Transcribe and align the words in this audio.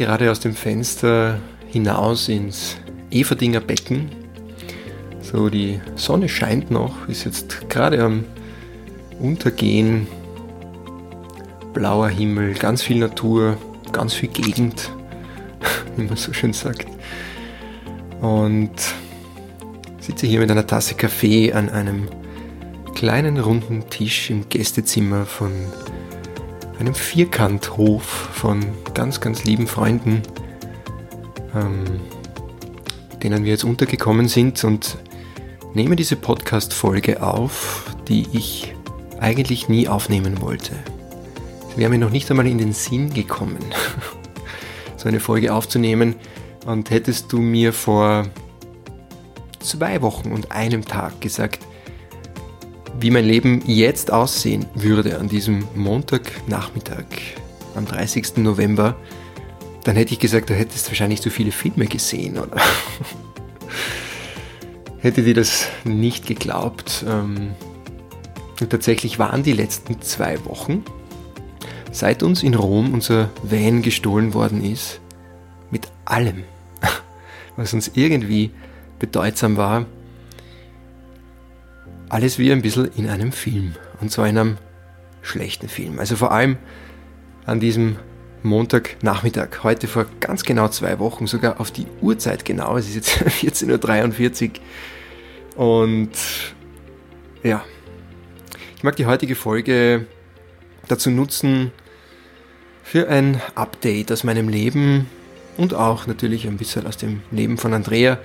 gerade 0.00 0.30
aus 0.30 0.40
dem 0.40 0.54
Fenster 0.54 1.38
hinaus 1.68 2.30
ins 2.30 2.78
Everdinger 3.10 3.60
Becken. 3.60 4.08
So, 5.20 5.50
die 5.50 5.78
Sonne 5.94 6.30
scheint 6.30 6.70
noch, 6.70 7.06
ist 7.06 7.24
jetzt 7.24 7.68
gerade 7.68 8.02
am 8.02 8.24
Untergehen. 9.18 10.06
Blauer 11.74 12.08
Himmel, 12.08 12.54
ganz 12.54 12.82
viel 12.82 12.96
Natur, 12.96 13.58
ganz 13.92 14.14
viel 14.14 14.30
Gegend, 14.30 14.90
wie 15.96 16.04
man 16.04 16.16
so 16.16 16.32
schön 16.32 16.54
sagt. 16.54 16.86
Und 18.22 18.72
sitze 20.00 20.26
hier 20.26 20.40
mit 20.40 20.50
einer 20.50 20.66
Tasse 20.66 20.94
Kaffee 20.94 21.52
an 21.52 21.68
einem 21.68 22.08
kleinen 22.94 23.38
runden 23.38 23.90
Tisch 23.90 24.30
im 24.30 24.48
Gästezimmer 24.48 25.26
von 25.26 25.52
einem 26.80 26.94
Vierkanthof 26.94 28.02
von 28.02 28.64
ganz, 28.94 29.20
ganz 29.20 29.44
lieben 29.44 29.66
Freunden, 29.66 30.22
ähm, 31.54 32.00
denen 33.22 33.44
wir 33.44 33.50
jetzt 33.50 33.64
untergekommen 33.64 34.28
sind 34.28 34.64
und 34.64 34.96
nehme 35.74 35.94
diese 35.94 36.16
Podcast-Folge 36.16 37.22
auf, 37.22 37.84
die 38.08 38.26
ich 38.32 38.74
eigentlich 39.20 39.68
nie 39.68 39.88
aufnehmen 39.88 40.40
wollte. 40.40 40.72
Es 41.70 41.76
wäre 41.76 41.90
mir 41.90 41.98
noch 41.98 42.10
nicht 42.10 42.30
einmal 42.30 42.46
in 42.46 42.56
den 42.56 42.72
Sinn 42.72 43.12
gekommen, 43.12 43.58
so 44.96 45.06
eine 45.06 45.20
Folge 45.20 45.52
aufzunehmen. 45.52 46.16
Und 46.64 46.90
hättest 46.90 47.30
du 47.32 47.38
mir 47.38 47.72
vor 47.74 48.26
zwei 49.60 50.00
Wochen 50.00 50.32
und 50.32 50.50
einem 50.50 50.84
Tag 50.84 51.20
gesagt, 51.20 51.60
wie 53.00 53.10
mein 53.10 53.24
Leben 53.24 53.62
jetzt 53.66 54.12
aussehen 54.12 54.66
würde 54.74 55.18
an 55.18 55.28
diesem 55.28 55.64
Montagnachmittag, 55.74 57.04
am 57.74 57.86
30. 57.86 58.38
November, 58.38 58.96
dann 59.84 59.96
hätte 59.96 60.12
ich 60.12 60.18
gesagt, 60.18 60.50
du 60.50 60.54
hättest 60.54 60.88
wahrscheinlich 60.88 61.22
zu 61.22 61.30
viele 61.30 61.50
Filme 61.50 61.86
gesehen, 61.86 62.38
oder? 62.38 62.56
hätte 65.00 65.22
dir 65.22 65.34
das 65.34 65.66
nicht 65.84 66.26
geglaubt. 66.26 67.04
Ähm, 67.08 67.52
und 68.60 68.68
tatsächlich 68.68 69.18
waren 69.18 69.42
die 69.42 69.52
letzten 69.52 70.02
zwei 70.02 70.44
Wochen, 70.44 70.84
seit 71.90 72.22
uns 72.22 72.42
in 72.42 72.54
Rom 72.54 72.92
unser 72.92 73.30
Van 73.42 73.80
gestohlen 73.80 74.34
worden 74.34 74.62
ist, 74.62 75.00
mit 75.70 75.88
allem, 76.04 76.44
was 77.56 77.72
uns 77.72 77.92
irgendwie 77.94 78.50
bedeutsam 78.98 79.56
war, 79.56 79.86
alles 82.10 82.38
wie 82.38 82.52
ein 82.52 82.60
bisschen 82.60 82.90
in 82.96 83.08
einem 83.08 83.32
Film. 83.32 83.74
Und 84.00 84.10
zwar 84.10 84.28
in 84.28 84.36
einem 84.36 84.58
schlechten 85.22 85.68
Film. 85.68 85.98
Also 85.98 86.16
vor 86.16 86.32
allem 86.32 86.58
an 87.46 87.60
diesem 87.60 87.96
Montagnachmittag, 88.42 89.62
heute 89.62 89.86
vor 89.86 90.06
ganz 90.18 90.42
genau 90.42 90.68
zwei 90.68 90.98
Wochen, 90.98 91.26
sogar 91.26 91.60
auf 91.60 91.70
die 91.70 91.86
Uhrzeit 92.00 92.44
genau, 92.44 92.76
es 92.76 92.88
ist 92.88 92.94
jetzt 92.94 93.10
14.43 93.64 94.50
Uhr. 95.56 95.64
Und 95.64 96.10
ja, 97.42 97.64
ich 98.76 98.82
mag 98.82 98.96
die 98.96 99.06
heutige 99.06 99.34
Folge 99.34 100.06
dazu 100.88 101.10
nutzen, 101.10 101.72
für 102.82 103.08
ein 103.08 103.40
Update 103.54 104.10
aus 104.10 104.24
meinem 104.24 104.48
Leben 104.48 105.06
und 105.56 105.74
auch 105.74 106.08
natürlich 106.08 106.48
ein 106.48 106.56
bisschen 106.56 106.86
aus 106.86 106.96
dem 106.96 107.22
Leben 107.30 107.56
von 107.56 107.72
Andrea, 107.72 108.18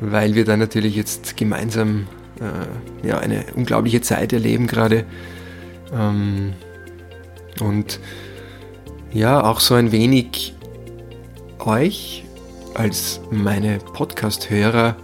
weil 0.00 0.34
wir 0.36 0.44
da 0.44 0.56
natürlich 0.56 0.94
jetzt 0.94 1.36
gemeinsam 1.36 2.06
äh, 2.40 3.06
ja, 3.06 3.18
eine 3.18 3.44
unglaubliche 3.54 4.00
Zeit 4.00 4.32
erleben 4.32 4.66
gerade. 4.66 5.04
Ähm, 5.92 6.54
und 7.60 8.00
ja, 9.12 9.42
auch 9.44 9.60
so 9.60 9.74
ein 9.74 9.92
wenig 9.92 10.54
euch 11.58 12.24
als 12.74 13.20
meine 13.30 13.78
Podcast-Hörer 13.78 14.96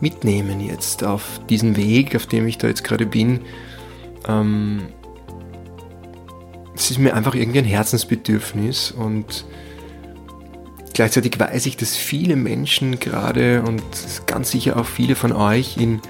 mitnehmen 0.00 0.60
jetzt 0.60 1.04
auf 1.04 1.40
diesen 1.48 1.76
Weg, 1.76 2.16
auf 2.16 2.26
dem 2.26 2.46
ich 2.46 2.58
da 2.58 2.66
jetzt 2.66 2.82
gerade 2.82 3.06
bin. 3.06 3.40
Ähm, 4.26 4.88
es 6.74 6.90
ist 6.90 6.98
mir 6.98 7.14
einfach 7.14 7.34
irgendwie 7.34 7.60
ein 7.60 7.64
Herzensbedürfnis 7.64 8.90
und 8.90 9.44
gleichzeitig 10.94 11.38
weiß 11.38 11.66
ich, 11.66 11.76
dass 11.76 11.96
viele 11.96 12.34
Menschen 12.36 12.98
gerade 12.98 13.62
und 13.62 13.82
ganz 14.26 14.50
sicher 14.50 14.76
auch 14.76 14.86
viele 14.86 15.14
von 15.14 15.32
euch 15.32 15.76
in 15.76 16.00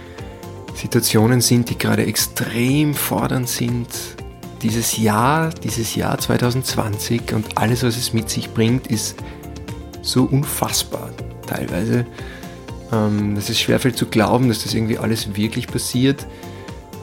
Situationen 0.83 1.41
sind, 1.41 1.71
die 1.71 1.79
gerade 1.79 2.05
extrem 2.07 2.95
fordernd 2.95 3.49
sind. 3.49 3.87
Dieses 4.63 4.97
Jahr, 4.97 5.51
dieses 5.51 5.95
Jahr 5.95 6.19
2020 6.19 7.35
und 7.35 7.57
alles, 7.57 7.85
was 7.85 7.97
es 7.97 8.13
mit 8.13 8.29
sich 8.29 8.51
bringt, 8.51 8.89
ist 8.89 9.15
so 10.03 10.25
unfassbar 10.25 11.11
teilweise, 11.47 12.05
ähm, 12.91 13.37
es 13.37 13.57
schwerfällt 13.61 13.97
zu 13.97 14.07
glauben, 14.07 14.49
dass 14.49 14.65
das 14.65 14.75
irgendwie 14.75 14.99
alles 14.99 15.37
wirklich 15.37 15.69
passiert. 15.69 16.27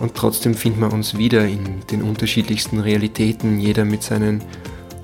Und 0.01 0.13
trotzdem 0.13 0.55
finden 0.55 0.81
wir 0.81 0.91
uns 0.91 1.17
wieder 1.17 1.47
in 1.47 1.79
den 1.89 2.01
unterschiedlichsten 2.01 2.81
Realitäten, 2.81 3.61
jeder 3.61 3.85
mit 3.85 4.03
seinen 4.03 4.43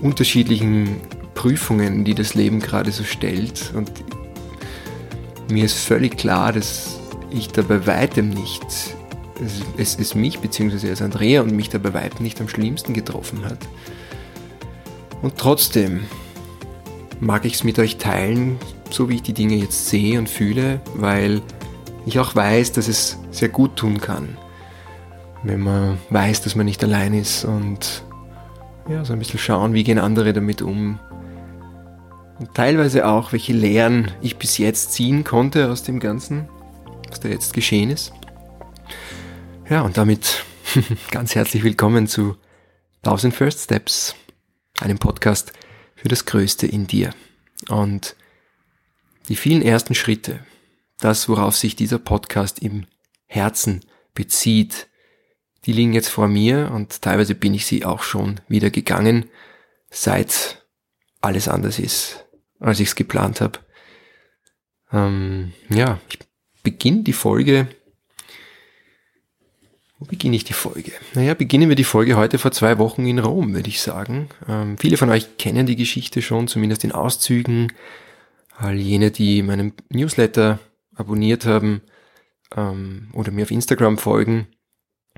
unterschiedlichen 0.01 0.99
Prüfungen, 1.33 2.03
die 2.03 2.13
das 2.13 2.33
Leben 2.33 2.59
gerade 2.59 2.91
so 2.91 3.05
stellt. 3.05 3.71
Und 3.73 3.89
mir 5.49 5.63
ist 5.63 5.77
völlig 5.77 6.17
klar, 6.17 6.51
dass 6.51 6.94
ich 7.37 7.49
da 7.49 7.61
bei 7.61 7.85
weitem 7.85 8.29
nicht, 8.29 8.65
es, 9.77 9.97
es 9.99 10.15
mich 10.15 10.39
bzw. 10.39 10.89
als 10.89 11.01
Andrea 11.01 11.41
und 11.41 11.51
mich 11.51 11.69
da 11.69 11.77
bei 11.77 11.93
weitem 11.93 12.23
nicht 12.23 12.39
am 12.41 12.47
schlimmsten 12.47 12.93
getroffen 12.93 13.45
hat. 13.45 13.59
Und 15.21 15.37
trotzdem 15.37 16.05
mag 17.19 17.45
ich 17.45 17.55
es 17.55 17.63
mit 17.63 17.79
euch 17.79 17.97
teilen, 17.97 18.57
so 18.89 19.09
wie 19.09 19.15
ich 19.15 19.23
die 19.23 19.33
Dinge 19.33 19.55
jetzt 19.55 19.87
sehe 19.87 20.19
und 20.19 20.29
fühle, 20.29 20.81
weil 20.95 21.41
ich 22.05 22.19
auch 22.19 22.35
weiß, 22.35 22.73
dass 22.73 22.87
es 22.87 23.17
sehr 23.31 23.49
gut 23.49 23.75
tun 23.75 23.99
kann, 23.99 24.37
wenn 25.43 25.61
man 25.61 25.97
weiß, 26.09 26.41
dass 26.41 26.55
man 26.55 26.65
nicht 26.65 26.83
allein 26.83 27.13
ist 27.13 27.45
und 27.45 28.03
ja, 28.87 29.03
so 29.03 29.13
ein 29.13 29.19
bisschen 29.19 29.39
schauen, 29.39 29.73
wie 29.73 29.83
gehen 29.83 29.97
andere 29.97 30.33
damit 30.33 30.61
um. 30.61 30.99
Und 32.37 32.53
teilweise 32.53 33.07
auch, 33.07 33.31
welche 33.31 33.53
Lehren 33.53 34.11
ich 34.21 34.37
bis 34.37 34.57
jetzt 34.57 34.91
ziehen 34.91 35.23
konnte 35.23 35.71
aus 35.71 35.83
dem 35.83 35.99
Ganzen 35.99 36.49
was 37.15 37.21
da 37.21 37.29
jetzt 37.29 37.53
geschehen 37.53 37.91
ist. 37.91 38.11
Ja, 39.69 39.83
und 39.83 39.95
damit 39.95 40.43
ganz 41.11 41.33
herzlich 41.33 41.63
willkommen 41.63 42.07
zu 42.07 42.35
1000 43.03 43.33
First 43.33 43.63
Steps, 43.63 44.15
einem 44.81 44.97
Podcast 44.97 45.53
für 45.95 46.09
das 46.09 46.25
Größte 46.25 46.67
in 46.67 46.87
dir. 46.87 47.11
Und 47.69 48.17
die 49.29 49.37
vielen 49.37 49.61
ersten 49.61 49.95
Schritte, 49.95 50.45
das, 50.99 51.29
worauf 51.29 51.55
sich 51.55 51.77
dieser 51.77 51.99
Podcast 51.99 52.59
im 52.59 52.85
Herzen 53.27 53.85
bezieht, 54.13 54.89
die 55.63 55.71
liegen 55.71 55.93
jetzt 55.93 56.09
vor 56.09 56.27
mir 56.27 56.69
und 56.73 57.01
teilweise 57.01 57.33
bin 57.33 57.53
ich 57.53 57.65
sie 57.65 57.85
auch 57.85 58.03
schon 58.03 58.41
wieder 58.49 58.71
gegangen, 58.71 59.29
seit 59.89 60.65
alles 61.21 61.47
anders 61.47 61.79
ist, 61.79 62.25
als 62.59 62.81
ich 62.81 62.89
es 62.89 62.95
geplant 62.95 63.39
habe. 63.39 63.59
Ähm, 64.91 65.53
ja, 65.69 66.01
ich 66.09 66.19
beginne 66.65 67.03
die 67.03 67.13
Folge. 67.13 67.67
Wo 69.97 70.05
beginne 70.05 70.35
ich 70.35 70.43
die 70.43 70.53
Folge? 70.53 70.91
Naja, 71.13 71.33
beginnen 71.33 71.69
wir 71.69 71.77
die 71.77 71.85
Folge 71.85 72.17
heute 72.17 72.37
vor 72.37 72.51
zwei 72.51 72.77
Wochen 72.77 73.07
in 73.07 73.19
Rom, 73.19 73.53
würde 73.53 73.69
ich 73.69 73.79
sagen. 73.79 74.27
Ähm, 74.49 74.77
viele 74.77 74.97
von 74.97 75.09
euch 75.09 75.37
kennen 75.37 75.65
die 75.65 75.77
Geschichte 75.77 76.21
schon, 76.21 76.49
zumindest 76.49 76.83
in 76.83 76.91
Auszügen. 76.91 77.71
All 78.57 78.75
jene, 78.75 79.11
die 79.11 79.41
meinen 79.41 79.71
Newsletter 79.89 80.59
abonniert 80.95 81.45
haben 81.45 81.81
ähm, 82.55 83.09
oder 83.13 83.31
mir 83.31 83.43
auf 83.43 83.51
Instagram 83.51 83.97
folgen, 83.97 84.47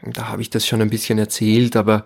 da 0.04 0.28
habe 0.28 0.44
ich 0.44 0.52
das 0.52 0.68
schon 0.68 0.82
ein 0.82 0.92
bisschen 0.92 1.18
erzählt, 1.18 1.76
aber 1.76 2.06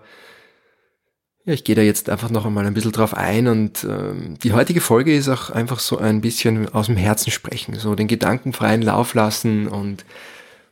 ja, 1.44 1.52
ich 1.52 1.64
gehe 1.64 1.74
da 1.74 1.82
jetzt 1.82 2.08
einfach 2.08 2.30
noch 2.30 2.46
einmal 2.46 2.66
ein 2.66 2.74
bisschen 2.74 2.92
drauf 2.92 3.14
ein 3.14 3.48
und 3.48 3.84
ähm, 3.84 4.38
die 4.42 4.52
heutige 4.52 4.80
Folge 4.80 5.14
ist 5.14 5.28
auch 5.28 5.50
einfach 5.50 5.80
so 5.80 5.98
ein 5.98 6.20
bisschen 6.20 6.68
aus 6.72 6.86
dem 6.86 6.96
Herzen 6.96 7.32
sprechen, 7.32 7.74
so 7.74 7.94
den 7.94 8.06
Gedanken 8.06 8.52
freien 8.52 8.82
Lauf 8.82 9.14
lassen 9.14 9.66
und 9.66 10.04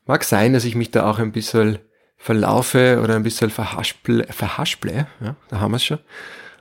mag 0.07 0.23
sein, 0.23 0.53
dass 0.53 0.65
ich 0.65 0.77
mich 0.77 0.93
da 0.93 1.11
auch 1.11 1.19
ein 1.19 1.33
bisschen 1.33 1.79
verlaufe 2.17 3.01
oder 3.03 3.17
ein 3.17 3.23
bisschen 3.25 3.51
verhaspel, 3.51 4.27
verhasple, 4.31 5.07
ja, 5.21 5.35
da 5.49 5.61
haben 5.61 5.73
wir 5.73 5.77
es 5.77 5.85
schon. 5.85 5.99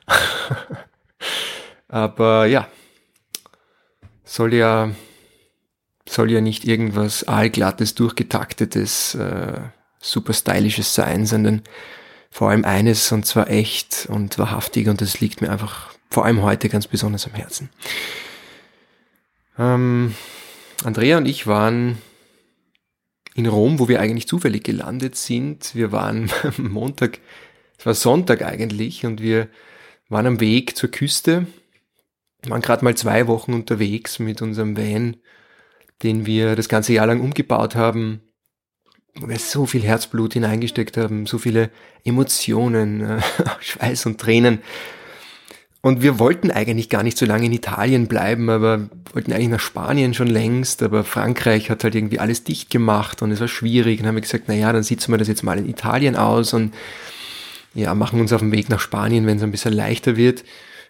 Aber 1.87 2.45
ja, 2.45 2.67
soll 4.23 4.53
ja, 4.53 4.91
soll 6.07 6.31
ja 6.31 6.41
nicht 6.41 6.65
irgendwas 6.65 7.25
allglattes, 7.25 7.93
durchgetaktetes, 7.93 9.15
äh, 9.15 9.59
super 9.99 10.33
stylisches 10.33 10.95
sein, 10.95 11.25
sondern 11.25 11.61
vor 12.29 12.49
allem 12.49 12.65
eines 12.65 13.11
und 13.11 13.25
zwar 13.25 13.49
echt 13.49 14.07
und 14.09 14.37
wahrhaftig 14.37 14.87
und 14.87 15.01
das 15.01 15.19
liegt 15.19 15.41
mir 15.41 15.51
einfach 15.51 15.93
vor 16.09 16.25
allem 16.25 16.41
heute 16.41 16.69
ganz 16.69 16.87
besonders 16.87 17.25
am 17.27 17.33
Herzen. 17.33 17.69
Ähm, 19.57 20.15
Andrea 20.83 21.17
und 21.17 21.27
ich 21.27 21.47
waren 21.47 21.97
in 23.35 23.45
Rom, 23.45 23.79
wo 23.79 23.87
wir 23.87 23.99
eigentlich 23.99 24.27
zufällig 24.27 24.63
gelandet 24.63 25.15
sind. 25.15 25.75
Wir 25.75 25.91
waren 25.91 26.31
Montag, 26.57 27.19
es 27.77 27.85
war 27.85 27.93
Sonntag 27.93 28.41
eigentlich 28.43 29.05
und 29.05 29.21
wir 29.21 29.47
waren 30.07 30.25
am 30.25 30.39
Weg 30.39 30.75
zur 30.75 30.89
Küste 30.89 31.45
Wir 32.41 32.51
waren 32.51 32.61
gerade 32.61 32.83
mal 32.83 32.95
zwei 32.95 33.27
Wochen 33.27 33.53
unterwegs 33.53 34.19
mit 34.19 34.41
unserem 34.41 34.77
Van, 34.77 35.17
den 36.03 36.25
wir 36.25 36.55
das 36.55 36.69
ganze 36.69 36.93
Jahr 36.93 37.07
lang 37.07 37.21
umgebaut 37.21 37.75
haben, 37.75 38.21
wir 39.15 39.39
so 39.39 39.65
viel 39.65 39.83
Herzblut 39.83 40.33
hineingesteckt 40.33 40.97
haben, 40.97 41.25
so 41.25 41.37
viele 41.37 41.69
Emotionen, 42.03 43.21
Schweiß 43.59 44.05
und 44.05 44.19
Tränen. 44.19 44.59
Und 45.81 46.01
wir 46.01 46.19
wollten 46.19 46.51
eigentlich 46.51 46.89
gar 46.89 47.03
nicht 47.03 47.17
so 47.17 47.25
lange 47.25 47.45
in 47.45 47.53
Italien 47.53 48.07
bleiben, 48.07 48.49
aber 48.49 48.89
wollten 49.13 49.31
eigentlich 49.31 49.47
nach 49.49 49.61
Spanien 49.61 50.13
schon 50.13 50.27
längst, 50.27 50.83
aber 50.83 51.05
Frankreich 51.05 51.69
hat 51.69 51.85
halt 51.85 51.95
irgendwie 51.95 52.19
alles 52.19 52.43
dicht 52.43 52.69
gemacht 52.69 53.21
und 53.21 53.31
es 53.31 53.39
war 53.39 53.47
schwierig. 53.47 54.01
Und 54.01 54.07
haben 54.07 54.15
wir 54.15 54.21
gesagt, 54.21 54.45
na 54.47 54.55
ja, 54.55 54.73
dann 54.73 54.83
sitzen 54.83 55.11
wir 55.11 55.17
das 55.17 55.29
jetzt 55.29 55.43
mal 55.43 55.57
in 55.57 55.69
Italien 55.69 56.17
aus 56.17 56.53
und 56.53 56.73
ja, 57.73 57.95
machen 57.95 58.19
uns 58.19 58.33
auf 58.33 58.41
den 58.41 58.51
Weg 58.51 58.69
nach 58.69 58.81
Spanien, 58.81 59.25
wenn 59.25 59.37
es 59.37 59.43
ein 59.43 59.51
bisschen 59.51 59.73
leichter 59.73 60.17
wird. 60.17 60.43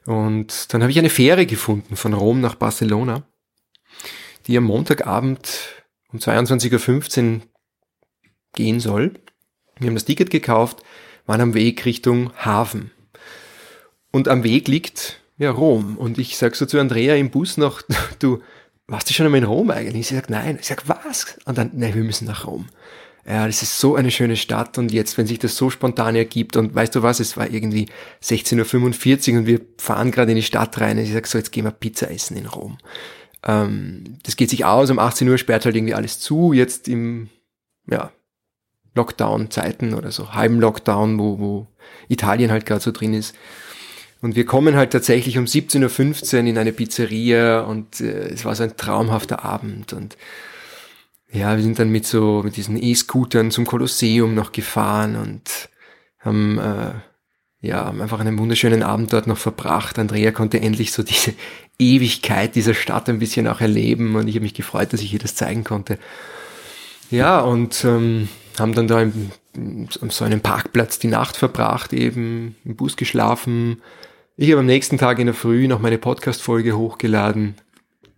Und 0.05 0.73
dann 0.73 0.81
habe 0.81 0.91
ich 0.91 0.97
eine 0.97 1.09
Fähre 1.09 1.45
gefunden 1.45 1.95
von 1.95 2.13
Rom 2.13 2.41
nach 2.41 2.55
Barcelona, 2.55 3.23
die 4.47 4.57
am 4.57 4.63
Montagabend 4.63 5.83
um 6.11 6.19
22.15 6.19 7.35
Uhr 7.35 7.41
gehen 8.53 8.79
soll. 8.79 9.13
Wir 9.79 9.87
haben 9.87 9.95
das 9.95 10.05
Ticket 10.05 10.29
gekauft, 10.29 10.83
waren 11.25 11.41
am 11.41 11.53
Weg 11.53 11.85
Richtung 11.85 12.31
Hafen. 12.37 12.91
Und 14.11 14.27
am 14.27 14.43
Weg 14.43 14.67
liegt 14.67 15.21
ja 15.37 15.51
Rom. 15.51 15.97
Und 15.97 16.17
ich 16.17 16.37
sag 16.37 16.55
so 16.55 16.65
zu 16.65 16.79
Andrea 16.79 17.15
im 17.15 17.29
Bus 17.29 17.57
noch, 17.57 17.81
du, 18.19 18.41
warst 18.87 19.09
du 19.09 19.13
schon 19.13 19.25
einmal 19.25 19.39
in 19.39 19.45
Rom 19.45 19.71
eigentlich? 19.71 20.07
Sie 20.07 20.15
sagt, 20.15 20.29
nein. 20.29 20.57
Ich 20.59 20.67
sag, 20.67 20.87
was? 20.87 21.37
Und 21.45 21.57
dann, 21.57 21.71
nein, 21.73 21.95
wir 21.95 22.03
müssen 22.03 22.25
nach 22.25 22.45
Rom. 22.47 22.67
Ja, 23.25 23.45
das 23.45 23.61
ist 23.61 23.79
so 23.79 23.95
eine 23.95 24.09
schöne 24.09 24.37
Stadt 24.37 24.77
und 24.79 24.91
jetzt, 24.91 25.17
wenn 25.17 25.27
sich 25.27 25.37
das 25.37 25.55
so 25.55 25.69
spontan 25.69 26.15
ergibt 26.15 26.55
und 26.55 26.73
weißt 26.73 26.95
du 26.95 27.03
was, 27.03 27.19
es 27.19 27.37
war 27.37 27.47
irgendwie 27.47 27.87
16.45 28.23 29.33
Uhr 29.33 29.39
und 29.39 29.45
wir 29.45 29.61
fahren 29.77 30.09
gerade 30.09 30.31
in 30.31 30.37
die 30.37 30.41
Stadt 30.41 30.79
rein 30.81 30.97
und 30.97 31.03
ich 31.03 31.13
sag 31.13 31.27
so, 31.27 31.37
jetzt 31.37 31.51
gehen 31.51 31.65
wir 31.65 31.71
Pizza 31.71 32.09
essen 32.09 32.37
in 32.37 32.47
Rom. 32.47 32.79
Ähm, 33.45 34.17
das 34.23 34.35
geht 34.35 34.49
sich 34.49 34.65
aus, 34.65 34.89
um 34.89 34.97
18 34.97 35.29
Uhr 35.29 35.37
sperrt 35.37 35.65
halt 35.65 35.75
irgendwie 35.75 35.93
alles 35.93 36.19
zu, 36.19 36.53
jetzt 36.53 36.87
im, 36.87 37.29
ja, 37.87 38.11
Lockdown-Zeiten 38.95 39.93
oder 39.93 40.11
so, 40.11 40.33
halben 40.33 40.59
Lockdown, 40.59 41.19
wo, 41.19 41.39
wo 41.39 41.67
Italien 42.07 42.51
halt 42.51 42.65
gerade 42.65 42.81
so 42.81 42.91
drin 42.91 43.13
ist. 43.13 43.35
Und 44.21 44.35
wir 44.35 44.45
kommen 44.45 44.75
halt 44.75 44.91
tatsächlich 44.91 45.37
um 45.37 45.45
17.15 45.45 46.33
Uhr 46.33 46.39
in 46.47 46.57
eine 46.57 46.73
Pizzeria 46.73 47.61
und 47.61 48.01
äh, 48.01 48.29
es 48.29 48.43
war 48.43 48.53
so 48.55 48.63
ein 48.63 48.75
traumhafter 48.75 49.45
Abend 49.45 49.93
und 49.93 50.17
ja, 51.31 51.55
wir 51.55 51.63
sind 51.63 51.77
dann 51.77 51.89
mit 51.89 52.07
so, 52.07 52.41
mit 52.43 52.57
diesen 52.57 52.81
E-Scootern 52.81 53.51
zum 53.51 53.65
Kolosseum 53.65 54.33
noch 54.33 54.51
gefahren 54.51 55.15
und 55.15 55.69
haben, 56.19 56.57
äh, 56.57 57.67
ja, 57.67 57.85
haben 57.85 58.01
einfach 58.01 58.19
einen 58.19 58.39
wunderschönen 58.39 58.81
Abend 58.81 59.13
dort 59.13 59.27
noch 59.27 59.37
verbracht. 59.37 59.99
Andrea 59.99 60.31
konnte 60.31 60.59
endlich 60.59 60.91
so 60.91 61.03
diese 61.03 61.33
Ewigkeit 61.79 62.55
dieser 62.55 62.73
Stadt 62.73 63.09
ein 63.09 63.19
bisschen 63.19 63.47
auch 63.47 63.61
erleben 63.61 64.15
und 64.15 64.27
ich 64.27 64.35
habe 64.35 64.43
mich 64.43 64.53
gefreut, 64.53 64.91
dass 64.91 65.01
ich 65.01 65.13
ihr 65.13 65.19
das 65.19 65.35
zeigen 65.35 65.63
konnte. 65.63 65.99
Ja, 67.11 67.39
und 67.39 67.85
ähm, 67.85 68.27
haben 68.57 68.73
dann 68.73 68.87
da 68.87 69.01
im, 69.01 69.31
so 70.09 70.25
einem 70.25 70.41
Parkplatz 70.41 70.99
die 70.99 71.07
Nacht 71.07 71.37
verbracht, 71.37 71.93
eben 71.93 72.55
im 72.65 72.75
Bus 72.75 72.95
geschlafen, 72.95 73.81
ich 74.41 74.51
habe 74.51 74.61
am 74.61 74.67
nächsten 74.67 74.97
Tag 74.97 75.19
in 75.19 75.25
der 75.25 75.35
Früh 75.35 75.67
noch 75.67 75.81
meine 75.81 75.97
Podcast-Folge 75.97 76.77
hochgeladen. 76.77 77.55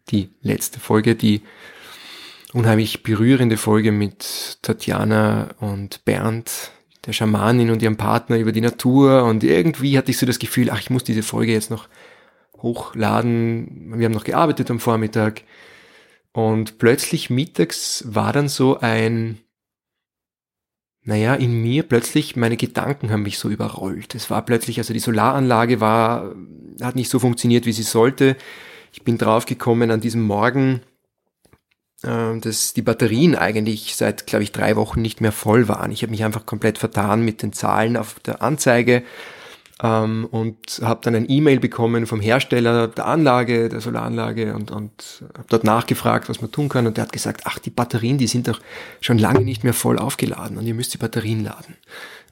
Die 0.09 0.29
letzte 0.43 0.79
Folge, 0.79 1.15
die 1.15 1.41
unheimlich 2.53 3.01
berührende 3.01 3.57
Folge 3.57 3.91
mit 3.91 4.59
Tatjana 4.61 5.55
und 5.59 6.05
Bernd, 6.05 6.69
der 7.07 7.13
Schamanin 7.13 7.71
und 7.71 7.81
ihrem 7.81 7.97
Partner 7.97 8.37
über 8.37 8.51
die 8.51 8.61
Natur. 8.61 9.23
Und 9.23 9.43
irgendwie 9.43 9.97
hatte 9.97 10.11
ich 10.11 10.19
so 10.19 10.27
das 10.27 10.37
Gefühl, 10.37 10.69
ach, 10.69 10.79
ich 10.79 10.91
muss 10.91 11.03
diese 11.03 11.23
Folge 11.23 11.53
jetzt 11.53 11.71
noch 11.71 11.87
hochladen. 12.61 13.93
Wir 13.97 14.05
haben 14.05 14.13
noch 14.13 14.23
gearbeitet 14.23 14.69
am 14.69 14.79
Vormittag. 14.79 15.41
Und 16.33 16.77
plötzlich 16.77 17.31
mittags 17.31 18.03
war 18.07 18.31
dann 18.31 18.47
so 18.47 18.79
ein, 18.79 19.39
naja, 21.03 21.33
in 21.33 21.61
mir 21.61 21.83
plötzlich, 21.83 22.35
meine 22.35 22.57
Gedanken 22.57 23.11
haben 23.11 23.23
mich 23.23 23.39
so 23.39 23.49
überrollt. 23.49 24.13
Es 24.13 24.29
war 24.29 24.45
plötzlich, 24.45 24.77
also 24.77 24.93
die 24.93 24.99
Solaranlage 24.99 25.79
war, 25.79 26.35
hat 26.81 26.95
nicht 26.95 27.09
so 27.09 27.17
funktioniert, 27.17 27.65
wie 27.65 27.73
sie 27.73 27.83
sollte. 27.83 28.37
Ich 28.93 29.03
bin 29.03 29.17
draufgekommen 29.17 29.89
an 29.89 30.01
diesem 30.01 30.21
Morgen, 30.21 30.81
äh, 32.03 32.37
dass 32.39 32.73
die 32.73 32.83
Batterien 32.83 33.35
eigentlich 33.35 33.95
seit, 33.95 34.27
glaube 34.27 34.43
ich, 34.43 34.51
drei 34.51 34.75
Wochen 34.75 35.01
nicht 35.01 35.21
mehr 35.21 35.31
voll 35.31 35.67
waren. 35.67 35.91
Ich 35.91 36.03
habe 36.03 36.11
mich 36.11 36.23
einfach 36.23 36.45
komplett 36.45 36.77
vertan 36.77 37.25
mit 37.25 37.41
den 37.41 37.53
Zahlen 37.53 37.97
auf 37.97 38.19
der 38.19 38.43
Anzeige 38.43 39.03
ähm, 39.81 40.27
und 40.29 40.81
habe 40.83 41.01
dann 41.03 41.15
ein 41.15 41.29
E-Mail 41.29 41.59
bekommen 41.59 42.05
vom 42.05 42.21
Hersteller 42.21 42.87
der 42.87 43.05
Anlage, 43.05 43.69
der 43.69 43.81
Solaranlage 43.81 44.53
und, 44.53 44.71
und 44.71 45.23
habe 45.33 45.47
dort 45.49 45.63
nachgefragt, 45.63 46.29
was 46.29 46.41
man 46.41 46.51
tun 46.51 46.69
kann 46.69 46.87
und 46.87 46.97
der 46.97 47.03
hat 47.03 47.13
gesagt, 47.13 47.41
ach, 47.45 47.57
die 47.59 47.71
Batterien, 47.71 48.17
die 48.17 48.27
sind 48.27 48.47
doch 48.47 48.59
schon 48.99 49.17
lange 49.17 49.41
nicht 49.41 49.63
mehr 49.63 49.73
voll 49.73 49.97
aufgeladen 49.97 50.57
und 50.57 50.67
ihr 50.67 50.75
müsst 50.75 50.93
die 50.93 50.99
Batterien 50.99 51.43
laden. 51.43 51.75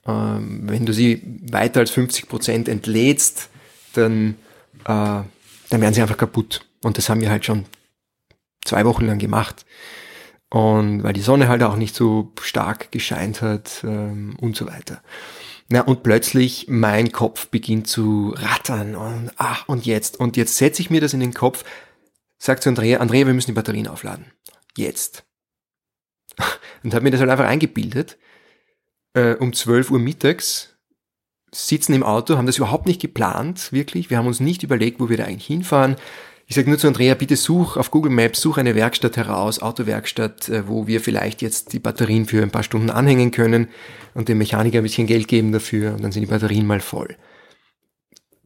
Ähm, 0.05 0.61
wenn 0.65 0.85
du 0.85 0.93
sie 0.93 1.21
weiter 1.49 1.79
als 1.79 1.91
50 1.91 2.29
Prozent 2.29 2.69
entlädst, 2.69 3.49
dann, 3.93 4.35
äh, 4.85 4.85
dann 4.85 5.27
werden 5.69 5.93
sie 5.93 6.01
einfach 6.01 6.17
kaputt. 6.17 6.61
Und 6.83 6.97
das 6.97 7.09
haben 7.09 7.21
wir 7.21 7.29
halt 7.29 7.45
schon 7.45 7.65
zwei 8.63 8.85
Wochen 8.85 9.05
lang 9.05 9.17
gemacht. 9.17 9.65
Und 10.49 11.03
weil 11.03 11.13
die 11.13 11.21
Sonne 11.21 11.47
halt 11.47 11.61
auch 11.63 11.75
nicht 11.75 11.95
so 11.95 12.31
stark 12.41 12.91
gescheint 12.91 13.41
hat 13.41 13.83
ähm, 13.83 14.35
und 14.39 14.55
so 14.55 14.65
weiter. 14.67 15.01
Na, 15.71 15.81
und 15.81 16.01
plötzlich 16.01 16.65
mein 16.67 17.11
Kopf 17.11 17.47
beginnt 17.47 17.87
zu 17.87 18.33
rattern 18.35 18.95
und 18.95 19.31
ach, 19.37 19.67
und 19.67 19.85
jetzt, 19.85 20.19
und 20.19 20.35
jetzt 20.35 20.57
setze 20.57 20.81
ich 20.81 20.89
mir 20.89 20.99
das 20.99 21.13
in 21.13 21.19
den 21.19 21.33
Kopf, 21.33 21.63
sag 22.39 22.63
zu 22.63 22.69
Andrea, 22.69 22.99
Andrea, 22.99 23.27
wir 23.27 23.35
müssen 23.35 23.51
die 23.51 23.55
Batterien 23.55 23.87
aufladen. 23.87 24.25
Jetzt. 24.75 25.25
Und 26.83 26.93
habe 26.93 27.03
mir 27.03 27.11
das 27.11 27.19
halt 27.19 27.29
einfach 27.29 27.47
eingebildet. 27.47 28.17
Äh, 29.13 29.33
um 29.33 29.51
12 29.51 29.91
Uhr 29.91 29.99
mittags 29.99 30.77
sitzen 31.51 31.93
im 31.93 32.03
Auto, 32.03 32.37
haben 32.37 32.45
das 32.45 32.57
überhaupt 32.57 32.85
nicht 32.85 33.01
geplant, 33.01 33.71
wirklich. 33.71 34.09
Wir 34.09 34.17
haben 34.17 34.27
uns 34.27 34.39
nicht 34.39 34.63
überlegt, 34.63 34.99
wo 34.99 35.09
wir 35.09 35.17
da 35.17 35.25
eigentlich 35.25 35.47
hinfahren. 35.47 35.97
Ich 36.51 36.55
sage 36.55 36.67
nur 36.67 36.79
zu 36.79 36.87
Andrea, 36.87 37.13
bitte 37.13 37.35
such 37.35 37.77
auf 37.77 37.91
Google 37.91 38.11
Maps, 38.11 38.41
such 38.41 38.57
eine 38.57 38.73
Werkstatt 38.73 39.17
heraus, 39.17 39.61
Autowerkstatt, 39.61 40.49
äh, 40.49 40.67
wo 40.67 40.87
wir 40.87 40.99
vielleicht 40.99 41.43
jetzt 41.43 41.73
die 41.73 41.79
Batterien 41.79 42.25
für 42.25 42.41
ein 42.41 42.49
paar 42.49 42.63
Stunden 42.63 42.89
anhängen 42.89 43.29
können 43.29 43.67
und 44.15 44.29
dem 44.29 44.39
Mechaniker 44.39 44.79
ein 44.79 44.83
bisschen 44.83 45.05
Geld 45.05 45.27
geben 45.27 45.51
dafür 45.51 45.93
und 45.93 46.03
dann 46.03 46.11
sind 46.11 46.23
die 46.23 46.27
Batterien 46.31 46.65
mal 46.65 46.79
voll. 46.79 47.15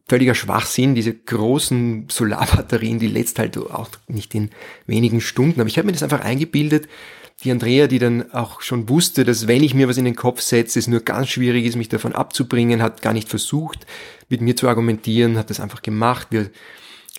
Völliger 0.06 0.34
Schwachsinn, 0.34 0.94
diese 0.94 1.14
großen 1.14 2.08
Solarbatterien, 2.10 2.98
die 2.98 3.06
letzt 3.06 3.38
halt 3.38 3.56
auch 3.56 3.88
nicht 4.06 4.34
in 4.34 4.50
wenigen 4.86 5.22
Stunden. 5.22 5.60
Aber 5.60 5.68
ich 5.70 5.78
habe 5.78 5.86
mir 5.86 5.92
das 5.92 6.02
einfach 6.02 6.20
eingebildet. 6.20 6.88
Die 7.42 7.50
Andrea, 7.50 7.86
die 7.86 8.00
dann 8.00 8.30
auch 8.32 8.60
schon 8.60 8.86
wusste, 8.90 9.24
dass 9.24 9.48
wenn 9.48 9.62
ich 9.62 9.72
mir 9.72 9.88
was 9.88 9.96
in 9.96 10.04
den 10.04 10.14
Kopf 10.14 10.42
setze, 10.42 10.78
es 10.78 10.88
nur 10.88 11.00
ganz 11.00 11.30
schwierig 11.30 11.64
ist, 11.64 11.76
mich 11.76 11.88
davon 11.88 12.14
abzubringen, 12.14 12.82
hat 12.82 13.00
gar 13.00 13.14
nicht 13.14 13.30
versucht, 13.30 13.86
mit 14.28 14.42
mir 14.42 14.56
zu 14.56 14.68
argumentieren, 14.68 15.38
hat 15.38 15.48
das 15.48 15.58
einfach 15.58 15.80
gemacht. 15.80 16.26
Wir 16.28 16.50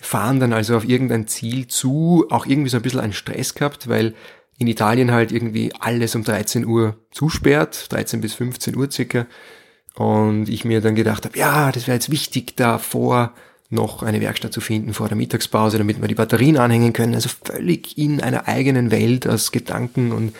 fahren 0.00 0.40
dann 0.40 0.52
also 0.52 0.76
auf 0.76 0.88
irgendein 0.88 1.26
Ziel 1.26 1.66
zu, 1.66 2.26
auch 2.30 2.46
irgendwie 2.46 2.68
so 2.68 2.76
ein 2.76 2.82
bisschen 2.82 3.00
einen 3.00 3.12
Stress 3.12 3.54
gehabt, 3.54 3.88
weil 3.88 4.14
in 4.58 4.66
Italien 4.66 5.10
halt 5.10 5.32
irgendwie 5.32 5.72
alles 5.78 6.14
um 6.14 6.24
13 6.24 6.66
Uhr 6.66 6.96
zusperrt, 7.10 7.92
13 7.92 8.20
bis 8.20 8.34
15 8.34 8.76
Uhr 8.76 8.90
circa. 8.90 9.26
Und 9.94 10.48
ich 10.48 10.64
mir 10.64 10.80
dann 10.80 10.94
gedacht 10.94 11.24
habe, 11.24 11.38
ja, 11.38 11.72
das 11.72 11.86
wäre 11.86 11.96
jetzt 11.96 12.10
wichtig, 12.10 12.56
davor 12.56 13.34
noch 13.68 14.02
eine 14.02 14.20
Werkstatt 14.20 14.52
zu 14.52 14.60
finden 14.60 14.94
vor 14.94 15.08
der 15.08 15.16
Mittagspause, 15.16 15.78
damit 15.78 16.00
wir 16.00 16.08
die 16.08 16.14
Batterien 16.14 16.56
anhängen 16.56 16.92
können. 16.92 17.14
Also 17.14 17.30
völlig 17.44 17.98
in 17.98 18.20
einer 18.20 18.46
eigenen 18.46 18.90
Welt 18.90 19.26
aus 19.26 19.52
Gedanken 19.52 20.12
und 20.12 20.34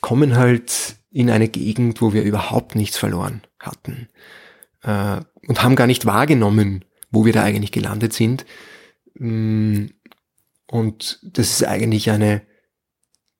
kommen 0.00 0.36
halt 0.36 0.96
in 1.10 1.30
eine 1.30 1.48
Gegend, 1.48 2.00
wo 2.00 2.12
wir 2.12 2.22
überhaupt 2.22 2.74
nichts 2.74 2.96
verloren 2.96 3.42
hatten. 3.58 4.08
Äh, 4.82 5.20
und 5.46 5.62
haben 5.62 5.76
gar 5.76 5.86
nicht 5.86 6.06
wahrgenommen, 6.06 6.84
wo 7.12 7.24
wir 7.24 7.32
da 7.32 7.44
eigentlich 7.44 7.70
gelandet 7.70 8.12
sind. 8.12 8.44
Mm, 9.14 9.86
und 10.66 11.20
das 11.22 11.50
ist 11.50 11.64
eigentlich 11.64 12.10
eine 12.10 12.42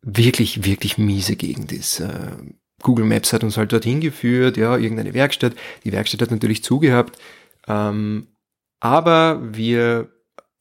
wirklich, 0.02 0.64
wirklich 0.64 0.98
miese 0.98 1.36
Gegend 1.36 1.72
ist. 1.72 2.00
Äh, 2.00 2.36
Google 2.82 3.06
Maps 3.06 3.32
hat 3.32 3.44
uns 3.44 3.56
halt 3.56 3.72
dorthin 3.72 4.00
geführt, 4.00 4.56
ja, 4.56 4.76
irgendeine 4.76 5.14
Werkstatt. 5.14 5.54
Die 5.84 5.92
Werkstatt 5.92 6.20
hat 6.20 6.30
natürlich 6.30 6.62
zugehabt. 6.62 7.18
Ähm, 7.66 8.26
aber 8.80 9.40
wir 9.56 10.10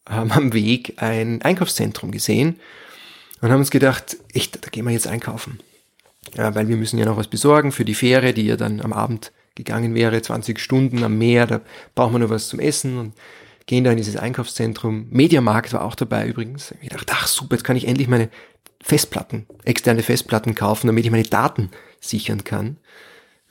haben 0.07 0.31
am 0.31 0.53
Weg 0.53 1.01
ein 1.01 1.41
Einkaufszentrum 1.41 2.11
gesehen 2.11 2.59
und 3.41 3.49
haben 3.51 3.59
uns 3.59 3.71
gedacht, 3.71 4.17
echt, 4.33 4.63
da 4.63 4.69
gehen 4.69 4.85
wir 4.85 4.91
jetzt 4.91 5.07
einkaufen. 5.07 5.59
Ja, 6.35 6.53
weil 6.53 6.67
wir 6.67 6.77
müssen 6.77 6.99
ja 6.99 7.05
noch 7.05 7.17
was 7.17 7.27
besorgen 7.27 7.71
für 7.71 7.85
die 7.85 7.95
Fähre, 7.95 8.33
die 8.33 8.45
ja 8.45 8.55
dann 8.55 8.79
am 8.79 8.93
Abend 8.93 9.31
gegangen 9.55 9.95
wäre, 9.95 10.21
20 10.21 10.59
Stunden 10.59 11.03
am 11.03 11.17
Meer, 11.17 11.47
da 11.47 11.61
braucht 11.95 12.11
man 12.11 12.21
nur 12.21 12.29
was 12.29 12.47
zum 12.47 12.59
Essen 12.59 12.97
und 12.97 13.13
gehen 13.65 13.83
da 13.83 13.91
in 13.91 13.97
dieses 13.97 14.17
Einkaufszentrum. 14.17 15.07
Mediamarkt 15.09 15.73
war 15.73 15.83
auch 15.83 15.95
dabei 15.95 16.27
übrigens. 16.27 16.73
Ich 16.81 16.89
dachte, 16.89 17.13
ach 17.15 17.27
super, 17.27 17.55
jetzt 17.55 17.63
kann 17.63 17.77
ich 17.77 17.87
endlich 17.87 18.07
meine 18.07 18.29
Festplatten, 18.81 19.47
externe 19.63 20.03
Festplatten 20.03 20.55
kaufen, 20.55 20.87
damit 20.87 21.05
ich 21.05 21.11
meine 21.11 21.23
Daten 21.23 21.69
sichern 21.99 22.43
kann, 22.43 22.77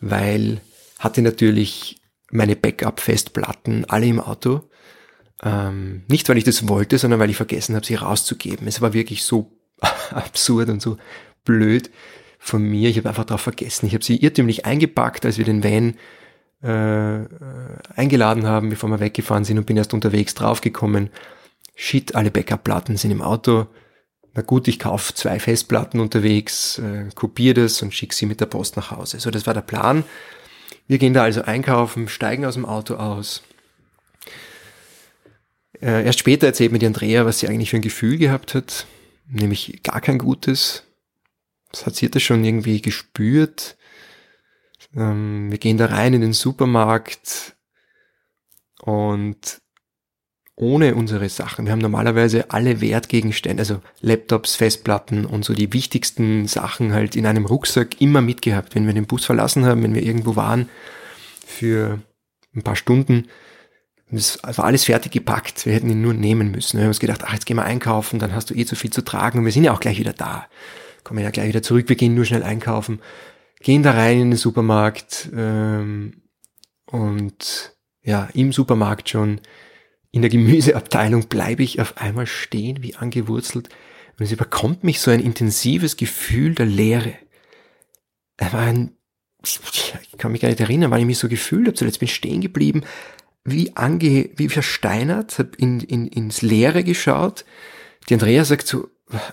weil 0.01 0.61
hatte 0.99 1.23
natürlich 1.23 2.01
meine 2.31 2.57
Backup-Festplatten 2.57 3.85
alle 3.87 4.07
im 4.07 4.21
Auto 4.21 4.63
Ähm, 5.43 6.03
nicht, 6.07 6.29
weil 6.29 6.37
ich 6.37 6.45
das 6.45 6.69
wollte, 6.69 6.99
sondern 6.99 7.19
weil 7.19 7.31
ich 7.31 7.37
vergessen 7.37 7.75
habe, 7.75 7.87
sie 7.87 7.95
rauszugeben. 7.95 8.67
Es 8.69 8.83
war 8.83 8.93
wirklich 8.93 9.25
so 9.25 9.57
absurd 10.11 10.69
und 10.69 10.83
so 10.83 10.99
blöd 11.45 11.91
von 12.41 12.63
mir. 12.63 12.89
Ich 12.89 12.97
habe 12.97 13.09
einfach 13.09 13.27
darauf 13.27 13.43
vergessen. 13.43 13.87
Ich 13.87 13.95
habe 13.95 14.03
sie 14.03 14.17
irrtümlich 14.17 14.67
eingepackt, 14.67 15.25
als 15.25 15.39
wir 15.39 15.45
den 15.45 15.63
Van 15.63 15.95
äh, 16.63 17.27
eingeladen 17.95 18.47
haben, 18.47 18.71
bevor 18.71 18.89
wir 18.89 18.99
weggefahren 18.99 19.45
sind 19.45 19.59
und 19.59 19.67
bin 19.67 19.77
erst 19.77 19.95
unterwegs 19.95 20.35
draufgekommen. 20.35 21.11
Shit, 21.77 22.15
alle 22.15 22.31
Backup-Platten 22.31 22.97
sind 22.97 23.11
im 23.11 23.23
Auto. 23.23 23.67
Na 24.35 24.43
gut, 24.43 24.69
ich 24.69 24.79
kaufe 24.79 25.15
zwei 25.15 25.39
Festplatten 25.39 26.01
unterwegs, 26.01 26.79
äh, 26.79 27.09
kopiere 27.15 27.63
das 27.63 27.83
und 27.83 27.95
schicke 27.95 28.15
sie 28.15 28.27
mit 28.27 28.41
der 28.41 28.47
Post 28.47 28.77
nach 28.77 28.91
Hause. 28.91 29.21
So, 29.21 29.31
das 29.31 29.47
war 29.47 29.55
der 29.55 29.61
Plan. 29.61 30.05
Wir 30.87 30.99
gehen 30.99 31.15
da 31.15 31.23
also 31.23 31.43
einkaufen, 31.43 32.09
steigen 32.09 32.45
aus 32.45 32.55
dem 32.55 32.65
Auto 32.65 32.95
aus. 32.95 33.43
Äh, 35.81 36.05
erst 36.05 36.19
später 36.19 36.47
erzählt 36.47 36.73
mir 36.73 36.79
die 36.79 36.87
Andrea, 36.87 37.27
was 37.27 37.41
sie 37.41 37.49
eigentlich 37.49 37.71
für 37.71 37.77
ein 37.77 37.83
Gefühl 37.83 38.19
gehabt 38.19 38.55
hat, 38.55 38.87
nämlich 39.29 39.81
gar 39.83 40.01
kein 40.01 40.19
gutes. 40.19 40.85
Das 41.73 41.87
hat 41.87 41.97
sie 41.97 42.11
das 42.11 42.23
schon 42.23 42.45
irgendwie 42.45 42.83
gespürt. 42.83 43.77
Ähm, 44.97 45.51
wir 45.51 45.59
gehen 45.59 45.77
da 45.79 45.87
rein 45.87 46.15
in 46.15 46.21
den 46.21 46.33
Supermarkt 46.33 47.57
und 48.83 49.61
ohne 50.57 50.95
unsere 50.95 51.29
Sachen. 51.29 51.65
Wir 51.65 51.73
haben 51.73 51.81
normalerweise 51.81 52.51
alle 52.51 52.81
Wertgegenstände, 52.81 53.63
also 53.63 53.81
Laptops, 54.03 54.57
Festplatten 54.57 55.25
und 55.25 55.45
so 55.45 55.55
die 55.55 55.73
wichtigsten 55.73 56.47
Sachen 56.47 56.93
halt 56.93 57.17
in 57.17 57.27
einem 57.27 57.47
Rucksack 57.47 58.01
immer 58.01 58.21
mitgehabt. 58.21 58.75
Wenn 58.75 58.87
wir 58.87 58.93
den 58.93 59.07
Bus 59.07 59.25
verlassen 59.25 59.65
haben, 59.65 59.83
wenn 59.83 59.95
wir 59.95 60.03
irgendwo 60.03 60.37
waren 60.37 60.69
für 61.47 62.01
ein 62.55 62.63
paar 62.63 62.77
Stunden, 62.77 63.29
das 64.11 64.41
war 64.43 64.65
alles 64.65 64.85
fertig 64.85 65.13
gepackt. 65.13 65.65
Wir 65.65 65.73
hätten 65.73 65.89
ihn 65.89 66.03
nur 66.03 66.15
nehmen 66.15 66.51
müssen. 66.51 66.77
Wir 66.77 66.85
haben 66.85 66.91
uns 66.91 67.01
gedacht, 67.01 67.23
ach, 67.25 67.33
jetzt 67.33 67.47
gehen 67.47 67.57
wir 67.57 67.65
einkaufen, 67.65 68.19
dann 68.19 68.35
hast 68.35 68.51
du 68.51 68.55
eh 68.55 68.67
zu 68.67 68.77
viel 68.77 68.91
zu 68.91 69.03
tragen 69.03 69.39
und 69.39 69.45
wir 69.45 69.53
sind 69.53 69.65
ja 69.65 69.73
auch 69.73 69.81
gleich 69.81 69.99
wieder 69.99 70.13
da. 70.13 70.47
Kommen 71.05 71.23
ja 71.23 71.31
gleich 71.31 71.49
wieder 71.49 71.63
zurück, 71.63 71.89
wir 71.89 71.97
gehen 71.97 72.15
nur 72.15 72.25
schnell 72.25 72.43
einkaufen, 72.43 73.01
gehen 73.61 73.83
da 73.83 73.93
rein 73.93 74.21
in 74.21 74.31
den 74.31 74.37
Supermarkt 74.37 75.29
ähm, 75.35 76.23
und 76.87 77.75
ja, 78.03 78.29
im 78.35 78.53
Supermarkt 78.53 79.09
schon 79.09 79.41
in 80.13 80.23
der 80.23 80.31
Gemüseabteilung 80.31 81.29
bleibe 81.29 81.63
ich 81.63 81.81
auf 81.81 81.99
einmal 81.99 82.27
stehen, 82.27 82.83
wie 82.83 82.97
angewurzelt. 82.97 83.69
Und 84.19 84.25
es 84.25 84.33
überkommt 84.33 84.85
mich 84.85 85.01
so 85.01 85.11
ein 85.11 85.21
intensives 85.21 85.97
Gefühl 85.97 86.55
der 86.55 86.67
Leere. 86.67 87.15
Ein, 88.37 88.97
ich 89.43 89.61
kann 90.19 90.33
mich 90.33 90.41
gar 90.41 90.49
nicht 90.49 90.61
erinnern, 90.61 90.91
wann 90.91 91.01
ich 91.01 91.07
mich 91.07 91.19
so 91.19 91.29
gefühlt 91.29 91.67
habe. 91.67 91.77
Zuletzt 91.77 92.01
bin 92.01 92.07
ich 92.07 92.15
stehen 92.15 92.41
geblieben, 92.41 92.83
wie 93.45 93.77
ange, 93.77 94.31
wie 94.37 94.49
versteinert, 94.49 95.39
habe 95.39 95.51
in, 95.57 95.81
in, 95.81 96.07
ins 96.09 96.43
Leere 96.43 96.83
geschaut. 96.83 97.45
Die 98.09 98.15
Andrea 98.15 98.45
sagt 98.45 98.67
so, 98.67 98.89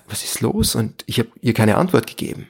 was 0.08 0.24
ist 0.24 0.42
los? 0.42 0.76
Und 0.76 1.04
ich 1.08 1.20
habe 1.20 1.30
ihr 1.42 1.54
keine 1.54 1.78
Antwort 1.78 2.08
gegeben. 2.08 2.50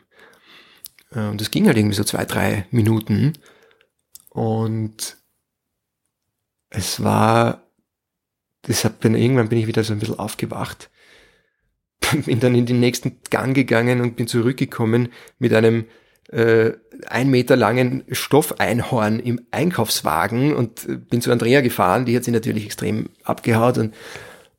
Äh, 1.12 1.28
und 1.28 1.42
das 1.42 1.52
ging 1.52 1.68
halt 1.68 1.78
irgendwie 1.78 1.96
so 1.96 2.04
zwei, 2.04 2.26
drei 2.26 2.66
Minuten. 2.72 3.34
Und 4.30 5.18
es 6.70 7.04
war 7.04 7.68
deshalb 8.68 9.00
bin 9.00 9.16
irgendwann 9.16 9.50
bin 9.50 9.60
ich 9.60 9.68
wieder 9.68 9.84
so 9.84 9.94
ein 9.94 10.00
bisschen 10.00 10.20
aufgewacht, 10.20 10.90
bin 12.26 12.40
dann 12.40 12.56
in 12.56 12.66
den 12.66 12.80
nächsten 12.80 13.20
Gang 13.30 13.56
gegangen 13.56 14.02
und 14.02 14.16
bin 14.16 14.28
zurückgekommen 14.28 15.10
mit 15.40 15.54
einem 15.54 15.86
äh, 16.30 16.74
ein 17.08 17.30
Meter 17.30 17.56
langen 17.56 18.04
Stoffeinhorn 18.12 19.20
im 19.20 19.42
Einkaufswagen 19.52 20.56
und 20.56 21.10
bin 21.10 21.22
zu 21.22 21.32
Andrea 21.32 21.62
gefahren, 21.62 22.06
die 22.06 22.16
hat 22.16 22.26
sich 22.26 22.34
natürlich 22.34 22.66
extrem 22.66 23.10
abgehaut 23.24 23.78
und 23.78 23.96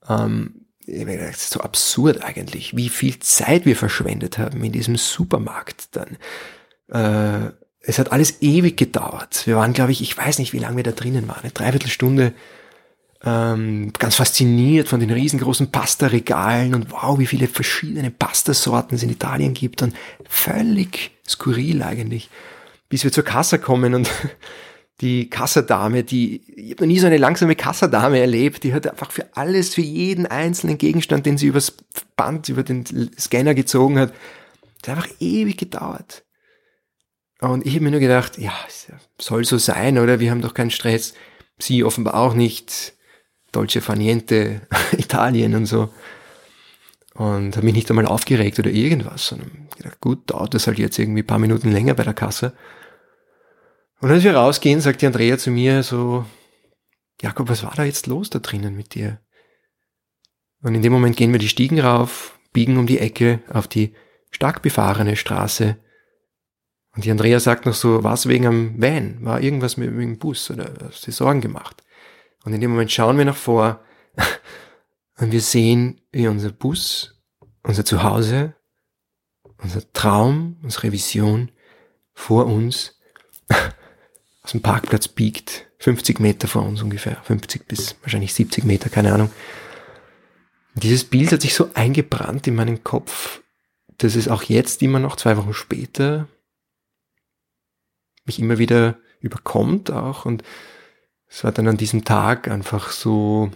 ähm, 0.08 0.57
das 0.88 1.42
ist 1.42 1.50
so 1.50 1.61
absurd 1.61 2.25
eigentlich, 2.25 2.76
wie 2.76 2.88
viel 2.88 3.18
Zeit 3.18 3.66
wir 3.66 3.76
verschwendet 3.76 4.38
haben 4.38 4.64
in 4.64 4.73
diesem 4.73 4.97
Supermarkt 4.97 5.97
dann. 5.97 6.16
Äh, 6.90 7.52
es 7.80 7.99
hat 7.99 8.12
alles 8.12 8.42
ewig 8.42 8.76
gedauert. 8.76 9.47
Wir 9.47 9.57
waren, 9.57 9.73
glaube 9.73 9.92
ich, 9.92 10.02
ich 10.02 10.16
weiß 10.16 10.38
nicht, 10.38 10.52
wie 10.52 10.59
lange 10.59 10.76
wir 10.76 10.85
da 10.85 10.92
drinnen 10.92 11.28
waren, 11.28 11.42
eine 11.42 11.52
Dreiviertelstunde 11.52 12.33
ähm, 13.25 13.92
ganz 13.99 14.16
fasziniert 14.16 14.88
von 14.88 15.00
den 15.00 15.11
riesengroßen 15.11 15.71
Pasta-Regalen 15.71 16.75
und 16.75 16.92
wow, 16.92 17.18
wie 17.18 17.26
viele 17.26 17.49
verschiedene 17.49 18.11
Pastasorten 18.11 18.97
es 18.97 19.02
in 19.02 19.11
Italien 19.11 19.54
gibt 19.54 19.83
und 19.83 19.95
völlig 20.28 21.11
skurril 21.26 21.83
eigentlich, 21.83 22.30
bis 22.88 23.04
wir 23.04 23.12
zur 23.12 23.25
Kasse 23.25 23.59
kommen 23.59 23.95
und 23.95 24.09
die 25.00 25.30
Kassadame, 25.30 26.02
die, 26.02 26.42
ich 26.56 26.72
habe 26.72 26.82
noch 26.82 26.88
nie 26.88 26.98
so 26.98 27.06
eine 27.06 27.18
langsame 27.18 27.54
Kassadame 27.54 28.18
erlebt, 28.18 28.64
die 28.64 28.74
hat 28.74 28.86
einfach 28.86 29.12
für 29.12 29.26
alles, 29.36 29.74
für 29.74 29.80
jeden 29.80 30.26
einzelnen 30.26 30.76
Gegenstand, 30.76 31.24
den 31.24 31.38
sie 31.38 31.46
übers 31.46 31.72
Band, 32.16 32.48
über 32.48 32.64
den 32.64 32.84
Scanner 33.18 33.54
gezogen 33.54 33.98
hat, 33.98 34.12
das 34.80 34.90
hat 34.90 34.96
einfach 34.96 35.14
ewig 35.20 35.56
gedauert. 35.56 36.24
Und 37.40 37.64
ich 37.64 37.74
habe 37.74 37.84
mir 37.84 37.92
nur 37.92 38.00
gedacht, 38.00 38.38
ja, 38.38 38.52
soll 39.20 39.44
so 39.44 39.58
sein, 39.58 39.98
oder? 39.98 40.18
Wir 40.18 40.32
haben 40.32 40.42
doch 40.42 40.54
keinen 40.54 40.72
Stress. 40.72 41.14
Sie 41.58 41.84
offenbar 41.84 42.14
auch 42.14 42.34
nicht. 42.34 42.94
Dolce 43.52 43.80
Faniente, 43.80 44.62
Italien 44.92 45.54
und 45.54 45.66
so. 45.66 45.90
Und 47.14 47.56
habe 47.56 47.64
mich 47.64 47.74
nicht 47.74 47.90
einmal 47.90 48.06
aufgeregt 48.06 48.58
oder 48.58 48.70
irgendwas, 48.70 49.28
sondern 49.28 49.68
gedacht, 49.76 50.00
gut, 50.00 50.30
dauert 50.30 50.54
das 50.54 50.66
halt 50.66 50.78
jetzt 50.78 50.98
irgendwie 50.98 51.22
ein 51.22 51.26
paar 51.26 51.38
Minuten 51.38 51.72
länger 51.72 51.94
bei 51.94 52.04
der 52.04 52.14
Kasse. 52.14 52.52
Und 54.00 54.10
als 54.10 54.22
wir 54.22 54.34
rausgehen, 54.34 54.80
sagt 54.80 55.02
die 55.02 55.06
Andrea 55.06 55.38
zu 55.38 55.50
mir 55.50 55.82
so, 55.82 56.24
Jakob, 57.20 57.48
was 57.48 57.64
war 57.64 57.74
da 57.74 57.84
jetzt 57.84 58.06
los 58.06 58.30
da 58.30 58.38
drinnen 58.38 58.76
mit 58.76 58.94
dir? 58.94 59.20
Und 60.62 60.74
in 60.74 60.82
dem 60.82 60.92
Moment 60.92 61.16
gehen 61.16 61.32
wir 61.32 61.40
die 61.40 61.48
Stiegen 61.48 61.80
rauf, 61.80 62.38
biegen 62.52 62.78
um 62.78 62.86
die 62.86 63.00
Ecke 63.00 63.40
auf 63.48 63.66
die 63.66 63.94
stark 64.30 64.62
befahrene 64.62 65.16
Straße. 65.16 65.76
Und 66.94 67.04
die 67.04 67.10
Andrea 67.10 67.40
sagt 67.40 67.66
noch 67.66 67.74
so, 67.74 68.04
was 68.04 68.28
wegen 68.28 68.46
am 68.46 68.80
Van? 68.80 69.24
War 69.24 69.40
irgendwas 69.40 69.76
mit 69.76 69.88
dem 69.88 70.18
Bus 70.18 70.50
oder 70.50 70.72
hast 70.82 71.06
du 71.06 71.12
Sorgen 71.12 71.40
gemacht? 71.40 71.82
Und 72.44 72.52
in 72.52 72.60
dem 72.60 72.70
Moment 72.70 72.92
schauen 72.92 73.18
wir 73.18 73.24
nach 73.24 73.36
vor 73.36 73.84
und 75.18 75.32
wir 75.32 75.40
sehen, 75.40 76.00
wie 76.12 76.28
unser 76.28 76.50
Bus, 76.50 77.20
unser 77.64 77.84
Zuhause, 77.84 78.54
unser 79.60 79.92
Traum, 79.92 80.56
unsere 80.62 80.92
Vision 80.92 81.50
vor 82.14 82.46
uns 82.46 82.98
aus 84.48 84.52
dem 84.52 84.62
Parkplatz 84.62 85.08
biegt. 85.08 85.66
50 85.80 86.20
Meter 86.20 86.48
vor 86.48 86.62
uns 86.62 86.80
ungefähr. 86.80 87.20
50 87.22 87.68
bis 87.68 87.96
wahrscheinlich 88.00 88.32
70 88.32 88.64
Meter, 88.64 88.88
keine 88.88 89.12
Ahnung. 89.12 89.30
Dieses 90.72 91.04
Bild 91.04 91.32
hat 91.32 91.42
sich 91.42 91.54
so 91.54 91.70
eingebrannt 91.74 92.46
in 92.46 92.54
meinen 92.54 92.82
Kopf, 92.82 93.42
dass 93.98 94.14
es 94.14 94.26
auch 94.26 94.42
jetzt 94.44 94.80
immer 94.80 95.00
noch 95.00 95.16
zwei 95.16 95.36
Wochen 95.36 95.52
später 95.52 96.28
mich 98.24 98.38
immer 98.38 98.56
wieder 98.56 98.96
überkommt 99.20 99.90
auch 99.90 100.24
und 100.24 100.42
es 101.28 101.44
war 101.44 101.52
dann 101.52 101.68
an 101.68 101.76
diesem 101.76 102.04
Tag 102.06 102.48
einfach 102.48 102.90
so, 102.90 103.50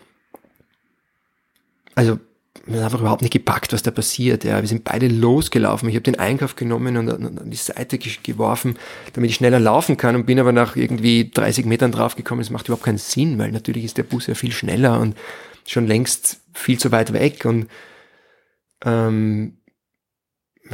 also 1.94 2.18
wir 2.64 2.76
haben 2.76 2.84
einfach 2.84 3.00
überhaupt 3.00 3.22
nicht 3.22 3.32
gepackt, 3.32 3.72
was 3.72 3.82
da 3.82 3.90
passiert. 3.90 4.44
Ja, 4.44 4.60
wir 4.60 4.68
sind 4.68 4.84
beide 4.84 5.08
losgelaufen. 5.08 5.88
Ich 5.88 5.96
habe 5.96 6.02
den 6.02 6.18
Einkauf 6.18 6.54
genommen 6.54 6.96
und 6.96 7.10
an 7.10 7.50
die 7.50 7.56
Seite 7.56 7.98
geworfen, 7.98 8.78
damit 9.14 9.30
ich 9.30 9.36
schneller 9.36 9.58
laufen 9.58 9.96
kann 9.96 10.14
und 10.14 10.26
bin 10.26 10.38
aber 10.38 10.52
nach 10.52 10.76
irgendwie 10.76 11.30
30 11.30 11.66
Metern 11.66 11.90
draufgekommen. 11.90 12.42
Das 12.42 12.50
macht 12.50 12.68
überhaupt 12.68 12.84
keinen 12.84 12.98
Sinn, 12.98 13.38
weil 13.38 13.50
natürlich 13.50 13.84
ist 13.84 13.98
der 13.98 14.04
Bus 14.04 14.28
ja 14.28 14.34
viel 14.34 14.52
schneller 14.52 15.00
und 15.00 15.16
schon 15.66 15.86
längst 15.86 16.40
viel 16.52 16.78
zu 16.78 16.92
weit 16.92 17.12
weg 17.12 17.44
und 17.44 17.68
ähm, 18.84 19.58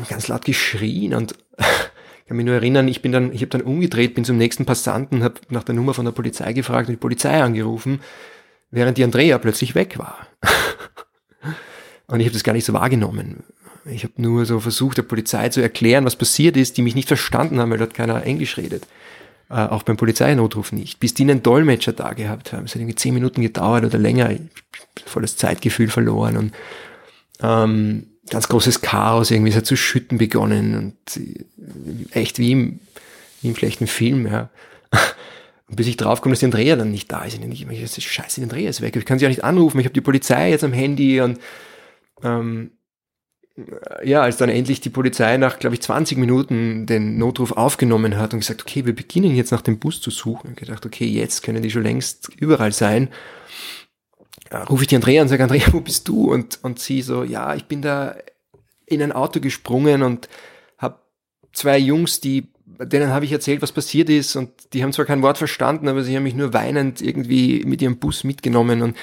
ganz 0.08 0.28
laut 0.28 0.44
geschrien 0.44 1.14
und 1.14 1.34
kann 2.26 2.36
mich 2.36 2.46
nur 2.46 2.54
erinnern, 2.54 2.88
ich 2.88 3.00
bin 3.00 3.12
dann, 3.12 3.32
ich 3.32 3.40
habe 3.40 3.50
dann 3.50 3.62
umgedreht, 3.62 4.14
bin 4.14 4.24
zum 4.24 4.36
nächsten 4.36 4.66
Passanten, 4.66 5.22
habe 5.22 5.40
nach 5.48 5.64
der 5.64 5.74
Nummer 5.74 5.94
von 5.94 6.04
der 6.04 6.12
Polizei 6.12 6.52
gefragt 6.52 6.88
und 6.88 6.94
die 6.94 7.00
Polizei 7.00 7.42
angerufen, 7.42 8.00
während 8.70 8.98
die 8.98 9.04
Andrea 9.04 9.38
plötzlich 9.38 9.74
weg 9.74 9.98
war. 9.98 10.26
und 12.08 12.20
ich 12.20 12.26
habe 12.26 12.34
das 12.34 12.42
gar 12.42 12.52
nicht 12.52 12.64
so 12.64 12.72
wahrgenommen. 12.72 13.44
Ich 13.84 14.02
habe 14.02 14.14
nur 14.16 14.44
so 14.44 14.60
versucht, 14.60 14.98
der 14.98 15.02
Polizei 15.02 15.48
zu 15.48 15.60
erklären, 15.60 16.04
was 16.04 16.16
passiert 16.16 16.56
ist, 16.56 16.76
die 16.76 16.82
mich 16.82 16.94
nicht 16.94 17.08
verstanden 17.08 17.58
haben, 17.58 17.70
weil 17.70 17.78
dort 17.78 17.94
keiner 17.94 18.24
Englisch 18.24 18.56
redet. 18.56 18.86
Äh, 19.50 19.54
auch 19.54 19.82
beim 19.82 19.96
Polizeinotruf 19.96 20.72
nicht. 20.72 21.00
Bis 21.00 21.14
die 21.14 21.22
einen 21.22 21.42
Dolmetscher 21.42 21.92
da 21.92 22.12
gehabt 22.12 22.52
haben. 22.52 22.64
Es 22.64 22.74
hat 22.74 22.80
irgendwie 22.80 22.96
zehn 22.96 23.14
Minuten 23.14 23.40
gedauert 23.40 23.84
oder 23.84 23.98
länger. 23.98 24.30
Voll 25.06 25.22
das 25.22 25.36
Zeitgefühl 25.36 25.88
verloren 25.88 26.36
und 26.36 26.52
ähm, 27.40 28.06
ganz 28.30 28.48
großes 28.48 28.80
Chaos, 28.82 29.30
irgendwie 29.30 29.50
es 29.50 29.56
hat 29.56 29.64
zu 29.64 29.76
schütten 29.76 30.18
begonnen 30.18 30.74
und 30.76 31.20
echt 32.12 32.38
wie 32.38 32.52
im, 32.52 32.80
wie 33.40 33.48
im 33.48 33.56
schlechten 33.56 33.86
Film, 33.86 34.26
ja. 34.26 34.50
Und 35.68 35.76
bis 35.76 35.86
ich 35.86 35.96
draufkomme, 35.96 36.32
dass 36.32 36.40
die 36.40 36.46
Andrea 36.46 36.76
dann 36.76 36.90
nicht 36.90 37.12
da 37.12 37.24
ist. 37.24 37.34
Ich 37.34 37.40
denke, 37.40 37.80
das 37.80 37.98
ist 37.98 38.04
scheiße, 38.04 38.40
die 38.40 38.44
Andrea 38.44 38.70
ist 38.70 38.80
weg. 38.80 38.96
Ich 38.96 39.04
kann 39.04 39.18
sie 39.18 39.26
auch 39.26 39.30
nicht 39.30 39.44
anrufen. 39.44 39.78
Ich 39.78 39.84
habe 39.84 39.92
die 39.92 40.00
Polizei 40.00 40.50
jetzt 40.50 40.64
am 40.64 40.72
Handy 40.72 41.20
und 41.20 41.38
ähm, 42.22 42.72
ja, 44.04 44.22
als 44.22 44.36
dann 44.36 44.50
endlich 44.50 44.80
die 44.80 44.90
Polizei 44.90 45.36
nach, 45.36 45.58
glaube 45.58 45.74
ich, 45.74 45.82
20 45.82 46.16
Minuten 46.18 46.86
den 46.86 47.18
Notruf 47.18 47.52
aufgenommen 47.52 48.16
hat 48.16 48.32
und 48.32 48.40
gesagt, 48.40 48.62
okay, 48.62 48.86
wir 48.86 48.94
beginnen 48.94 49.34
jetzt 49.34 49.50
nach 49.50 49.62
dem 49.62 49.78
Bus 49.78 50.00
zu 50.00 50.10
suchen. 50.10 50.50
Und 50.50 50.56
gedacht, 50.56 50.86
okay, 50.86 51.06
jetzt 51.06 51.42
können 51.42 51.62
die 51.62 51.70
schon 51.70 51.82
längst 51.82 52.30
überall 52.38 52.72
sein. 52.72 53.08
ja, 54.52 54.62
rufe 54.64 54.84
ich 54.84 54.88
die 54.88 54.96
Andrea 54.96 55.22
und 55.22 55.28
sage, 55.28 55.42
Andrea, 55.42 55.72
wo 55.72 55.80
bist 55.80 56.06
du? 56.08 56.32
Und, 56.32 56.60
und 56.62 56.78
sie 56.78 57.02
so, 57.02 57.24
ja, 57.24 57.54
ich 57.54 57.64
bin 57.64 57.82
da 57.82 58.14
in 58.86 59.02
ein 59.02 59.12
Auto 59.12 59.40
gesprungen 59.40 60.02
und 60.02 60.28
habe 60.78 61.00
zwei 61.52 61.78
Jungs, 61.78 62.20
die 62.20 62.48
denen 62.80 63.10
habe 63.10 63.24
ich 63.24 63.32
erzählt, 63.32 63.62
was 63.62 63.72
passiert 63.72 64.08
ist 64.08 64.36
und 64.36 64.50
die 64.72 64.82
haben 64.82 64.92
zwar 64.92 65.04
kein 65.04 65.22
Wort 65.22 65.38
verstanden, 65.38 65.88
aber 65.88 66.04
sie 66.04 66.14
haben 66.14 66.22
mich 66.22 66.34
nur 66.34 66.52
weinend 66.52 67.02
irgendwie 67.02 67.64
mit 67.64 67.82
ihrem 67.82 67.98
Bus 67.98 68.22
mitgenommen 68.24 68.82
und 68.82 68.96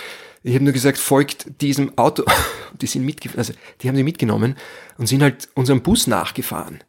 ich 0.47 0.53
habe 0.53 0.63
nur 0.63 0.73
gesagt, 0.73 0.99
folgt 0.99 1.59
diesem 1.61 1.97
Auto. 1.97 2.23
Die 2.81 2.85
sind 2.87 3.03
mitgefahren, 3.03 3.39
also 3.39 3.53
die 3.79 3.87
haben 3.87 3.95
sie 3.95 4.03
mitgenommen 4.03 4.57
und 4.97 5.07
sind 5.07 5.23
halt 5.23 5.47
unserem 5.55 5.81
Bus 5.81 6.07
nachgefahren. 6.07 6.83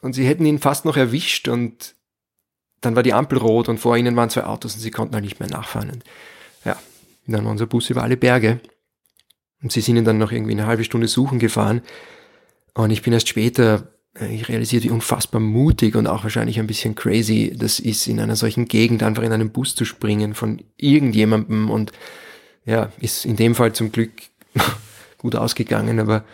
Und 0.00 0.14
sie 0.14 0.26
hätten 0.26 0.46
ihn 0.46 0.58
fast 0.58 0.86
noch 0.86 0.96
erwischt 0.96 1.48
und 1.48 1.94
dann 2.80 2.96
war 2.96 3.02
die 3.02 3.12
Ampel 3.12 3.36
rot 3.36 3.68
und 3.68 3.76
vor 3.76 3.98
ihnen 3.98 4.16
waren 4.16 4.30
zwei 4.30 4.44
Autos 4.44 4.74
und 4.74 4.80
sie 4.80 4.90
konnten 4.90 5.14
halt 5.14 5.24
nicht 5.24 5.38
mehr 5.38 5.50
nachfahren. 5.50 5.90
Und 5.90 6.04
ja, 6.64 6.78
dann 7.26 7.44
war 7.44 7.50
unser 7.50 7.66
Bus 7.66 7.90
über 7.90 8.02
alle 8.02 8.16
Berge. 8.16 8.60
Und 9.62 9.70
sie 9.70 9.82
sind 9.82 9.96
ihn 9.96 10.06
dann 10.06 10.16
noch 10.16 10.32
irgendwie 10.32 10.52
eine 10.52 10.66
halbe 10.66 10.84
Stunde 10.84 11.08
suchen 11.08 11.38
gefahren. 11.38 11.82
Und 12.72 12.90
ich 12.90 13.02
bin 13.02 13.12
erst 13.12 13.28
später 13.28 13.92
äh, 14.18 14.34
ich 14.34 14.48
realisiere, 14.48 14.84
wie 14.84 14.90
unfassbar 14.90 15.42
mutig 15.42 15.94
und 15.94 16.06
auch 16.06 16.22
wahrscheinlich 16.22 16.58
ein 16.58 16.66
bisschen 16.66 16.94
crazy 16.94 17.52
das 17.54 17.80
ist, 17.80 18.06
in 18.06 18.18
einer 18.18 18.36
solchen 18.36 18.64
Gegend 18.64 19.02
einfach 19.02 19.24
in 19.24 19.32
einen 19.32 19.50
Bus 19.50 19.74
zu 19.74 19.84
springen 19.84 20.32
von 20.32 20.62
irgendjemandem 20.78 21.70
und 21.70 21.92
ja, 22.64 22.92
ist 23.00 23.24
in 23.24 23.36
dem 23.36 23.54
Fall 23.54 23.72
zum 23.72 23.92
Glück 23.92 24.10
gut 25.18 25.36
ausgegangen, 25.36 26.00
aber 26.00 26.24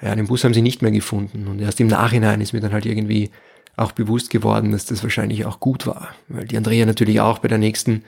ja, 0.00 0.14
den 0.14 0.26
Bus 0.26 0.44
haben 0.44 0.54
sie 0.54 0.62
nicht 0.62 0.82
mehr 0.82 0.90
gefunden. 0.90 1.46
Und 1.46 1.60
erst 1.60 1.80
im 1.80 1.86
Nachhinein 1.86 2.40
ist 2.40 2.52
mir 2.52 2.60
dann 2.60 2.72
halt 2.72 2.86
irgendwie 2.86 3.30
auch 3.76 3.92
bewusst 3.92 4.30
geworden, 4.30 4.72
dass 4.72 4.86
das 4.86 5.02
wahrscheinlich 5.02 5.46
auch 5.46 5.60
gut 5.60 5.86
war, 5.86 6.14
weil 6.28 6.46
die 6.46 6.56
Andrea 6.56 6.86
natürlich 6.86 7.20
auch 7.20 7.38
bei 7.38 7.48
der 7.48 7.58
nächsten, 7.58 8.04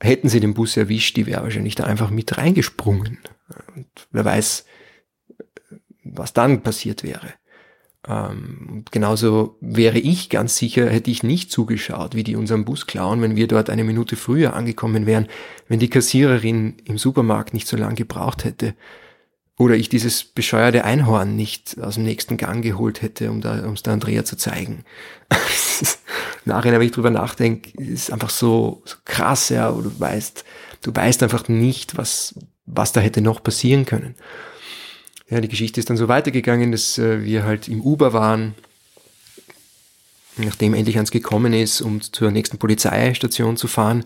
hätten 0.00 0.28
sie 0.28 0.40
den 0.40 0.54
Bus 0.54 0.76
erwischt, 0.76 1.16
die 1.16 1.26
wäre 1.26 1.42
wahrscheinlich 1.42 1.74
da 1.74 1.84
einfach 1.84 2.10
mit 2.10 2.38
reingesprungen. 2.38 3.18
Und 3.76 3.86
wer 4.10 4.24
weiß, 4.24 4.64
was 6.04 6.32
dann 6.32 6.62
passiert 6.62 7.02
wäre. 7.02 7.34
Ähm, 8.08 8.84
genauso 8.90 9.56
wäre 9.60 9.98
ich 9.98 10.30
ganz 10.30 10.56
sicher, 10.56 10.88
hätte 10.88 11.10
ich 11.10 11.22
nicht 11.22 11.52
zugeschaut, 11.52 12.14
wie 12.14 12.24
die 12.24 12.36
unseren 12.36 12.64
Bus 12.64 12.86
klauen, 12.86 13.20
wenn 13.20 13.36
wir 13.36 13.46
dort 13.48 13.68
eine 13.68 13.84
Minute 13.84 14.16
früher 14.16 14.54
angekommen 14.54 15.04
wären, 15.04 15.28
wenn 15.68 15.78
die 15.78 15.90
Kassiererin 15.90 16.76
im 16.84 16.96
Supermarkt 16.96 17.52
nicht 17.52 17.68
so 17.68 17.76
lange 17.76 17.96
gebraucht 17.96 18.44
hätte. 18.44 18.74
Oder 19.58 19.74
ich 19.74 19.88
dieses 19.88 20.24
bescheuerte 20.24 20.84
Einhorn 20.84 21.36
nicht 21.36 21.80
aus 21.80 21.94
dem 21.94 22.04
nächsten 22.04 22.36
Gang 22.36 22.62
geholt 22.62 23.02
hätte, 23.02 23.30
um 23.30 23.40
da, 23.40 23.66
um 23.66 23.74
es 23.74 23.82
der 23.82 23.92
Andrea 23.92 24.24
zu 24.24 24.36
zeigen. 24.36 24.84
Nachher, 26.44 26.72
wenn 26.72 26.80
ich 26.82 26.92
drüber 26.92 27.10
nachdenke, 27.10 27.70
ist 27.76 28.10
einfach 28.10 28.30
so, 28.30 28.82
so 28.86 28.96
krass, 29.04 29.50
ja, 29.50 29.70
du 29.70 29.92
weißt, 29.98 30.44
du 30.82 30.94
weißt 30.94 31.22
einfach 31.24 31.48
nicht, 31.48 31.98
was, 31.98 32.36
was 32.64 32.92
da 32.92 33.00
hätte 33.00 33.20
noch 33.20 33.42
passieren 33.42 33.84
können 33.84 34.14
ja, 35.30 35.40
die 35.40 35.48
Geschichte 35.48 35.78
ist 35.78 35.90
dann 35.90 35.96
so 35.96 36.08
weitergegangen, 36.08 36.72
dass 36.72 36.98
äh, 36.98 37.22
wir 37.22 37.44
halt 37.44 37.68
im 37.68 37.82
Uber 37.82 38.12
waren, 38.12 38.54
nachdem 40.36 40.72
endlich 40.74 40.98
eins 40.98 41.10
gekommen 41.10 41.52
ist, 41.52 41.80
um 41.80 42.00
zur 42.00 42.30
nächsten 42.30 42.58
Polizeistation 42.58 43.56
zu 43.56 43.68
fahren, 43.68 44.04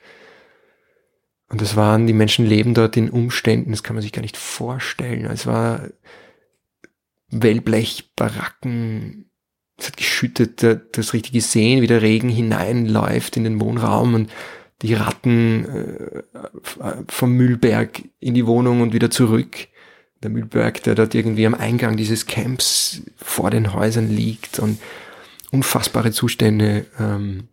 Und 1.49 1.61
es 1.61 1.75
waren, 1.75 2.07
die 2.07 2.13
Menschen 2.13 2.45
leben 2.45 2.73
dort 2.73 2.97
in 2.97 3.09
Umständen, 3.09 3.71
das 3.71 3.83
kann 3.83 3.95
man 3.95 4.03
sich 4.03 4.11
gar 4.11 4.21
nicht 4.21 4.37
vorstellen. 4.37 5.25
Es 5.25 5.45
war 5.45 5.81
Wellblechbaracken, 7.29 9.29
es 9.77 9.87
hat 9.87 9.97
geschüttet, 9.97 10.63
das 10.63 11.13
richtig 11.13 11.33
gesehen, 11.33 11.81
wie 11.81 11.87
der 11.87 12.01
Regen 12.01 12.29
hineinläuft 12.29 13.37
in 13.37 13.43
den 13.43 13.59
Wohnraum 13.59 14.15
und 14.15 14.31
die 14.81 14.93
Ratten 14.93 15.65
äh, 15.65 16.23
vom 17.07 17.33
Müllberg 17.33 18.03
in 18.19 18.33
die 18.33 18.45
Wohnung 18.45 18.81
und 18.81 18.93
wieder 18.93 19.09
zurück. 19.09 19.67
Der 20.23 20.29
Müllberg, 20.29 20.81
der 20.83 20.95
dort 20.95 21.15
irgendwie 21.15 21.45
am 21.45 21.53
Eingang 21.53 21.97
dieses 21.97 22.25
Camps 22.25 23.03
vor 23.17 23.51
den 23.51 23.73
Häusern 23.73 24.09
liegt 24.09 24.59
und 24.59 24.79
unfassbare 25.51 26.11
Zustände, 26.11 26.85
ähm, 26.99 27.49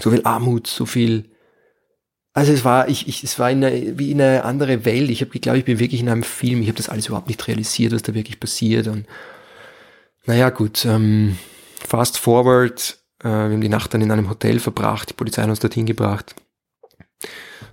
so 0.00 0.10
viel 0.10 0.22
Armut, 0.24 0.66
so 0.66 0.86
viel. 0.86 1.30
Also 2.38 2.52
es 2.52 2.64
war, 2.64 2.88
ich, 2.88 3.08
ich, 3.08 3.24
es 3.24 3.40
war 3.40 3.50
in 3.50 3.64
eine, 3.64 3.98
wie 3.98 4.12
in 4.12 4.22
eine 4.22 4.44
andere 4.44 4.84
Welt. 4.84 5.10
Ich 5.10 5.22
habe 5.22 5.32
geglaubt, 5.32 5.58
ich 5.58 5.64
bin 5.64 5.80
wirklich 5.80 6.00
in 6.00 6.08
einem 6.08 6.22
Film. 6.22 6.62
Ich 6.62 6.68
habe 6.68 6.76
das 6.76 6.88
alles 6.88 7.08
überhaupt 7.08 7.26
nicht 7.26 7.48
realisiert, 7.48 7.92
was 7.92 8.02
da 8.02 8.14
wirklich 8.14 8.38
passiert. 8.38 8.86
Und 8.86 9.06
naja, 10.24 10.50
gut. 10.50 10.84
Ähm, 10.84 11.36
fast 11.84 12.16
forward. 12.16 12.96
Äh, 13.24 13.26
wir 13.26 13.32
haben 13.32 13.60
die 13.60 13.68
Nacht 13.68 13.92
dann 13.92 14.02
in 14.02 14.12
einem 14.12 14.30
Hotel 14.30 14.60
verbracht. 14.60 15.10
Die 15.10 15.14
Polizei 15.14 15.42
hat 15.42 15.50
uns 15.50 15.58
dorthin 15.58 15.84
gebracht. 15.84 16.36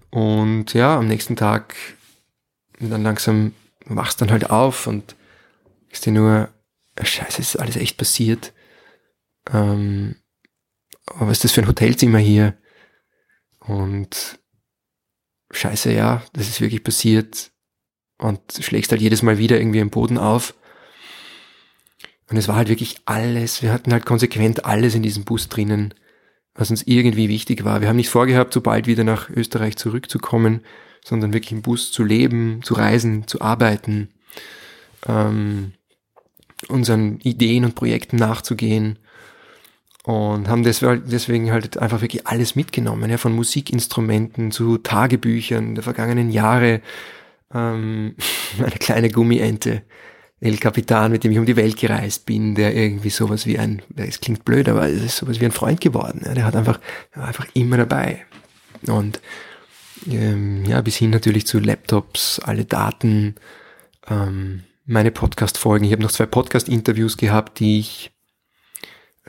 Und 0.09 0.73
ja, 0.73 0.97
am 0.97 1.09
nächsten 1.09 1.35
Tag 1.35 1.75
dann 2.79 3.03
langsam 3.03 3.53
wachst 3.85 4.19
dann 4.19 4.31
halt 4.31 4.49
auf 4.49 4.87
und 4.87 5.15
ist 5.91 6.07
dir 6.07 6.11
nur, 6.11 6.49
scheiße, 6.99 7.39
ist 7.39 7.59
alles 7.59 7.75
echt 7.75 7.97
passiert. 7.97 8.51
Ähm, 9.53 10.15
was 11.05 11.33
ist 11.33 11.43
das 11.43 11.51
für 11.51 11.61
ein 11.61 11.67
Hotelzimmer 11.67 12.17
hier? 12.17 12.57
Und 13.59 14.39
scheiße, 15.55 15.93
ja, 15.93 16.23
das 16.33 16.47
ist 16.47 16.61
wirklich 16.61 16.83
passiert. 16.83 17.51
Und 18.17 18.39
schlägst 18.59 18.91
halt 18.91 19.01
jedes 19.01 19.21
Mal 19.21 19.37
wieder 19.37 19.59
irgendwie 19.59 19.79
im 19.79 19.89
Boden 19.89 20.17
auf. 20.17 20.53
Und 22.29 22.37
es 22.37 22.47
war 22.47 22.55
halt 22.55 22.69
wirklich 22.69 22.97
alles, 23.05 23.61
wir 23.61 23.71
hatten 23.71 23.91
halt 23.91 24.05
konsequent 24.05 24.65
alles 24.65 24.95
in 24.95 25.03
diesem 25.03 25.25
Bus 25.25 25.49
drinnen, 25.49 25.93
was 26.53 26.71
uns 26.71 26.83
irgendwie 26.83 27.29
wichtig 27.29 27.65
war. 27.65 27.81
Wir 27.81 27.89
haben 27.89 27.97
nicht 27.97 28.09
vorgehabt, 28.09 28.53
so 28.53 28.61
bald 28.61 28.87
wieder 28.87 29.03
nach 29.03 29.29
Österreich 29.29 29.75
zurückzukommen, 29.75 30.61
sondern 31.03 31.33
wirklich 31.33 31.51
im 31.51 31.61
Bus 31.61 31.91
zu 31.91 32.03
leben, 32.03 32.61
zu 32.63 32.73
reisen, 32.73 33.27
zu 33.27 33.41
arbeiten, 33.41 34.09
ähm, 35.07 35.73
unseren 36.67 37.19
Ideen 37.19 37.65
und 37.65 37.75
Projekten 37.75 38.15
nachzugehen 38.15 38.97
und 40.05 40.47
haben 40.47 40.63
deswegen 40.63 41.51
halt 41.51 41.79
einfach 41.79 42.01
wirklich 42.01 42.27
alles 42.27 42.55
mitgenommen, 42.55 43.09
ja, 43.09 43.17
von 43.17 43.33
Musikinstrumenten 43.33 44.51
zu 44.51 44.77
Tagebüchern 44.77 45.73
der 45.73 45.83
vergangenen 45.83 46.29
Jahre. 46.29 46.81
Ähm, 47.51 48.15
eine 48.59 48.69
kleine 48.69 49.09
Gummiente 49.09 49.81
El 50.39 50.57
Capitan, 50.57 51.11
mit 51.11 51.23
dem 51.23 51.31
ich 51.31 51.39
um 51.39 51.47
die 51.47 51.55
Welt 51.55 51.77
gereist 51.77 52.27
bin, 52.27 52.53
der 52.53 52.75
irgendwie 52.75 53.09
sowas 53.09 53.47
wie 53.47 53.57
ein, 53.57 53.81
es 53.95 54.19
klingt 54.19 54.45
blöd, 54.45 54.69
aber 54.69 54.87
es 54.87 55.01
ist 55.01 55.17
sowas 55.17 55.41
wie 55.41 55.45
ein 55.45 55.51
Freund 55.51 55.81
geworden. 55.81 56.21
Ja, 56.23 56.35
der 56.35 56.45
hat 56.45 56.55
einfach, 56.55 56.79
war 57.15 57.25
einfach 57.25 57.47
immer 57.55 57.77
dabei. 57.77 58.23
Und 58.85 59.19
ähm, 60.07 60.65
ja, 60.65 60.81
bis 60.81 60.97
hin 60.97 61.09
natürlich 61.09 61.47
zu 61.47 61.57
Laptops, 61.57 62.39
alle 62.39 62.65
Daten, 62.65 63.35
ähm, 64.07 64.65
meine 64.85 65.09
Podcast-Folgen. 65.09 65.85
Ich 65.85 65.93
habe 65.93 66.03
noch 66.03 66.11
zwei 66.11 66.27
Podcast-Interviews 66.27 67.17
gehabt, 67.17 67.59
die 67.59 67.79
ich 67.79 68.11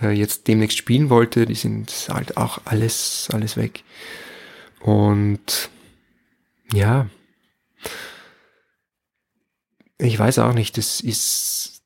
äh, 0.01 0.11
jetzt 0.11 0.49
demnächst 0.49 0.79
spielen 0.79 1.11
wollte. 1.11 1.47
Die 1.47 1.55
sind 1.55 1.91
halt 2.11 2.37
auch 2.37 2.61
alles, 2.65 3.29
alles 3.33 3.57
weg. 3.57 3.85
Und 4.81 5.71
ja, 6.73 7.09
ich 9.99 10.19
weiß 10.19 10.39
auch 10.41 10.53
nicht, 10.53 10.77
das 10.77 11.01
ist, 11.01 11.83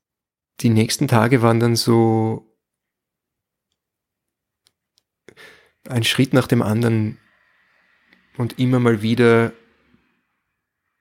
die 0.60 0.70
nächsten 0.70 1.08
Tage 1.08 1.42
waren 1.42 1.60
dann 1.60 1.76
so 1.76 2.46
ein 5.88 6.04
Schritt 6.04 6.32
nach 6.32 6.46
dem 6.46 6.62
anderen 6.62 7.18
und 8.36 8.58
immer 8.58 8.80
mal 8.80 9.02
wieder, 9.02 9.52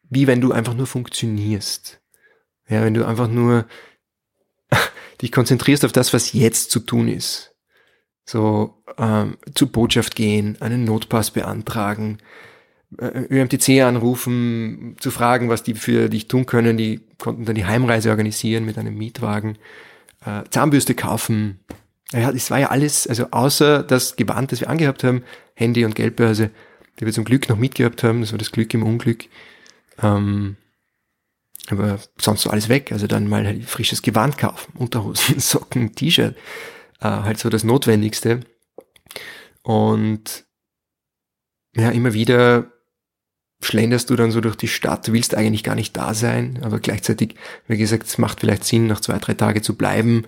wie 0.04 0.28
wenn 0.28 0.42
du 0.42 0.52
einfach 0.52 0.74
nur 0.74 0.88
funktionierst. 0.88 2.02
Ja, 2.68 2.84
wenn 2.84 2.94
du 2.94 3.06
einfach 3.06 3.28
nur 3.28 3.68
dich 5.22 5.32
konzentrierst 5.32 5.86
auf 5.86 5.92
das, 5.92 6.14
was 6.14 6.34
jetzt 6.34 6.72
zu 6.72 6.80
tun 6.80 7.08
ist. 7.08 7.56
So 8.26 8.84
ähm, 8.98 9.38
zur 9.56 9.72
Botschaft 9.72 10.16
gehen, 10.16 10.58
einen 10.60 10.84
Notpass 10.84 11.32
beantragen, 11.32 12.20
äh, 12.98 13.26
ÖMTC 13.30 13.82
anrufen, 13.82 14.96
zu 15.00 15.12
fragen, 15.12 15.50
was 15.50 15.64
die 15.64 15.74
für 15.74 16.10
dich 16.10 16.28
tun 16.28 16.46
können. 16.46 16.78
Die 16.78 17.02
konnten 17.18 17.46
dann 17.46 17.56
die 17.56 17.66
Heimreise 17.66 18.10
organisieren 18.10 18.66
mit 18.66 18.78
einem 18.78 18.98
Mietwagen, 18.98 19.58
äh, 20.26 20.44
Zahnbürste 20.50 20.96
kaufen. 20.96 21.60
Ja, 22.12 22.32
das 22.32 22.50
war 22.50 22.60
ja 22.60 22.70
alles, 22.70 23.06
also 23.08 23.28
außer 23.32 23.84
das 23.84 24.16
Gewand, 24.16 24.52
das 24.52 24.62
wir 24.62 24.70
angehabt 24.70 25.04
haben, 25.04 25.24
Handy 25.54 25.86
und 25.86 25.96
Geldbörse, 25.96 26.50
die 27.00 27.06
wir 27.06 27.14
zum 27.14 27.26
Glück 27.26 27.50
noch 27.50 27.58
mitgehabt 27.58 28.04
haben, 28.04 28.22
das 28.22 28.32
war 28.32 28.40
das 28.40 28.52
Glück 28.52 28.74
im 28.74 28.84
Unglück. 28.84 29.26
Ähm, 30.02 30.58
aber 31.72 32.00
sonst 32.18 32.42
so 32.42 32.50
alles 32.50 32.70
weg. 32.70 32.92
Also 32.92 33.08
dann 33.08 33.28
mal 33.28 33.46
halt 33.46 33.66
frisches 33.66 34.02
Gewand 34.02 34.38
kaufen, 34.38 34.74
Unterhosen, 34.78 35.40
Socken, 35.40 35.96
T-Shirt, 35.96 36.36
äh, 37.02 37.06
halt 37.06 37.40
so 37.40 37.50
das 37.50 37.64
Notwendigste. 37.64 38.42
Und 39.64 40.46
ja, 41.76 41.92
immer 41.92 42.14
wieder 42.14 42.72
schlenderst 43.62 44.10
du 44.10 44.16
dann 44.16 44.32
so 44.32 44.42
durch 44.42 44.56
die 44.56 44.68
Stadt, 44.68 45.08
du 45.08 45.14
willst 45.14 45.36
eigentlich 45.36 45.64
gar 45.64 45.76
nicht 45.76 45.96
da 45.98 46.14
sein, 46.14 46.60
aber 46.64 46.80
gleichzeitig, 46.80 47.36
wie 47.68 47.78
gesagt, 47.78 48.08
es 48.08 48.18
macht 48.18 48.40
vielleicht 48.40 48.64
Sinn, 48.64 48.88
noch 48.88 49.02
zwei, 49.02 49.18
drei 49.20 49.34
Tage 49.34 49.62
zu 49.62 49.76
bleiben, 49.76 50.26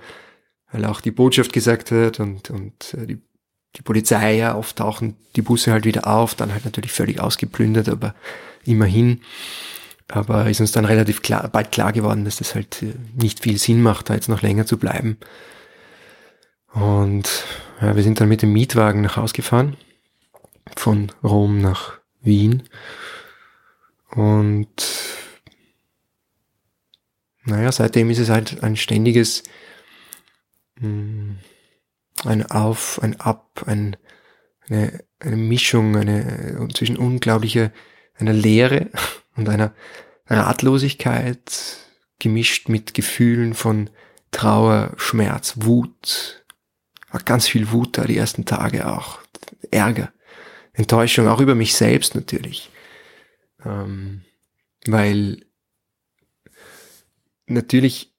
weil 0.72 0.86
auch 0.86 1.02
die 1.02 1.12
Botschaft 1.12 1.54
gesagt 1.54 1.92
hat 1.92 2.20
und, 2.20 2.50
und 2.50 2.94
äh, 2.94 3.08
die, 3.08 3.22
die 3.78 3.82
Polizei 3.84 4.36
ja 4.36 4.56
oft 4.56 4.76
tauchen 4.76 5.16
die 5.38 5.42
Busse 5.42 5.72
halt 5.72 5.86
wieder 5.86 6.08
auf, 6.08 6.36
dann 6.36 6.52
halt 6.52 6.66
natürlich 6.66 6.92
völlig 6.92 7.22
ausgeplündert, 7.22 7.88
aber 7.88 8.16
immerhin. 8.66 9.22
Aber 10.12 10.50
ist 10.50 10.60
uns 10.60 10.74
dann 10.74 10.84
relativ 10.84 11.22
klar, 11.22 11.48
bald 11.48 11.72
klar 11.72 11.94
geworden, 11.94 12.26
dass 12.26 12.36
das 12.36 12.54
halt 12.54 12.84
äh, 12.84 12.94
nicht 13.16 13.40
viel 13.40 13.58
Sinn 13.58 13.82
macht, 13.82 14.10
da 14.10 14.14
jetzt 14.14 14.28
noch 14.28 14.42
länger 14.42 14.66
zu 14.66 14.78
bleiben. 14.78 15.18
Und 16.74 17.46
ja, 17.82 17.96
wir 17.96 18.04
sind 18.04 18.20
dann 18.20 18.28
mit 18.28 18.42
dem 18.42 18.52
Mietwagen 18.52 19.02
nach 19.02 19.16
Haus 19.16 19.32
gefahren, 19.32 19.78
von 20.76 21.12
Rom 21.24 21.60
nach 21.60 22.00
Wien. 22.20 22.64
Und 24.10 24.68
naja, 27.46 27.72
seitdem 27.72 28.10
ist 28.10 28.20
es 28.20 28.30
halt 28.30 28.64
ein 28.64 28.76
ständiges, 28.76 29.44
hm, 30.78 31.38
ein 32.26 32.46
Auf, 32.52 33.02
ein 33.02 33.18
Ab, 33.22 33.64
ein, 33.66 33.96
eine, 34.68 35.06
eine 35.20 35.38
Mischung 35.38 35.96
eine, 35.96 36.68
zwischen 36.74 36.98
unglaublicher, 36.98 37.72
einer 38.16 38.34
Leere 38.34 38.90
und 39.36 39.50
einer 39.50 39.74
Ratlosigkeit, 40.28 41.78
gemischt 42.20 42.70
mit 42.70 42.94
Gefühlen 42.94 43.54
von 43.54 43.90
Trauer, 44.32 44.94
Schmerz, 44.98 45.56
Wut. 45.58 46.46
War 47.12 47.22
ganz 47.24 47.48
viel 47.48 47.72
Wut 47.72 47.98
da 47.98 48.06
die 48.06 48.18
ersten 48.18 48.46
Tage 48.46 48.88
auch. 48.88 49.20
Ärger, 49.72 50.12
Enttäuschung, 50.74 51.28
auch 51.28 51.42
über 51.42 51.56
mich 51.56 51.74
selbst 51.74 52.16
natürlich. 52.16 52.70
Ähm, 53.66 54.22
weil 54.86 55.46
natürlich 57.48 58.12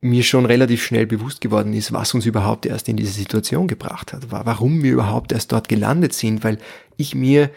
mir 0.00 0.22
schon 0.22 0.46
relativ 0.46 0.84
schnell 0.84 1.06
bewusst 1.06 1.40
geworden 1.40 1.72
ist, 1.72 1.92
was 1.92 2.14
uns 2.14 2.26
überhaupt 2.26 2.66
erst 2.66 2.88
in 2.88 2.96
diese 2.96 3.12
Situation 3.12 3.66
gebracht 3.66 4.12
hat, 4.12 4.30
warum 4.30 4.82
wir 4.82 4.92
überhaupt 4.92 5.32
erst 5.32 5.50
dort 5.50 5.68
gelandet 5.68 6.12
sind, 6.12 6.44
weil 6.44 6.58
ich 6.96 7.14
mir 7.14 7.50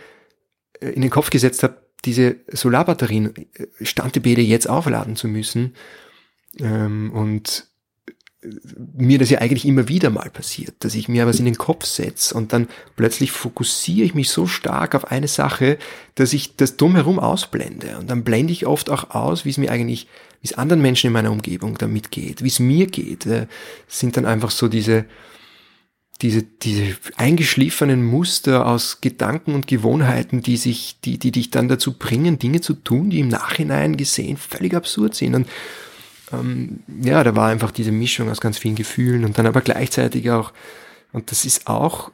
äh, 0.79 0.89
in 0.89 1.01
den 1.01 1.11
Kopf 1.11 1.29
gesetzt 1.29 1.61
habe, 1.61 1.77
diese 2.05 2.37
Solarbatterien, 2.47 3.35
äh, 3.35 3.67
Standebede 3.81 4.41
jetzt 4.41 4.69
aufladen 4.69 5.15
zu 5.15 5.27
müssen 5.27 5.75
ähm, 6.59 7.11
und 7.11 7.67
mir 8.95 9.19
das 9.19 9.29
ja 9.29 9.39
eigentlich 9.39 9.65
immer 9.65 9.87
wieder 9.87 10.09
mal 10.09 10.31
passiert, 10.31 10.73
dass 10.79 10.95
ich 10.95 11.07
mir 11.07 11.27
was 11.27 11.37
in 11.37 11.45
den 11.45 11.57
Kopf 11.57 11.85
setze 11.85 12.33
und 12.33 12.53
dann 12.53 12.67
plötzlich 12.95 13.31
fokussiere 13.31 14.05
ich 14.05 14.15
mich 14.15 14.31
so 14.31 14.47
stark 14.47 14.95
auf 14.95 15.11
eine 15.11 15.27
Sache, 15.27 15.77
dass 16.15 16.33
ich 16.33 16.55
das 16.55 16.75
drumherum 16.75 17.19
ausblende. 17.19 17.99
Und 17.99 18.09
dann 18.09 18.23
blende 18.23 18.51
ich 18.51 18.65
oft 18.65 18.89
auch 18.89 19.11
aus, 19.11 19.45
wie 19.45 19.51
es 19.51 19.59
mir 19.59 19.71
eigentlich, 19.71 20.07
wie 20.41 20.47
es 20.47 20.57
anderen 20.57 20.81
Menschen 20.81 21.07
in 21.07 21.13
meiner 21.13 21.31
Umgebung 21.31 21.77
damit 21.77 22.09
geht, 22.09 22.43
wie 22.43 22.47
es 22.47 22.59
mir 22.59 22.87
geht. 22.87 23.27
Das 23.27 23.47
sind 23.87 24.17
dann 24.17 24.25
einfach 24.25 24.49
so 24.49 24.67
diese, 24.67 25.05
diese, 26.21 26.43
diese 26.43 26.95
eingeschliffenen 27.17 28.05
Muster 28.05 28.67
aus 28.67 29.01
Gedanken 29.01 29.55
und 29.55 29.67
Gewohnheiten, 29.67 30.41
die 30.41 30.57
sich, 30.57 30.99
die, 31.03 31.17
die 31.17 31.31
dich 31.31 31.49
dann 31.49 31.67
dazu 31.67 31.93
bringen, 31.97 32.37
Dinge 32.37 32.61
zu 32.61 32.73
tun, 32.73 33.09
die 33.09 33.19
im 33.19 33.27
Nachhinein 33.27 33.97
gesehen 33.97 34.37
völlig 34.37 34.75
absurd 34.75 35.15
sind. 35.15 35.35
Und 35.35 35.49
ähm, 36.31 36.81
ja, 37.01 37.23
da 37.23 37.35
war 37.35 37.49
einfach 37.49 37.71
diese 37.71 37.91
Mischung 37.91 38.29
aus 38.29 38.39
ganz 38.39 38.57
vielen 38.57 38.75
Gefühlen 38.75 39.25
und 39.25 39.37
dann 39.37 39.47
aber 39.47 39.61
gleichzeitig 39.61 40.29
auch, 40.29 40.53
und 41.11 41.31
das 41.31 41.43
ist 41.43 41.67
auch 41.67 42.11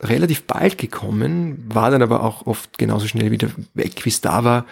relativ 0.00 0.44
bald 0.44 0.78
gekommen, 0.78 1.62
war 1.68 1.90
dann 1.90 2.02
aber 2.02 2.22
auch 2.22 2.46
oft 2.46 2.78
genauso 2.78 3.06
schnell 3.06 3.30
wieder 3.30 3.50
weg, 3.74 4.04
wie 4.04 4.08
es 4.08 4.22
da 4.22 4.44
war, 4.44 4.66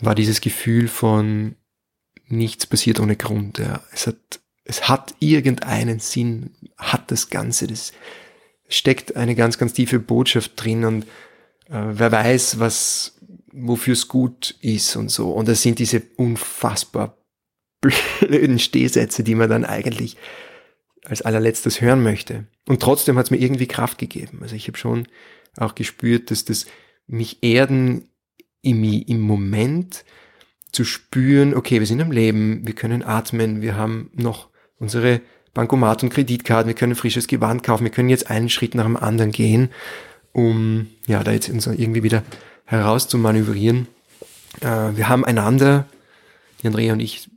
war 0.00 0.14
dieses 0.14 0.40
Gefühl 0.40 0.86
von 0.86 1.56
nichts 2.28 2.66
passiert 2.66 3.00
ohne 3.00 3.16
Grund. 3.16 3.58
Ja. 3.58 3.80
Es 3.92 4.06
hat, 4.06 4.40
es 4.64 4.88
hat 4.88 5.14
irgendeinen 5.18 5.98
Sinn, 5.98 6.50
hat 6.76 7.10
das 7.10 7.30
Ganze, 7.30 7.66
das 7.66 7.92
steckt 8.68 9.16
eine 9.16 9.34
ganz, 9.34 9.58
ganz 9.58 9.72
tiefe 9.72 9.98
Botschaft 9.98 10.52
drin 10.56 10.84
und 10.84 11.04
äh, 11.68 11.82
wer 11.90 12.12
weiß, 12.12 12.58
was, 12.58 13.18
wofür 13.52 13.94
es 13.94 14.08
gut 14.08 14.54
ist 14.60 14.96
und 14.96 15.10
so. 15.10 15.32
Und 15.32 15.48
das 15.48 15.62
sind 15.62 15.78
diese 15.78 16.02
unfassbar 16.16 17.16
blöden 17.80 18.58
Stehsätze, 18.58 19.22
die 19.24 19.34
man 19.34 19.48
dann 19.48 19.64
eigentlich 19.64 20.16
als 21.04 21.22
allerletztes 21.22 21.80
hören 21.80 22.02
möchte. 22.02 22.46
Und 22.66 22.82
trotzdem 22.82 23.16
hat 23.16 23.26
es 23.26 23.30
mir 23.30 23.38
irgendwie 23.38 23.66
Kraft 23.66 23.98
gegeben. 23.98 24.40
Also 24.42 24.56
ich 24.56 24.68
habe 24.68 24.76
schon 24.76 25.08
auch 25.56 25.74
gespürt, 25.74 26.30
dass 26.30 26.44
das 26.44 26.66
mich 27.06 27.42
erden 27.42 28.10
im, 28.60 28.84
im 28.84 29.20
Moment 29.20 30.04
zu 30.72 30.84
spüren, 30.84 31.54
okay, 31.54 31.80
wir 31.80 31.86
sind 31.86 32.02
am 32.02 32.12
Leben, 32.12 32.66
wir 32.66 32.74
können 32.74 33.02
atmen, 33.02 33.62
wir 33.62 33.76
haben 33.76 34.10
noch 34.14 34.50
unsere 34.78 35.22
Bankomat 35.54 36.02
und 36.02 36.10
Kreditkarten, 36.10 36.68
wir 36.68 36.74
können 36.74 36.94
frisches 36.94 37.26
Gewand 37.26 37.62
kaufen, 37.62 37.84
wir 37.84 37.90
können 37.90 38.08
jetzt 38.08 38.30
einen 38.30 38.48
Schritt 38.48 38.74
nach 38.74 38.84
dem 38.84 38.96
anderen 38.96 39.32
gehen, 39.32 39.70
um 40.32 40.88
ja 41.06 41.22
da 41.24 41.32
jetzt 41.32 41.48
irgendwie 41.48 42.02
wieder 42.02 42.22
heraus 42.64 43.08
zu 43.08 43.18
manövrieren. 43.18 43.88
Äh, 44.60 44.96
wir 44.96 45.08
haben 45.08 45.24
einander, 45.24 45.86
die 46.62 46.66
Andrea 46.66 46.92
und 46.92 47.00
ich, 47.00 47.28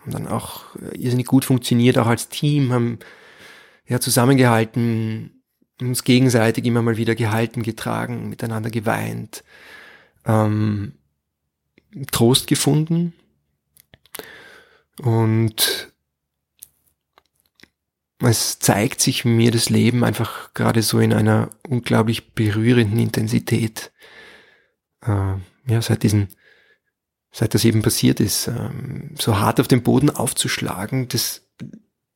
haben 0.00 0.12
dann 0.12 0.28
auch 0.28 0.62
irrsinnig 0.92 1.26
gut 1.26 1.44
funktioniert, 1.44 1.98
auch 1.98 2.06
als 2.06 2.28
Team, 2.28 2.72
haben 2.72 2.98
ja 3.86 4.00
zusammengehalten, 4.00 5.42
uns 5.80 6.04
gegenseitig 6.04 6.64
immer 6.64 6.82
mal 6.82 6.96
wieder 6.96 7.14
gehalten, 7.14 7.62
getragen, 7.62 8.28
miteinander 8.28 8.70
geweint, 8.70 9.44
ähm, 10.26 10.92
Trost 12.12 12.46
gefunden 12.46 13.14
und 15.00 15.92
es 18.20 18.58
zeigt 18.58 19.00
sich 19.00 19.24
mir 19.24 19.50
das 19.50 19.70
Leben 19.70 20.04
einfach 20.04 20.52
gerade 20.54 20.82
so 20.82 20.98
in 20.98 21.12
einer 21.12 21.50
unglaublich 21.68 22.34
berührenden 22.34 22.98
Intensität. 22.98 23.92
Äh, 25.02 25.34
ja, 25.68 25.82
seit 25.82 26.02
diesen 26.02 26.28
seit 27.30 27.54
das 27.54 27.64
eben 27.64 27.82
passiert 27.82 28.20
ist, 28.20 28.48
ähm, 28.48 29.14
so 29.18 29.38
hart 29.38 29.60
auf 29.60 29.68
den 29.68 29.82
Boden 29.82 30.10
aufzuschlagen, 30.10 31.08
das 31.08 31.46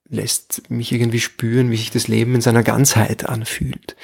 lässt 0.08 0.70
mich 0.70 0.92
irgendwie 0.92 1.20
spüren, 1.20 1.70
wie 1.70 1.76
sich 1.76 1.90
das 1.90 2.08
Leben 2.08 2.34
in 2.34 2.40
seiner 2.40 2.62
Ganzheit 2.62 3.28
anfühlt. 3.28 3.96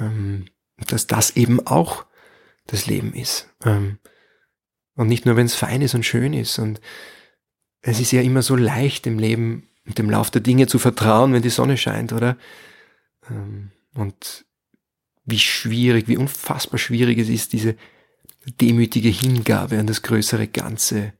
Ähm, 0.00 0.46
dass 0.86 1.06
das 1.06 1.36
eben 1.36 1.66
auch 1.66 2.06
das 2.66 2.86
Leben 2.86 3.12
ist. 3.12 3.52
Ähm, 3.64 3.98
und 4.94 5.08
nicht 5.08 5.26
nur, 5.26 5.36
wenn 5.36 5.46
es 5.46 5.54
fein 5.54 5.82
ist 5.82 5.94
und 5.94 6.06
schön 6.06 6.32
ist. 6.32 6.58
Und 6.58 6.80
es 7.82 8.00
ist 8.00 8.12
ja 8.12 8.22
immer 8.22 8.42
so 8.42 8.56
leicht 8.56 9.06
im 9.06 9.18
Leben 9.18 9.68
und 9.88 9.98
dem 9.98 10.10
Lauf 10.10 10.30
der 10.30 10.42
Dinge 10.42 10.66
zu 10.66 10.78
vertrauen, 10.78 11.32
wenn 11.32 11.42
die 11.42 11.50
Sonne 11.50 11.76
scheint, 11.76 12.12
oder? 12.12 12.36
Ähm, 13.28 13.72
und 13.94 14.44
wie 15.24 15.38
schwierig, 15.38 16.08
wie 16.08 16.16
unfassbar 16.16 16.78
schwierig 16.78 17.18
es 17.18 17.28
ist, 17.28 17.52
diese 17.52 17.74
demütige 18.60 19.08
Hingabe 19.08 19.78
an 19.78 19.86
das 19.86 20.02
größere 20.02 20.46
Ganze. 20.48 21.12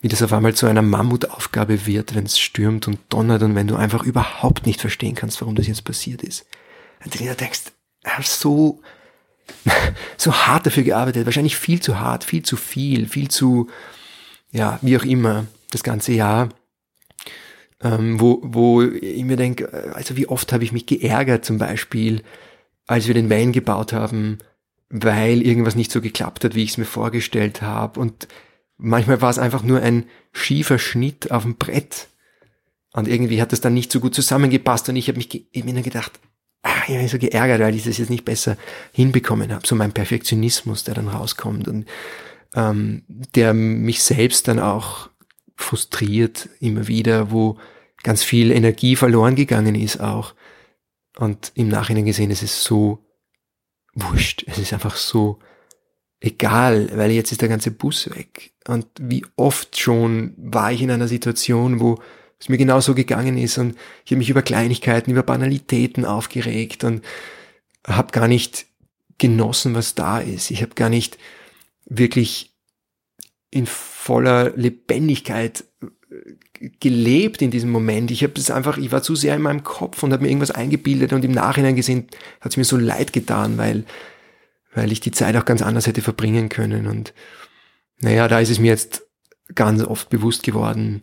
Wie 0.00 0.08
das 0.08 0.22
auf 0.22 0.32
einmal 0.32 0.54
zu 0.54 0.66
einer 0.66 0.82
Mammutaufgabe 0.82 1.86
wird, 1.86 2.14
wenn 2.14 2.26
es 2.26 2.38
stürmt 2.38 2.88
und 2.88 2.98
donnert 3.08 3.42
und 3.42 3.54
wenn 3.54 3.68
du 3.68 3.76
einfach 3.76 4.02
überhaupt 4.04 4.66
nicht 4.66 4.80
verstehen 4.80 5.14
kannst, 5.14 5.40
warum 5.40 5.54
das 5.54 5.68
jetzt 5.68 5.84
passiert 5.84 6.22
ist. 6.22 6.44
Und 7.04 7.18
du 7.18 7.34
denkst, 7.34 7.62
er 8.02 8.18
hat 8.18 8.26
so, 8.26 8.80
so 10.16 10.32
hart 10.32 10.66
dafür 10.66 10.82
gearbeitet, 10.82 11.24
wahrscheinlich 11.24 11.56
viel 11.56 11.80
zu 11.80 12.00
hart, 12.00 12.24
viel 12.24 12.42
zu 12.42 12.56
viel, 12.56 13.08
viel 13.08 13.28
zu, 13.28 13.70
ja, 14.50 14.78
wie 14.82 14.96
auch 14.96 15.04
immer, 15.04 15.46
das 15.70 15.82
ganze 15.82 16.12
Jahr. 16.12 16.48
Ähm, 17.82 18.20
wo, 18.20 18.40
wo 18.42 18.82
ich 18.82 19.24
mir 19.24 19.36
denke, 19.36 19.92
also 19.94 20.16
wie 20.16 20.28
oft 20.28 20.52
habe 20.52 20.62
ich 20.64 20.72
mich 20.72 20.86
geärgert 20.86 21.44
zum 21.44 21.58
Beispiel, 21.58 22.22
als 22.86 23.08
wir 23.08 23.14
den 23.14 23.28
Van 23.28 23.52
gebaut 23.52 23.92
haben, 23.92 24.38
weil 24.88 25.42
irgendwas 25.42 25.74
nicht 25.74 25.90
so 25.90 26.00
geklappt 26.00 26.44
hat, 26.44 26.54
wie 26.54 26.62
ich 26.62 26.70
es 26.70 26.78
mir 26.78 26.84
vorgestellt 26.84 27.62
habe. 27.62 27.98
Und 27.98 28.28
manchmal 28.76 29.20
war 29.20 29.30
es 29.30 29.38
einfach 29.38 29.62
nur 29.62 29.80
ein 29.80 30.04
schiefer 30.32 30.78
Schnitt 30.78 31.30
auf 31.30 31.42
dem 31.42 31.56
Brett. 31.56 32.08
Und 32.92 33.08
irgendwie 33.08 33.40
hat 33.40 33.52
das 33.52 33.60
dann 33.60 33.74
nicht 33.74 33.90
so 33.90 34.00
gut 34.00 34.14
zusammengepasst 34.14 34.88
und 34.88 34.96
ich 34.96 35.08
habe 35.08 35.16
mich 35.16 35.46
ich 35.50 35.64
mir 35.64 35.82
gedacht, 35.82 36.12
ah, 36.62 36.82
ich 36.86 36.94
mich 36.94 37.10
so 37.10 37.18
geärgert, 37.18 37.60
weil 37.60 37.74
ich 37.74 37.84
das 37.84 37.98
jetzt 37.98 38.10
nicht 38.10 38.24
besser 38.24 38.56
hinbekommen 38.92 39.52
habe. 39.52 39.66
So 39.66 39.74
mein 39.74 39.92
Perfektionismus, 39.92 40.84
der 40.84 40.94
dann 40.94 41.08
rauskommt 41.08 41.68
und 41.68 41.86
ähm, 42.54 43.02
der 43.34 43.54
mich 43.54 44.02
selbst 44.02 44.46
dann 44.46 44.58
auch 44.58 45.08
frustriert 45.56 46.48
immer 46.60 46.88
wieder, 46.88 47.30
wo 47.30 47.58
ganz 48.02 48.22
viel 48.22 48.50
Energie 48.50 48.96
verloren 48.96 49.36
gegangen 49.36 49.74
ist 49.74 50.00
auch. 50.00 50.34
Und 51.16 51.52
im 51.54 51.68
Nachhinein 51.68 52.06
gesehen, 52.06 52.30
es 52.30 52.42
ist 52.42 52.64
so 52.64 53.04
wurscht. 53.94 54.44
Es 54.46 54.58
ist 54.58 54.72
einfach 54.72 54.96
so 54.96 55.38
egal, 56.20 56.90
weil 56.94 57.10
jetzt 57.10 57.32
ist 57.32 57.42
der 57.42 57.48
ganze 57.48 57.70
Bus 57.70 58.08
weg. 58.10 58.52
Und 58.66 58.86
wie 59.00 59.24
oft 59.36 59.78
schon 59.78 60.34
war 60.36 60.72
ich 60.72 60.82
in 60.82 60.90
einer 60.90 61.08
Situation, 61.08 61.80
wo 61.80 61.98
es 62.38 62.48
mir 62.48 62.58
genauso 62.58 62.94
gegangen 62.94 63.38
ist 63.38 63.58
und 63.58 63.76
ich 64.04 64.12
habe 64.12 64.18
mich 64.18 64.30
über 64.30 64.42
Kleinigkeiten, 64.42 65.10
über 65.10 65.22
Banalitäten 65.22 66.04
aufgeregt 66.04 66.82
und 66.84 67.04
habe 67.86 68.12
gar 68.12 68.28
nicht 68.28 68.66
genossen, 69.18 69.74
was 69.74 69.94
da 69.94 70.18
ist. 70.18 70.50
Ich 70.50 70.62
habe 70.62 70.74
gar 70.74 70.88
nicht 70.88 71.18
wirklich 71.84 72.51
in 73.52 73.66
voller 73.66 74.50
Lebendigkeit 74.56 75.64
äh, 75.80 76.70
gelebt 76.80 77.42
in 77.42 77.50
diesem 77.50 77.70
Moment. 77.70 78.10
Ich 78.10 78.24
habe 78.24 78.32
es 78.36 78.50
einfach, 78.50 78.78
ich 78.78 78.90
war 78.90 79.02
zu 79.02 79.14
sehr 79.14 79.36
in 79.36 79.42
meinem 79.42 79.62
Kopf 79.62 80.02
und 80.02 80.12
habe 80.12 80.22
mir 80.22 80.30
irgendwas 80.30 80.50
eingebildet 80.50 81.12
und 81.12 81.24
im 81.24 81.32
Nachhinein 81.32 81.76
gesehen 81.76 82.08
hat 82.40 82.52
es 82.52 82.56
mir 82.56 82.64
so 82.64 82.76
leid 82.76 83.12
getan, 83.12 83.58
weil 83.58 83.84
weil 84.74 84.90
ich 84.90 85.00
die 85.00 85.10
Zeit 85.10 85.36
auch 85.36 85.44
ganz 85.44 85.60
anders 85.60 85.86
hätte 85.86 86.00
verbringen 86.00 86.48
können 86.48 86.86
und 86.86 87.12
naja, 88.00 88.26
da 88.26 88.40
ist 88.40 88.48
es 88.48 88.58
mir 88.58 88.68
jetzt 88.68 89.06
ganz 89.54 89.82
oft 89.84 90.08
bewusst 90.08 90.42
geworden, 90.44 91.02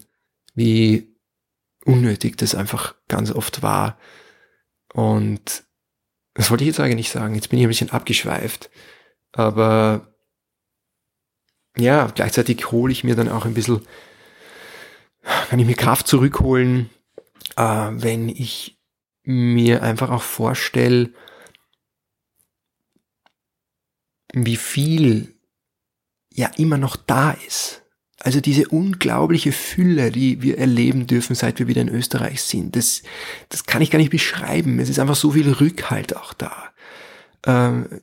wie 0.55 1.15
unnötig 1.85 2.35
das 2.35 2.55
einfach 2.55 2.95
ganz 3.07 3.31
oft 3.31 3.61
war 3.61 3.99
und 4.91 5.63
das 6.33 6.49
wollte 6.49 6.63
ich 6.63 6.69
jetzt 6.69 6.79
eigentlich 6.79 6.95
nicht 6.95 7.11
sagen. 7.11 7.35
Jetzt 7.35 7.49
bin 7.49 7.59
ich 7.59 7.65
ein 7.65 7.69
bisschen 7.69 7.91
abgeschweift, 7.91 8.71
aber 9.33 10.15
ja, 11.79 12.07
gleichzeitig 12.13 12.71
hole 12.71 12.91
ich 12.91 13.03
mir 13.03 13.15
dann 13.15 13.29
auch 13.29 13.45
ein 13.45 13.53
bisschen, 13.53 13.81
kann 15.49 15.59
ich 15.59 15.65
mir 15.65 15.75
Kraft 15.75 16.07
zurückholen, 16.07 16.89
äh, 17.55 17.61
wenn 17.63 18.29
ich 18.29 18.77
mir 19.23 19.83
einfach 19.83 20.09
auch 20.09 20.23
vorstelle, 20.23 21.11
wie 24.33 24.57
viel 24.57 25.33
ja 26.33 26.49
immer 26.57 26.77
noch 26.77 26.95
da 26.95 27.31
ist. 27.31 27.83
Also 28.21 28.41
diese 28.41 28.67
unglaubliche 28.67 29.51
Fülle, 29.51 30.11
die 30.11 30.41
wir 30.41 30.57
erleben 30.57 31.07
dürfen, 31.07 31.35
seit 31.35 31.59
wir 31.59 31.67
wieder 31.67 31.81
in 31.81 31.89
Österreich 31.89 32.41
sind, 32.41 32.75
das, 32.75 33.01
das 33.47 33.65
kann 33.65 33.81
ich 33.81 33.91
gar 33.91 33.99
nicht 33.99 34.11
beschreiben. 34.11 34.79
Es 34.79 34.89
ist 34.89 34.99
einfach 34.99 35.15
so 35.15 35.31
viel 35.31 35.49
Rückhalt 35.49 36.15
auch 36.17 36.33
da. 36.33 36.69
Ähm, 37.45 38.01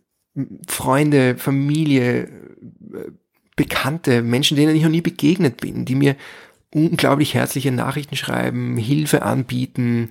Freunde, 0.66 1.36
Familie, 1.36 2.30
Bekannte, 3.56 4.22
Menschen, 4.22 4.56
denen 4.56 4.76
ich 4.76 4.82
noch 4.82 4.90
nie 4.90 5.00
begegnet 5.00 5.60
bin, 5.60 5.84
die 5.84 5.94
mir 5.94 6.16
unglaublich 6.74 7.34
herzliche 7.34 7.72
Nachrichten 7.72 8.16
schreiben, 8.16 8.76
Hilfe 8.76 9.22
anbieten, 9.22 10.10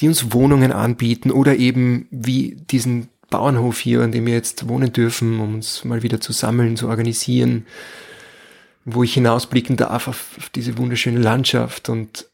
die 0.00 0.08
uns 0.08 0.32
Wohnungen 0.32 0.72
anbieten 0.72 1.30
oder 1.30 1.56
eben 1.56 2.08
wie 2.10 2.56
diesen 2.70 3.08
Bauernhof 3.30 3.78
hier, 3.78 4.02
an 4.02 4.12
dem 4.12 4.26
wir 4.26 4.34
jetzt 4.34 4.68
wohnen 4.68 4.92
dürfen, 4.92 5.38
um 5.38 5.54
uns 5.54 5.84
mal 5.84 6.02
wieder 6.02 6.20
zu 6.20 6.32
sammeln, 6.32 6.76
zu 6.76 6.88
organisieren, 6.88 7.66
wo 8.84 9.04
ich 9.04 9.14
hinausblicken 9.14 9.76
darf 9.76 10.08
auf, 10.08 10.36
auf 10.36 10.48
diese 10.50 10.76
wunderschöne 10.76 11.20
Landschaft. 11.20 11.88
Und 11.88 12.28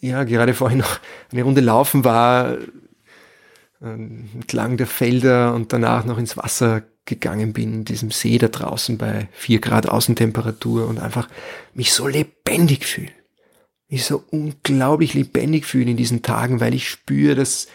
ja, 0.00 0.22
gerade 0.24 0.54
vorhin 0.54 0.78
noch 0.78 1.00
eine 1.32 1.42
Runde 1.42 1.60
laufen 1.60 2.04
war, 2.04 2.58
ähm, 3.82 4.28
entlang 4.34 4.76
der 4.76 4.86
Felder 4.86 5.54
und 5.54 5.72
danach 5.72 6.04
noch 6.04 6.18
ins 6.18 6.36
Wasser 6.36 6.82
gegangen 7.04 7.52
bin, 7.52 7.74
in 7.74 7.84
diesem 7.84 8.10
See 8.10 8.38
da 8.38 8.48
draußen 8.48 8.98
bei 8.98 9.28
vier 9.32 9.60
Grad 9.60 9.88
Außentemperatur 9.88 10.86
und 10.86 10.98
einfach 10.98 11.28
mich 11.74 11.92
so 11.92 12.06
lebendig 12.06 12.86
fühle. 12.86 13.12
Mich 13.88 14.04
so 14.04 14.24
unglaublich 14.30 15.14
lebendig 15.14 15.66
fühle 15.66 15.90
in 15.90 15.96
diesen 15.96 16.22
Tagen, 16.22 16.60
weil 16.60 16.74
ich 16.74 16.88
spüre, 16.88 17.34
dass, 17.34 17.66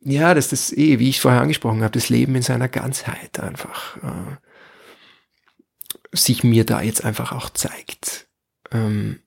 ja, 0.00 0.34
dass 0.34 0.48
das 0.48 0.72
eh, 0.72 0.98
wie 0.98 1.08
ich 1.08 1.20
vorher 1.20 1.40
angesprochen 1.40 1.82
habe, 1.82 1.92
das 1.92 2.08
Leben 2.08 2.34
in 2.34 2.42
seiner 2.42 2.68
Ganzheit 2.68 3.40
einfach 3.40 3.96
äh, 3.96 4.36
sich 6.12 6.44
mir 6.44 6.64
da 6.64 6.82
jetzt 6.82 7.04
einfach 7.04 7.32
auch 7.32 7.50
zeigt. 7.50 8.28
Ähm, 8.70 9.20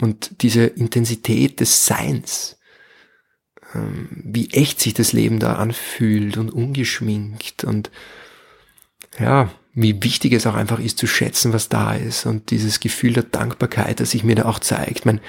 und 0.00 0.42
diese 0.42 0.64
Intensität 0.64 1.60
des 1.60 1.86
Seins, 1.86 2.58
ähm, 3.74 4.08
wie 4.10 4.50
echt 4.50 4.80
sich 4.80 4.94
das 4.94 5.12
Leben 5.12 5.40
da 5.40 5.54
anfühlt 5.54 6.36
und 6.36 6.50
ungeschminkt 6.50 7.64
und 7.64 7.90
ja, 9.18 9.50
wie 9.78 10.02
wichtig 10.02 10.32
es 10.32 10.46
auch 10.46 10.54
einfach 10.54 10.78
ist 10.78 10.98
zu 10.98 11.06
schätzen, 11.06 11.52
was 11.52 11.68
da 11.68 11.94
ist 11.94 12.24
und 12.24 12.50
dieses 12.50 12.80
Gefühl 12.80 13.12
der 13.12 13.24
Dankbarkeit, 13.24 14.00
das 14.00 14.12
sich 14.12 14.24
mir 14.24 14.34
da 14.34 14.46
auch 14.46 14.58
zeigt. 14.58 15.04
Mein, 15.04 15.20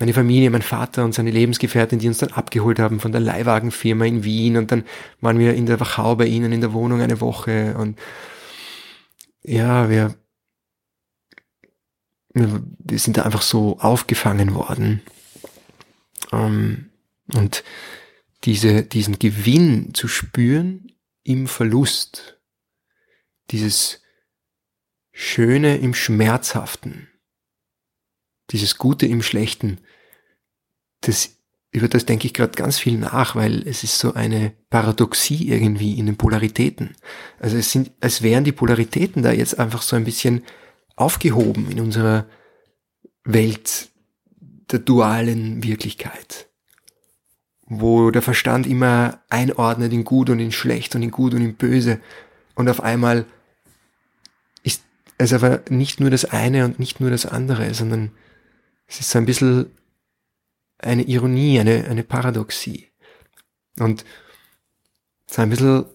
meine 0.00 0.12
Familie, 0.12 0.50
mein 0.50 0.62
Vater 0.62 1.04
und 1.04 1.14
seine 1.14 1.30
Lebensgefährtin, 1.30 2.00
die 2.00 2.08
uns 2.08 2.18
dann 2.18 2.32
abgeholt 2.32 2.80
haben 2.80 2.98
von 2.98 3.12
der 3.12 3.20
Leihwagenfirma 3.20 4.04
in 4.04 4.24
Wien 4.24 4.56
und 4.56 4.72
dann 4.72 4.84
waren 5.20 5.38
wir 5.38 5.54
in 5.54 5.66
der 5.66 5.78
Wachau 5.78 6.16
bei 6.16 6.26
ihnen 6.26 6.52
in 6.52 6.60
der 6.60 6.72
Wohnung 6.72 7.00
eine 7.00 7.20
Woche 7.20 7.76
und 7.78 7.98
ja, 9.44 9.88
wir, 9.88 10.14
wir 12.34 12.98
sind 12.98 13.18
da 13.18 13.22
einfach 13.22 13.42
so 13.42 13.78
aufgefangen 13.78 14.54
worden. 14.54 15.00
Ähm, 16.32 16.90
und 17.34 17.62
diese, 18.44 18.82
diesen 18.82 19.18
Gewinn 19.20 19.94
zu 19.94 20.08
spüren 20.08 20.92
im 21.22 21.46
Verlust, 21.46 22.40
dieses 23.52 24.00
Schöne 25.12 25.76
im 25.76 25.94
Schmerzhaften, 25.94 27.08
dieses 28.50 28.78
Gute 28.78 29.06
im 29.06 29.22
Schlechten, 29.22 29.78
das, 31.02 31.36
über 31.70 31.88
das 31.88 32.06
denke 32.06 32.26
ich 32.26 32.34
gerade 32.34 32.52
ganz 32.52 32.78
viel 32.78 32.98
nach, 32.98 33.36
weil 33.36 33.66
es 33.68 33.84
ist 33.84 33.98
so 33.98 34.14
eine 34.14 34.52
Paradoxie 34.70 35.48
irgendwie 35.48 35.98
in 35.98 36.06
den 36.06 36.16
Polaritäten. 36.16 36.96
Also 37.38 37.56
es 37.56 37.70
sind, 37.70 37.92
als 38.00 38.22
wären 38.22 38.44
die 38.44 38.52
Polaritäten 38.52 39.22
da 39.22 39.32
jetzt 39.32 39.58
einfach 39.58 39.82
so 39.82 39.96
ein 39.96 40.04
bisschen 40.04 40.42
aufgehoben 40.96 41.70
in 41.70 41.80
unserer 41.80 42.26
Welt 43.24 43.90
der 44.70 44.78
dualen 44.78 45.62
Wirklichkeit, 45.62 46.48
wo 47.66 48.10
der 48.10 48.22
Verstand 48.22 48.66
immer 48.66 49.20
einordnet 49.28 49.92
in 49.92 50.04
gut 50.04 50.30
und 50.30 50.40
in 50.40 50.52
schlecht 50.52 50.94
und 50.94 51.02
in 51.02 51.10
gut 51.10 51.34
und 51.34 51.42
in 51.42 51.56
böse 51.56 52.00
und 52.54 52.68
auf 52.68 52.80
einmal 52.80 53.26
es 55.18 55.32
aber 55.32 55.62
nicht 55.68 56.00
nur 56.00 56.10
das 56.10 56.24
eine 56.24 56.64
und 56.64 56.78
nicht 56.78 57.00
nur 57.00 57.10
das 57.10 57.26
andere, 57.26 57.72
sondern 57.74 58.12
es 58.86 59.00
ist 59.00 59.10
so 59.10 59.18
ein 59.18 59.26
bisschen 59.26 59.70
eine 60.78 61.02
Ironie, 61.02 61.60
eine, 61.60 61.84
eine 61.84 62.02
Paradoxie. 62.02 62.90
Und 63.78 64.04
so 65.26 65.42
ein 65.42 65.50
bisschen 65.50 65.86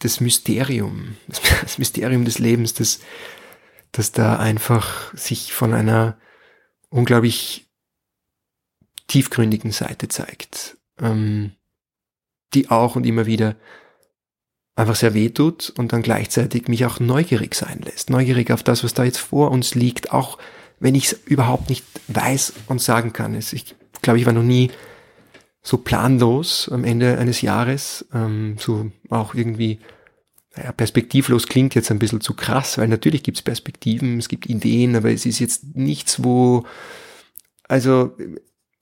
das 0.00 0.20
Mysterium, 0.20 1.16
das 1.28 1.78
Mysterium 1.78 2.24
des 2.24 2.38
Lebens, 2.38 2.74
das, 2.74 3.00
das 3.92 4.12
da 4.12 4.38
einfach 4.38 5.14
sich 5.14 5.52
von 5.52 5.72
einer 5.72 6.18
unglaublich 6.90 7.70
tiefgründigen 9.06 9.72
Seite 9.72 10.08
zeigt, 10.08 10.76
ähm, 11.00 11.52
die 12.54 12.68
auch 12.68 12.96
und 12.96 13.06
immer 13.06 13.26
wieder 13.26 13.56
einfach 14.76 14.94
sehr 14.94 15.14
weh 15.14 15.30
tut 15.30 15.72
und 15.76 15.92
dann 15.92 16.02
gleichzeitig 16.02 16.68
mich 16.68 16.84
auch 16.84 17.00
neugierig 17.00 17.54
sein 17.54 17.80
lässt. 17.82 18.10
Neugierig 18.10 18.50
auf 18.52 18.62
das, 18.62 18.84
was 18.84 18.94
da 18.94 19.04
jetzt 19.04 19.18
vor 19.18 19.50
uns 19.50 19.74
liegt, 19.74 20.12
auch 20.12 20.38
wenn 20.78 20.94
ich 20.94 21.06
es 21.06 21.12
überhaupt 21.24 21.70
nicht 21.70 21.84
weiß 22.08 22.52
und 22.68 22.82
sagen 22.82 23.14
kann. 23.14 23.34
Ich 23.34 23.74
glaube, 24.02 24.18
ich 24.18 24.26
war 24.26 24.34
noch 24.34 24.42
nie 24.42 24.70
so 25.62 25.78
planlos 25.78 26.68
am 26.70 26.84
Ende 26.84 27.18
eines 27.18 27.40
Jahres, 27.40 28.06
ähm, 28.14 28.56
so 28.58 28.92
auch 29.08 29.34
irgendwie 29.34 29.80
naja, 30.54 30.72
perspektivlos 30.72 31.48
klingt 31.48 31.74
jetzt 31.74 31.90
ein 31.90 31.98
bisschen 31.98 32.20
zu 32.20 32.34
krass, 32.34 32.78
weil 32.78 32.88
natürlich 32.88 33.22
gibt 33.22 33.38
es 33.38 33.42
Perspektiven, 33.42 34.18
es 34.18 34.28
gibt 34.28 34.46
Ideen, 34.46 34.94
aber 34.94 35.10
es 35.10 35.26
ist 35.26 35.38
jetzt 35.38 35.74
nichts, 35.74 36.22
wo, 36.22 36.64
also 37.66 38.16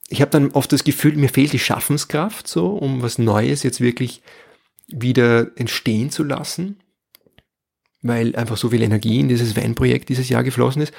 ich 0.08 0.20
habe 0.20 0.30
dann 0.30 0.50
oft 0.50 0.72
das 0.72 0.84
Gefühl, 0.84 1.16
mir 1.16 1.28
fehlt 1.28 1.52
die 1.52 1.58
Schaffenskraft 1.58 2.46
so, 2.46 2.66
um 2.66 3.00
was 3.00 3.18
Neues 3.18 3.62
jetzt 3.62 3.80
wirklich 3.80 4.22
wieder 4.88 5.56
entstehen 5.56 6.10
zu 6.10 6.24
lassen, 6.24 6.80
weil 8.02 8.36
einfach 8.36 8.56
so 8.56 8.70
viel 8.70 8.82
Energie 8.82 9.20
in 9.20 9.28
dieses 9.28 9.56
Van-Projekt 9.56 10.08
dieses 10.08 10.28
Jahr 10.28 10.44
geflossen 10.44 10.82
ist. 10.82 10.92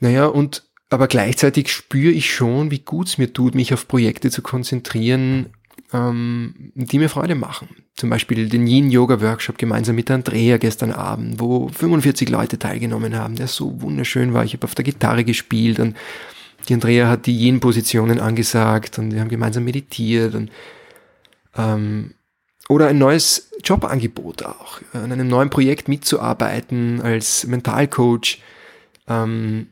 Naja, 0.00 0.26
und 0.26 0.64
aber 0.90 1.06
gleichzeitig 1.06 1.70
spüre 1.70 2.12
ich 2.12 2.32
schon, 2.32 2.70
wie 2.70 2.78
gut 2.78 3.08
es 3.08 3.18
mir 3.18 3.32
tut, 3.32 3.54
mich 3.54 3.74
auf 3.74 3.88
Projekte 3.88 4.30
zu 4.30 4.40
konzentrieren, 4.40 5.50
ähm, 5.92 6.72
die 6.74 6.98
mir 6.98 7.10
Freude 7.10 7.34
machen. 7.34 7.68
Zum 7.94 8.08
Beispiel 8.08 8.48
den 8.48 8.66
Yin 8.66 8.90
Yoga 8.90 9.20
Workshop 9.20 9.58
gemeinsam 9.58 9.96
mit 9.96 10.10
Andrea 10.10 10.56
gestern 10.56 10.92
Abend, 10.92 11.40
wo 11.40 11.68
45 11.68 12.28
Leute 12.30 12.58
teilgenommen 12.58 13.16
haben, 13.16 13.36
der 13.36 13.48
so 13.48 13.82
wunderschön 13.82 14.32
war. 14.32 14.44
Ich 14.44 14.54
habe 14.54 14.64
auf 14.64 14.74
der 14.74 14.84
Gitarre 14.84 15.24
gespielt 15.24 15.78
und 15.78 15.96
die 16.68 16.74
Andrea 16.74 17.08
hat 17.08 17.26
die 17.26 17.38
Yin-Positionen 17.38 18.20
angesagt 18.20 18.98
und 18.98 19.12
wir 19.12 19.20
haben 19.20 19.28
gemeinsam 19.28 19.64
meditiert 19.64 20.34
und 20.34 20.50
ähm, 21.56 22.14
oder 22.68 22.88
ein 22.88 22.98
neues 22.98 23.50
Jobangebot 23.64 24.44
auch, 24.44 24.80
an 24.92 25.10
einem 25.10 25.28
neuen 25.28 25.50
Projekt 25.50 25.88
mitzuarbeiten 25.88 27.00
als 27.00 27.46
Mentalcoach. 27.46 28.42
Ähm, 29.08 29.68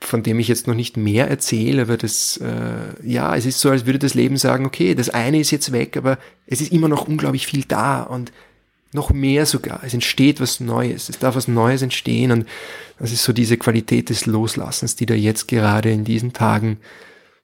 von 0.00 0.22
dem 0.22 0.40
ich 0.40 0.48
jetzt 0.48 0.66
noch 0.66 0.74
nicht 0.74 0.96
mehr 0.96 1.28
erzähle, 1.28 1.82
aber 1.82 1.96
das, 1.96 2.38
äh, 2.38 3.06
ja, 3.06 3.36
es 3.36 3.46
ist 3.46 3.60
so, 3.60 3.70
als 3.70 3.86
würde 3.86 4.00
das 4.00 4.14
Leben 4.14 4.36
sagen, 4.36 4.66
okay, 4.66 4.94
das 4.94 5.10
eine 5.10 5.38
ist 5.38 5.52
jetzt 5.52 5.70
weg, 5.70 5.96
aber 5.96 6.18
es 6.46 6.60
ist 6.60 6.72
immer 6.72 6.88
noch 6.88 7.06
unglaublich 7.06 7.46
viel 7.46 7.64
da 7.64 8.02
und 8.02 8.32
noch 8.92 9.10
mehr 9.10 9.46
sogar. 9.46 9.84
Es 9.84 9.94
entsteht 9.94 10.40
was 10.40 10.58
Neues, 10.58 11.08
es 11.08 11.18
darf 11.18 11.36
was 11.36 11.46
Neues 11.46 11.82
entstehen 11.82 12.32
und 12.32 12.48
das 12.98 13.12
ist 13.12 13.22
so 13.22 13.32
diese 13.32 13.56
Qualität 13.56 14.10
des 14.10 14.26
Loslassens, 14.26 14.96
die 14.96 15.06
da 15.06 15.14
jetzt 15.14 15.46
gerade 15.46 15.90
in 15.90 16.04
diesen 16.04 16.32
Tagen 16.32 16.78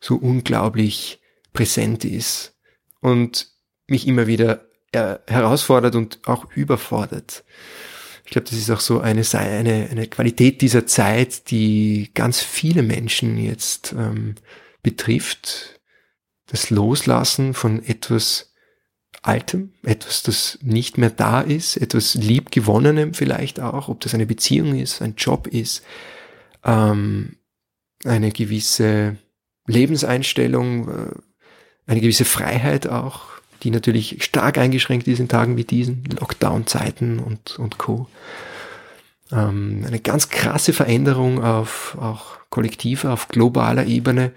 so 0.01 0.17
unglaublich 0.17 1.21
präsent 1.53 2.05
ist 2.05 2.55
und 3.01 3.49
mich 3.89 4.07
immer 4.07 4.27
wieder 4.27 4.67
äh, 4.93 5.17
herausfordert 5.27 5.95
und 5.95 6.21
auch 6.27 6.51
überfordert. 6.55 7.45
Ich 8.25 8.33
glaube, 8.33 8.49
das 8.49 8.59
ist 8.59 8.71
auch 8.71 8.81
so 8.81 9.01
eine, 9.01 9.23
eine, 9.35 9.89
eine 9.91 10.09
Qualität 10.09 10.61
dieser 10.61 10.87
Zeit, 10.87 11.51
die 11.51 12.11
ganz 12.15 12.41
viele 12.41 12.83
Menschen 12.83 13.39
jetzt 13.39 13.93
ähm, 13.93 14.35
betrifft. 14.83 15.81
Das 16.47 16.71
Loslassen 16.71 17.55
von 17.55 17.85
etwas 17.85 18.53
Altem, 19.23 19.73
etwas, 19.83 20.23
das 20.23 20.59
nicht 20.63 20.99
mehr 20.99 21.11
da 21.11 21.41
ist, 21.41 21.77
etwas 21.77 22.15
Liebgewonnenem 22.15 23.15
vielleicht 23.15 23.61
auch, 23.61 23.89
ob 23.89 24.01
das 24.01 24.15
eine 24.15 24.27
Beziehung 24.27 24.79
ist, 24.79 25.03
ein 25.03 25.15
Job 25.17 25.47
ist, 25.47 25.83
ähm, 26.65 27.37
eine 28.05 28.31
gewisse 28.31 29.17
Lebenseinstellung, 29.67 30.89
äh, 30.89 31.15
eine 31.87 32.01
gewisse 32.01 32.25
Freiheit 32.25 32.87
auch, 32.87 33.36
die 33.63 33.71
natürlich 33.71 34.23
stark 34.25 34.59
eingeschränkt 34.59 35.09
ist 35.09 35.21
in 35.21 35.29
Tagen 35.29 35.57
wie 35.57 35.65
diesen, 35.65 36.05
Lockdown-Zeiten 36.05 37.19
und, 37.19 37.59
und 37.59 37.79
Co. 37.79 38.09
Ähm, 39.33 39.85
eine 39.87 40.01
ganz 40.01 40.29
krasse 40.29 40.73
Veränderung 40.73 41.43
auf 41.43 41.97
auch 42.01 42.39
kollektiver, 42.51 43.13
auf 43.13 43.29
globaler 43.29 43.87
Ebene. 43.87 44.33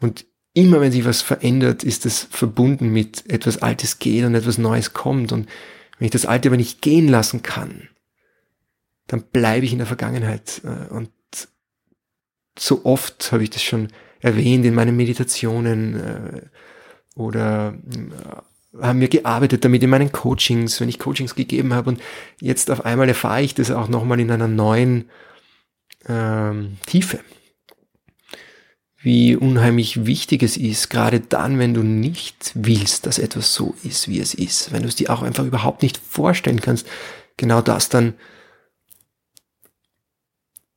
Und 0.00 0.26
immer 0.52 0.80
wenn 0.80 0.92
sich 0.92 1.04
was 1.04 1.22
verändert, 1.22 1.82
ist 1.82 2.06
es 2.06 2.28
verbunden 2.30 2.90
mit 2.90 3.30
etwas 3.30 3.62
Altes 3.62 3.98
geht 3.98 4.24
und 4.24 4.34
etwas 4.34 4.58
Neues 4.58 4.92
kommt. 4.92 5.32
Und 5.32 5.48
wenn 5.98 6.06
ich 6.06 6.12
das 6.12 6.26
Alte 6.26 6.48
aber 6.48 6.56
nicht 6.56 6.82
gehen 6.82 7.08
lassen 7.08 7.42
kann, 7.42 7.88
dann 9.06 9.22
bleibe 9.22 9.66
ich 9.66 9.72
in 9.72 9.78
der 9.78 9.86
Vergangenheit. 9.86 10.62
Äh, 10.64 10.92
und 10.92 11.10
so 12.58 12.84
oft 12.84 13.32
habe 13.32 13.42
ich 13.42 13.50
das 13.50 13.62
schon 13.62 13.88
erwähnt 14.20 14.64
in 14.64 14.74
meinen 14.74 14.96
Meditationen 14.96 16.00
äh, 16.00 16.42
oder 17.14 17.74
äh, 17.74 18.42
haben 18.80 19.00
wir 19.00 19.08
gearbeitet 19.08 19.64
damit 19.64 19.82
in 19.82 19.90
meinen 19.90 20.12
Coachings, 20.12 20.80
wenn 20.80 20.88
ich 20.88 20.98
Coachings 20.98 21.34
gegeben 21.34 21.74
habe 21.74 21.90
und 21.90 22.00
jetzt 22.40 22.70
auf 22.70 22.84
einmal 22.84 23.08
erfahre 23.08 23.42
ich 23.42 23.54
das 23.54 23.70
auch 23.70 23.88
nochmal 23.88 24.20
in 24.20 24.30
einer 24.30 24.48
neuen 24.48 25.10
ähm, 26.08 26.78
Tiefe. 26.86 27.20
Wie 29.00 29.36
unheimlich 29.36 30.06
wichtig 30.06 30.42
es 30.42 30.56
ist, 30.56 30.88
gerade 30.88 31.20
dann, 31.20 31.58
wenn 31.58 31.74
du 31.74 31.82
nicht 31.82 32.52
willst, 32.54 33.06
dass 33.06 33.18
etwas 33.18 33.52
so 33.52 33.74
ist, 33.82 34.08
wie 34.08 34.18
es 34.18 34.32
ist, 34.32 34.72
wenn 34.72 34.82
du 34.82 34.88
es 34.88 34.96
dir 34.96 35.10
auch 35.10 35.22
einfach 35.22 35.44
überhaupt 35.44 35.82
nicht 35.82 35.98
vorstellen 35.98 36.60
kannst, 36.60 36.86
genau 37.36 37.60
das 37.60 37.90
dann 37.90 38.14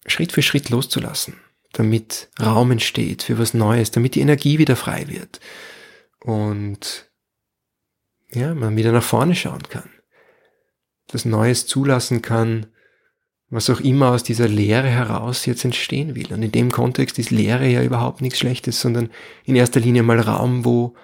Schritt 0.05 0.33
für 0.33 0.41
Schritt 0.41 0.69
loszulassen, 0.69 1.35
damit 1.71 2.29
Raum 2.39 2.71
entsteht 2.71 3.23
für 3.23 3.39
was 3.39 3.53
Neues, 3.53 3.91
damit 3.91 4.15
die 4.15 4.21
Energie 4.21 4.57
wieder 4.57 4.75
frei 4.75 5.07
wird. 5.07 5.39
Und 6.19 7.06
ja, 8.33 8.53
man 8.53 8.75
wieder 8.75 8.91
nach 8.91 9.03
vorne 9.03 9.35
schauen 9.35 9.63
kann, 9.69 9.89
das 11.07 11.25
Neues 11.25 11.67
zulassen 11.67 12.21
kann, 12.21 12.67
was 13.49 13.69
auch 13.69 13.79
immer 13.79 14.11
aus 14.11 14.23
dieser 14.23 14.47
Lehre 14.47 14.89
heraus 14.89 15.45
jetzt 15.45 15.63
entstehen 15.63 16.15
will. 16.15 16.33
Und 16.33 16.43
in 16.43 16.51
dem 16.51 16.71
Kontext 16.71 17.17
ist 17.17 17.31
Lehre 17.31 17.67
ja 17.67 17.81
überhaupt 17.81 18.21
nichts 18.21 18.39
Schlechtes, 18.39 18.81
sondern 18.81 19.09
in 19.45 19.55
erster 19.55 19.79
Linie 19.79 20.03
mal 20.03 20.19
Raum, 20.19 20.65
wo 20.65 20.95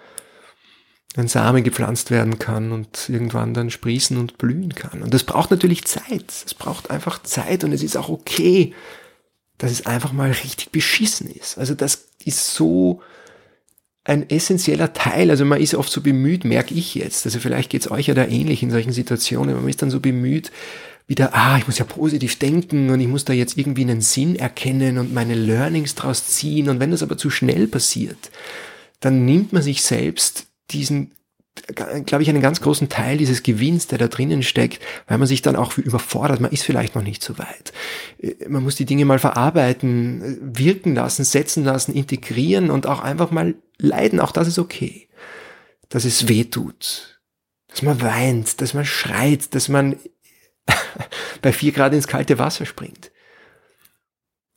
ein 1.15 1.27
Samen 1.27 1.63
gepflanzt 1.63 2.11
werden 2.11 2.39
kann 2.39 2.71
und 2.71 3.07
irgendwann 3.07 3.53
dann 3.53 3.69
sprießen 3.69 4.17
und 4.17 4.37
blühen 4.37 4.73
kann. 4.73 5.03
Und 5.03 5.13
das 5.13 5.23
braucht 5.23 5.51
natürlich 5.51 5.85
Zeit. 5.85 6.25
Es 6.45 6.53
braucht 6.53 6.89
einfach 6.89 7.21
Zeit 7.21 7.63
und 7.63 7.71
es 7.71 7.83
ist 7.83 7.95
auch 7.95 8.09
okay, 8.09 8.73
dass 9.57 9.71
es 9.71 9.85
einfach 9.85 10.11
mal 10.11 10.31
richtig 10.31 10.71
beschissen 10.71 11.29
ist. 11.29 11.57
Also 11.57 11.75
das 11.75 12.09
ist 12.25 12.53
so 12.53 13.01
ein 14.03 14.29
essentieller 14.29 14.93
Teil. 14.93 15.29
Also 15.29 15.45
man 15.45 15.61
ist 15.61 15.75
oft 15.75 15.91
so 15.91 16.01
bemüht, 16.01 16.43
merke 16.43 16.73
ich 16.73 16.95
jetzt. 16.95 17.25
Also 17.25 17.39
vielleicht 17.39 17.69
geht 17.69 17.81
es 17.81 17.91
euch 17.91 18.07
ja 18.07 18.13
da 18.13 18.25
ähnlich 18.25 18.63
in 18.63 18.71
solchen 18.71 18.91
Situationen. 18.91 19.55
Man 19.55 19.69
ist 19.69 19.81
dann 19.81 19.91
so 19.91 19.99
bemüht, 19.99 20.51
wieder, 21.07 21.33
ah, 21.33 21.57
ich 21.57 21.67
muss 21.67 21.79
ja 21.79 21.85
positiv 21.85 22.39
denken 22.39 22.89
und 22.89 22.99
ich 22.99 23.07
muss 23.07 23.25
da 23.25 23.33
jetzt 23.33 23.57
irgendwie 23.57 23.81
einen 23.81 24.01
Sinn 24.01 24.35
erkennen 24.35 24.97
und 24.97 25.13
meine 25.13 25.35
Learnings 25.35 25.95
draus 25.95 26.27
ziehen. 26.27 26.69
Und 26.69 26.79
wenn 26.79 26.91
das 26.91 27.03
aber 27.03 27.17
zu 27.17 27.29
schnell 27.29 27.67
passiert, 27.67 28.31
dann 28.99 29.25
nimmt 29.25 29.53
man 29.53 29.61
sich 29.61 29.81
selbst 29.81 30.47
diesen 30.71 31.11
glaube 32.05 32.23
ich, 32.23 32.29
einen 32.29 32.41
ganz 32.41 32.61
großen 32.61 32.89
Teil 32.89 33.17
dieses 33.17 33.43
Gewinns, 33.43 33.87
der 33.87 33.97
da 33.97 34.07
drinnen 34.07 34.43
steckt, 34.43 34.81
weil 35.07 35.17
man 35.17 35.27
sich 35.27 35.41
dann 35.41 35.55
auch 35.55 35.77
überfordert. 35.77 36.39
Man 36.39 36.51
ist 36.51 36.63
vielleicht 36.63 36.95
noch 36.95 37.03
nicht 37.03 37.23
so 37.23 37.37
weit. 37.37 37.73
Äh, 38.19 38.49
man 38.49 38.63
muss 38.63 38.75
die 38.75 38.85
Dinge 38.85 39.05
mal 39.05 39.19
verarbeiten, 39.19 40.21
äh, 40.21 40.37
wirken 40.59 40.95
lassen, 40.95 41.23
setzen 41.23 41.63
lassen, 41.63 41.93
integrieren 41.93 42.71
und 42.71 42.87
auch 42.87 43.01
einfach 43.01 43.31
mal 43.31 43.55
leiden. 43.77 44.19
Auch 44.19 44.31
das 44.31 44.47
ist 44.47 44.59
okay. 44.59 45.07
Dass 45.89 46.05
es 46.05 46.27
weh 46.27 46.45
tut. 46.45 47.21
Dass 47.67 47.81
man 47.83 48.01
weint, 48.01 48.61
dass 48.61 48.73
man 48.73 48.85
schreit, 48.85 49.53
dass 49.53 49.69
man 49.69 49.97
bei 51.41 51.53
vier 51.53 51.71
Grad 51.71 51.93
ins 51.93 52.07
kalte 52.07 52.39
Wasser 52.39 52.65
springt. 52.65 53.11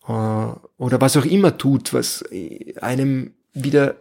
Äh, 0.08 0.12
oder 0.12 1.00
was 1.00 1.16
auch 1.16 1.26
immer 1.26 1.58
tut, 1.58 1.92
was 1.92 2.24
einem 2.80 3.34
wieder 3.52 3.96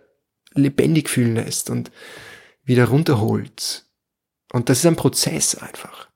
lebendig 0.53 1.09
fühlen 1.09 1.35
lässt 1.35 1.69
und 1.69 1.91
wieder 2.65 2.85
runterholt. 2.85 3.85
Und 4.51 4.69
das 4.69 4.79
ist 4.79 4.85
ein 4.85 4.95
Prozess 4.95 5.55
einfach. 5.55 6.07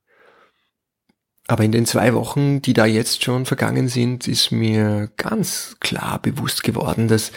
Aber 1.46 1.64
in 1.64 1.72
den 1.72 1.86
zwei 1.86 2.14
Wochen, 2.14 2.62
die 2.62 2.74
da 2.74 2.86
jetzt 2.86 3.24
schon 3.24 3.44
vergangen 3.44 3.88
sind, 3.88 4.28
ist 4.28 4.52
mir 4.52 5.10
ganz 5.16 5.76
klar 5.80 6.20
bewusst 6.20 6.62
geworden, 6.62 7.08
dass 7.08 7.32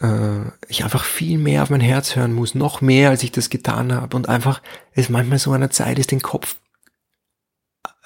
äh, 0.00 0.40
ich 0.68 0.84
einfach 0.84 1.04
viel 1.04 1.38
mehr 1.38 1.62
auf 1.62 1.70
mein 1.70 1.80
Herz 1.80 2.14
hören 2.14 2.32
muss, 2.32 2.54
noch 2.54 2.80
mehr, 2.80 3.10
als 3.10 3.22
ich 3.22 3.32
das 3.32 3.50
getan 3.50 3.92
habe. 3.92 4.16
Und 4.16 4.28
einfach 4.28 4.62
es 4.92 5.08
manchmal 5.08 5.38
so 5.38 5.50
einer 5.50 5.70
Zeit 5.70 5.98
ist, 5.98 6.12
den 6.12 6.22
Kopf 6.22 6.56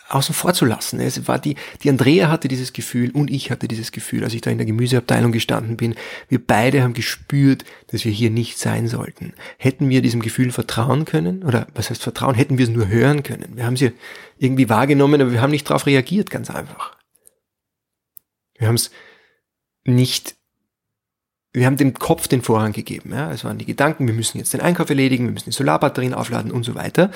außen 0.08 0.34
vor 0.34 0.54
zu 0.54 0.64
lassen. 0.64 1.00
Es 1.00 1.28
war 1.28 1.38
die, 1.38 1.56
die 1.82 1.90
Andrea 1.90 2.30
hatte 2.30 2.48
dieses 2.48 2.72
Gefühl 2.72 3.10
und 3.10 3.30
ich 3.30 3.50
hatte 3.50 3.68
dieses 3.68 3.92
Gefühl, 3.92 4.24
als 4.24 4.34
ich 4.34 4.40
da 4.40 4.50
in 4.50 4.58
der 4.58 4.66
Gemüseabteilung 4.66 5.32
gestanden 5.32 5.76
bin. 5.76 5.94
Wir 6.28 6.44
beide 6.44 6.82
haben 6.82 6.94
gespürt, 6.94 7.64
dass 7.88 8.04
wir 8.04 8.12
hier 8.12 8.30
nicht 8.30 8.58
sein 8.58 8.88
sollten. 8.88 9.34
Hätten 9.58 9.88
wir 9.88 10.02
diesem 10.02 10.20
Gefühl 10.20 10.50
vertrauen 10.50 11.04
können? 11.04 11.44
Oder 11.44 11.66
was 11.74 11.90
heißt 11.90 12.02
vertrauen? 12.02 12.34
Hätten 12.34 12.58
wir 12.58 12.64
es 12.64 12.70
nur 12.70 12.88
hören 12.88 13.22
können? 13.22 13.56
Wir 13.56 13.66
haben 13.66 13.76
sie 13.76 13.92
irgendwie 14.38 14.68
wahrgenommen, 14.68 15.20
aber 15.20 15.32
wir 15.32 15.42
haben 15.42 15.50
nicht 15.50 15.68
darauf 15.68 15.86
reagiert, 15.86 16.30
ganz 16.30 16.50
einfach. 16.50 16.96
Wir 18.58 18.68
haben 18.68 18.76
es 18.76 18.90
nicht 19.84 20.36
wir 21.54 21.66
haben 21.66 21.78
dem 21.78 21.94
Kopf 21.94 22.28
den 22.28 22.42
Vorrang 22.42 22.72
gegeben. 22.72 23.10
Ja? 23.12 23.32
Es 23.32 23.42
waren 23.42 23.58
die 23.58 23.64
Gedanken, 23.64 24.06
wir 24.06 24.14
müssen 24.14 24.38
jetzt 24.38 24.52
den 24.52 24.60
Einkauf 24.60 24.90
erledigen, 24.90 25.24
wir 25.24 25.32
müssen 25.32 25.50
die 25.50 25.56
Solarbatterien 25.56 26.14
aufladen 26.14 26.52
und 26.52 26.62
so 26.62 26.74
weiter 26.74 27.10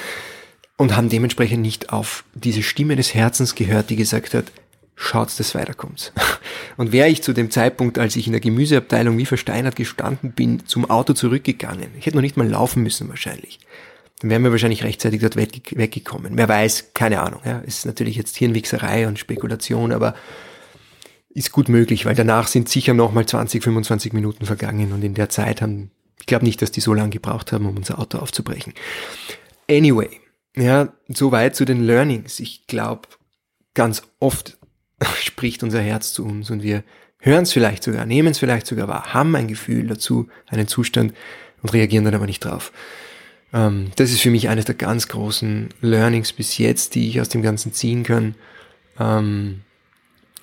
und 0.83 0.97
haben 0.97 1.09
dementsprechend 1.09 1.63
nicht 1.63 1.93
auf 1.93 2.25
diese 2.35 2.65
Stimme 2.65 2.97
des 2.97 3.15
Herzens 3.15 3.55
gehört, 3.55 3.89
die 3.89 3.95
gesagt 3.95 4.35
hat, 4.35 4.51
schaut, 4.97 5.39
dass 5.39 5.55
weiterkommt. 5.55 6.13
Und 6.77 6.91
wäre 6.91 7.09
ich 7.09 7.23
zu 7.23 7.33
dem 7.33 7.53
Zeitpunkt, 7.53 7.99
als 7.99 8.17
ich 8.17 8.27
in 8.27 8.33
der 8.33 8.41
Gemüseabteilung 8.41 9.17
wie 9.17 9.27
versteinert 9.27 9.77
gestanden 9.77 10.33
bin, 10.33 10.67
zum 10.67 10.91
Auto 10.91 11.13
zurückgegangen, 11.13 11.91
ich 11.99 12.07
hätte 12.07 12.17
noch 12.17 12.23
nicht 12.23 12.37
mal 12.37 12.49
laufen 12.49 12.83
müssen 12.83 13.09
wahrscheinlich, 13.09 13.61
dann 14.21 14.31
wären 14.31 14.43
wir 14.43 14.51
wahrscheinlich 14.51 14.83
rechtzeitig 14.83 15.21
dort 15.21 15.37
weggekommen. 15.37 16.33
Wer 16.37 16.49
weiß, 16.49 16.95
keine 16.95 17.21
Ahnung. 17.23 17.43
Ja, 17.45 17.59
ist 17.61 17.87
natürlich 17.87 18.17
jetzt 18.17 18.37
Hirnwichserei 18.37 19.07
und 19.07 19.21
Spekulation, 19.21 19.93
aber 19.93 20.17
ist 21.31 21.53
gut 21.53 21.69
möglich, 21.69 22.07
weil 22.07 22.17
danach 22.17 22.49
sind 22.49 22.69
sicher 22.69 22.93
noch 22.93 23.13
mal 23.13 23.25
20, 23.25 23.63
25 23.63 24.13
Minuten 24.13 24.47
vergangen 24.47 24.93
und 24.93 25.05
in 25.05 25.15
der 25.15 25.29
Zeit 25.29 25.63
haben, 25.63 25.93
ich 26.19 26.27
glaube 26.27 26.45
nicht, 26.45 26.61
dass 26.61 26.73
die 26.73 26.81
so 26.81 26.93
lange 26.93 27.11
gebraucht 27.11 27.53
haben, 27.53 27.67
um 27.67 27.77
unser 27.77 27.99
Auto 28.01 28.19
aufzubrechen. 28.19 28.75
Anyway, 29.71 30.22
ja, 30.57 30.93
soweit 31.09 31.57
zu 31.57 31.65
den 31.65 31.83
Learnings. 31.83 32.41
Ich 32.41 32.67
glaube, 32.67 33.09
ganz 33.75 34.03
oft 34.21 34.59
spricht 35.23 35.63
unser 35.63 35.81
Herz 35.81 36.13
zu 36.13 36.25
uns 36.25 36.51
und 36.51 36.63
wir 36.63 36.85
hören 37.19 37.45
es 37.45 37.53
vielleicht 37.53 37.85
sogar, 37.85 38.05
nehmen 38.05 38.29
es 38.29 38.39
vielleicht 38.39 38.67
sogar 38.67 38.89
wahr, 38.89 39.15
haben 39.15 39.35
ein 39.37 39.49
Gefühl 39.49 39.87
dazu, 39.87 40.29
einen 40.47 40.69
Zustand 40.69 41.15
und 41.63 41.73
reagieren 41.73 42.05
dann 42.05 42.15
aber 42.15 42.27
nicht 42.27 42.45
drauf. 42.45 42.73
Ähm, 43.53 43.93
das 43.97 44.11
ist 44.11 44.21
für 44.21 44.31
mich 44.31 44.49
eines 44.49 44.65
der 44.65 44.75
ganz 44.75 45.09
großen 45.09 45.69
Learnings 45.81 46.33
bis 46.33 46.59
jetzt, 46.59 46.95
die 46.95 47.09
ich 47.09 47.21
aus 47.21 47.29
dem 47.29 47.43
Ganzen 47.43 47.73
ziehen 47.73 48.03
kann. 48.03 48.35
Ähm, 48.99 49.63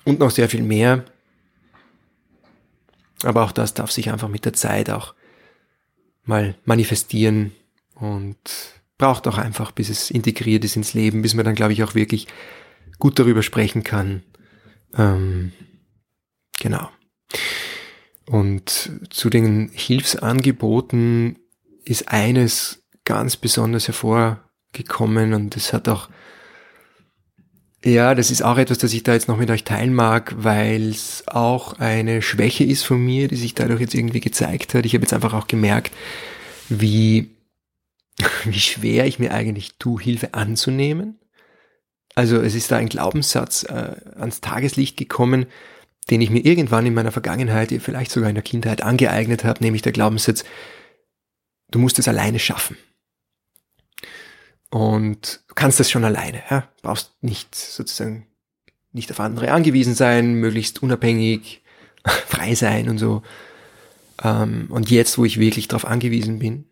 und 0.04 0.18
noch 0.18 0.30
sehr 0.30 0.48
viel 0.48 0.62
mehr. 0.62 1.04
Aber 3.22 3.44
auch 3.44 3.52
das 3.52 3.74
darf 3.74 3.90
sich 3.90 4.10
einfach 4.10 4.28
mit 4.28 4.44
der 4.44 4.54
Zeit 4.54 4.88
auch 4.88 5.14
mal 6.24 6.54
manifestieren 6.64 7.52
und 7.94 8.38
braucht 9.00 9.26
auch 9.26 9.38
einfach, 9.38 9.70
bis 9.72 9.88
es 9.88 10.10
integriert 10.10 10.62
ist 10.62 10.76
ins 10.76 10.92
Leben, 10.92 11.22
bis 11.22 11.32
man 11.32 11.46
dann, 11.46 11.54
glaube 11.54 11.72
ich, 11.72 11.82
auch 11.82 11.94
wirklich 11.94 12.26
gut 12.98 13.18
darüber 13.18 13.42
sprechen 13.42 13.82
kann. 13.82 14.22
Ähm, 14.94 15.52
genau. 16.60 16.90
Und 18.26 18.90
zu 19.08 19.30
den 19.30 19.70
Hilfsangeboten 19.72 21.38
ist 21.86 22.08
eines 22.08 22.82
ganz 23.06 23.38
besonders 23.38 23.88
hervorgekommen 23.88 25.32
und 25.32 25.56
es 25.56 25.72
hat 25.72 25.88
auch, 25.88 26.10
ja, 27.82 28.14
das 28.14 28.30
ist 28.30 28.42
auch 28.42 28.58
etwas, 28.58 28.76
das 28.76 28.92
ich 28.92 29.02
da 29.02 29.14
jetzt 29.14 29.28
noch 29.28 29.38
mit 29.38 29.50
euch 29.50 29.64
teilen 29.64 29.94
mag, 29.94 30.34
weil 30.36 30.90
es 30.90 31.24
auch 31.26 31.78
eine 31.78 32.20
Schwäche 32.20 32.64
ist 32.64 32.82
von 32.82 33.02
mir, 33.02 33.28
die 33.28 33.36
sich 33.36 33.54
dadurch 33.54 33.80
jetzt 33.80 33.94
irgendwie 33.94 34.20
gezeigt 34.20 34.74
hat. 34.74 34.84
Ich 34.84 34.92
habe 34.92 35.02
jetzt 35.02 35.14
einfach 35.14 35.32
auch 35.32 35.46
gemerkt, 35.46 35.94
wie, 36.68 37.30
wie 38.44 38.60
schwer 38.60 39.06
ich 39.06 39.18
mir 39.18 39.32
eigentlich 39.32 39.76
tue, 39.78 40.02
Hilfe 40.02 40.34
anzunehmen. 40.34 41.18
Also 42.14 42.40
es 42.40 42.54
ist 42.54 42.70
da 42.70 42.76
ein 42.76 42.88
Glaubenssatz 42.88 43.64
äh, 43.64 43.94
ans 44.16 44.40
Tageslicht 44.40 44.96
gekommen, 44.96 45.46
den 46.10 46.20
ich 46.20 46.30
mir 46.30 46.44
irgendwann 46.44 46.86
in 46.86 46.94
meiner 46.94 47.12
Vergangenheit, 47.12 47.72
vielleicht 47.80 48.10
sogar 48.10 48.28
in 48.28 48.34
der 48.34 48.42
Kindheit 48.42 48.82
angeeignet 48.82 49.44
habe, 49.44 49.62
nämlich 49.62 49.82
der 49.82 49.92
Glaubenssatz, 49.92 50.44
du 51.70 51.78
musst 51.78 51.98
es 51.98 52.08
alleine 52.08 52.38
schaffen. 52.38 52.76
Und 54.70 55.42
du 55.48 55.54
kannst 55.54 55.80
das 55.80 55.90
schon 55.90 56.04
alleine, 56.04 56.42
ja? 56.50 56.68
brauchst 56.82 57.12
nicht 57.22 57.54
sozusagen 57.54 58.26
nicht 58.92 59.10
auf 59.10 59.20
andere 59.20 59.52
angewiesen 59.52 59.94
sein, 59.94 60.34
möglichst 60.34 60.82
unabhängig, 60.82 61.62
frei 62.26 62.54
sein 62.54 62.88
und 62.88 62.98
so. 62.98 63.22
Ähm, 64.22 64.66
und 64.70 64.90
jetzt, 64.90 65.18
wo 65.18 65.24
ich 65.24 65.38
wirklich 65.38 65.68
darauf 65.68 65.84
angewiesen 65.84 66.38
bin, 66.38 66.69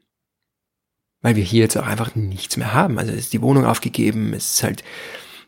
weil 1.21 1.37
wir 1.37 1.45
hier 1.45 1.63
jetzt 1.63 1.77
auch 1.77 1.87
einfach 1.87 2.15
nichts 2.15 2.57
mehr 2.57 2.73
haben. 2.73 2.99
Also 2.99 3.13
ist 3.13 3.33
die 3.33 3.43
Wohnung 3.43 3.65
aufgegeben, 3.65 4.33
es 4.33 4.55
ist 4.55 4.63
halt 4.63 4.85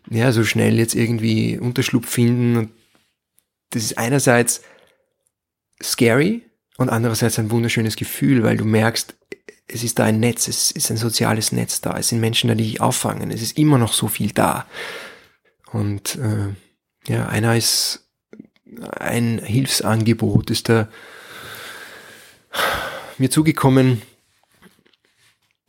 ja 0.09 0.33
so 0.33 0.45
schnell 0.45 0.79
jetzt 0.79 0.95
irgendwie 0.95 1.59
Unterschlupf 1.59 2.09
finden 2.09 2.57
und 2.57 2.73
das 3.71 3.85
ist 3.85 3.99
einerseits 3.99 4.63
scary 5.83 6.43
und 6.77 6.89
andererseits 6.89 7.39
ein 7.39 7.51
wunderschönes 7.51 7.97
Gefühl, 7.97 8.43
weil 8.43 8.57
du 8.57 8.65
merkst, 8.65 9.15
es 9.69 9.85
ist 9.85 9.99
da 9.99 10.05
ein 10.05 10.19
Netz, 10.19 10.49
es 10.49 10.73
ist 10.73 10.91
ein 10.91 10.97
soziales 10.97 11.53
Netz 11.53 11.81
da, 11.81 11.97
es 11.97 12.09
sind 12.09 12.21
Menschen 12.21 12.49
da, 12.49 12.55
die 12.55 12.65
dich 12.65 12.81
auffangen, 12.81 13.31
es 13.31 13.43
ist 13.43 13.57
immer 13.57 13.79
noch 13.79 13.93
so 13.93 14.09
viel 14.09 14.33
da. 14.33 14.67
Und 15.73 16.17
äh, 16.17 16.55
ja, 17.07 17.29
einer 17.29 17.57
ist 17.57 18.11
ein 18.99 19.39
Hilfsangebot, 19.39 20.51
ist 20.51 20.69
da 20.69 20.89
mir 23.19 23.31
zugekommen, 23.31 24.03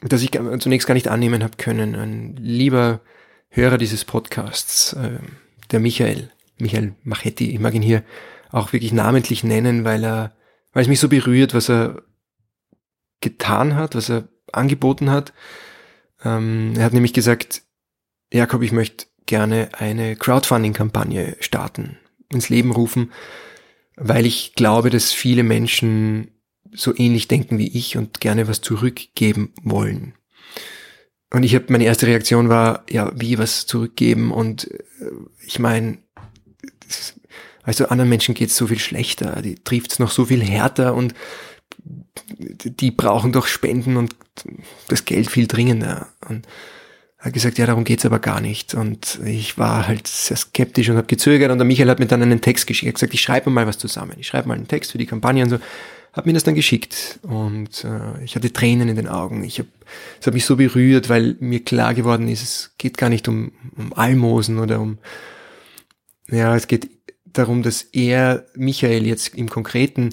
das 0.02 0.22
ich 0.22 0.32
zunächst 0.60 0.88
gar 0.88 0.94
nicht 0.94 1.08
annehmen 1.08 1.44
habe 1.44 1.58
können. 1.58 1.96
Ein 1.96 2.36
lieber 2.38 3.02
Hörer 3.50 3.78
dieses 3.78 4.06
Podcasts, 4.06 4.94
äh, 4.94 5.20
der 5.72 5.80
Michael, 5.80 6.32
Michael 6.58 6.96
Machetti, 7.04 7.52
ich 7.52 7.60
mag 7.60 7.74
ihn 7.74 7.82
hier 7.82 8.04
auch 8.52 8.74
wirklich 8.74 8.92
namentlich 8.94 9.44
nennen, 9.44 9.84
weil 9.84 10.04
er, 10.04 10.36
weil 10.74 10.84
es 10.84 10.88
mich 10.88 11.00
so 11.00 11.10
berührt, 11.10 11.54
was 11.54 11.70
er 11.70 12.02
getan 13.22 13.76
hat, 13.76 13.96
was 13.96 14.10
er 14.10 14.28
angeboten 14.52 15.10
hat. 15.10 15.34
Ähm, 16.24 16.74
er 16.76 16.86
hat 16.86 16.94
nämlich 16.94 17.14
gesagt, 17.14 17.64
Jakob, 18.34 18.62
ich 18.62 18.72
möchte 18.72 19.06
gerne 19.26 19.70
eine 19.74 20.16
Crowdfunding-Kampagne 20.16 21.38
starten, 21.40 21.98
ins 22.30 22.50
Leben 22.50 22.72
rufen, 22.72 23.12
weil 23.96 24.26
ich 24.26 24.56
glaube, 24.56 24.90
dass 24.90 25.12
viele 25.12 25.44
Menschen 25.44 26.32
so 26.74 26.96
ähnlich 26.96 27.28
denken 27.28 27.58
wie 27.58 27.68
ich 27.68 27.98
und 27.98 28.20
gerne 28.22 28.48
was 28.48 28.62
zurückgeben 28.62 29.54
wollen. 29.64 30.14
Und 31.34 31.44
ich 31.44 31.56
habe 31.56 31.66
meine 31.70 31.86
erste 31.86 32.08
Reaktion 32.08 32.50
war, 32.50 32.84
ja, 32.90 33.12
wie 33.16 33.38
was 33.38 33.66
zurückgeben 33.66 34.32
und 34.32 34.70
äh, 34.72 34.84
ich 35.46 35.60
meine, 35.60 36.00
also 37.64 37.88
anderen 37.88 38.10
Menschen 38.10 38.34
geht 38.34 38.50
es 38.50 38.58
so 38.58 38.68
viel 38.68 38.80
schlechter, 38.80 39.42
die 39.42 39.56
trifft 39.56 39.94
es 39.94 40.00
noch 40.00 40.12
so 40.12 40.26
viel 40.26 40.42
härter 40.42 40.94
und 40.94 41.14
die 42.38 42.92
brauchen 42.92 43.32
doch 43.32 43.48
Spenden 43.48 43.98
und 43.98 44.16
das 44.88 45.06
Geld 45.06 45.30
viel 45.30 45.48
dringender. 45.48 46.08
Und 46.28 46.48
hat 47.18 47.34
gesagt, 47.34 47.58
ja, 47.60 47.68
darum 47.68 47.84
geht's 47.84 48.06
aber 48.06 48.20
gar 48.20 48.42
nicht. 48.42 48.74
Und 48.74 49.20
ich 49.24 49.58
war 49.58 49.88
halt 49.88 50.08
sehr 50.08 50.38
skeptisch 50.38 50.90
und 50.90 50.98
habe 50.98 51.08
gezögert 51.08 51.52
und 51.52 51.60
der 51.60 51.66
Michael 51.66 51.90
hat 51.90 52.00
mir 52.00 52.08
dann 52.08 52.22
einen 52.22 52.42
Text 52.42 52.66
geschickt. 52.66 52.88
Er 52.88 52.90
hat 52.90 52.96
gesagt, 52.96 53.14
ich 53.14 53.22
schreibe 53.22 53.50
mal 53.52 53.68
was 53.68 53.78
zusammen. 53.78 54.16
Ich 54.18 54.28
schreibe 54.28 54.48
mal 54.48 54.56
einen 54.56 54.68
Text 54.68 54.92
für 54.92 54.98
die 54.98 55.06
Kampagne 55.06 55.44
und 55.44 55.50
so. 55.50 55.60
Hab 56.14 56.26
mir 56.26 56.34
das 56.34 56.44
dann 56.44 56.56
geschickt 56.56 57.20
und 57.22 57.86
äh, 57.86 58.24
ich 58.24 58.36
hatte 58.36 58.52
Tränen 58.52 58.90
in 58.90 58.98
den 58.98 59.08
Augen. 59.08 59.44
Ich 59.46 59.60
hab, 59.60 59.68
es 60.20 60.28
hat 60.28 60.34
mich 60.34 60.46
so 60.46 60.58
berührt, 60.58 61.08
weil 61.08 61.38
mir 61.40 61.64
klar 61.64 61.94
geworden 61.94 62.28
ist, 62.28 62.44
es 62.44 62.76
geht 62.78 62.98
gar 62.98 63.10
nicht 63.10 63.30
um, 63.30 63.54
um 63.78 63.94
Almosen 63.94 64.60
oder 64.60 64.82
um, 64.82 64.98
ja, 66.30 66.56
es 66.56 66.68
geht 66.68 66.90
darum, 67.26 67.64
dass 67.64 67.82
er, 67.82 68.46
Michael 68.56 69.06
jetzt 69.08 69.36
im 69.36 69.50
Konkreten, 69.50 70.10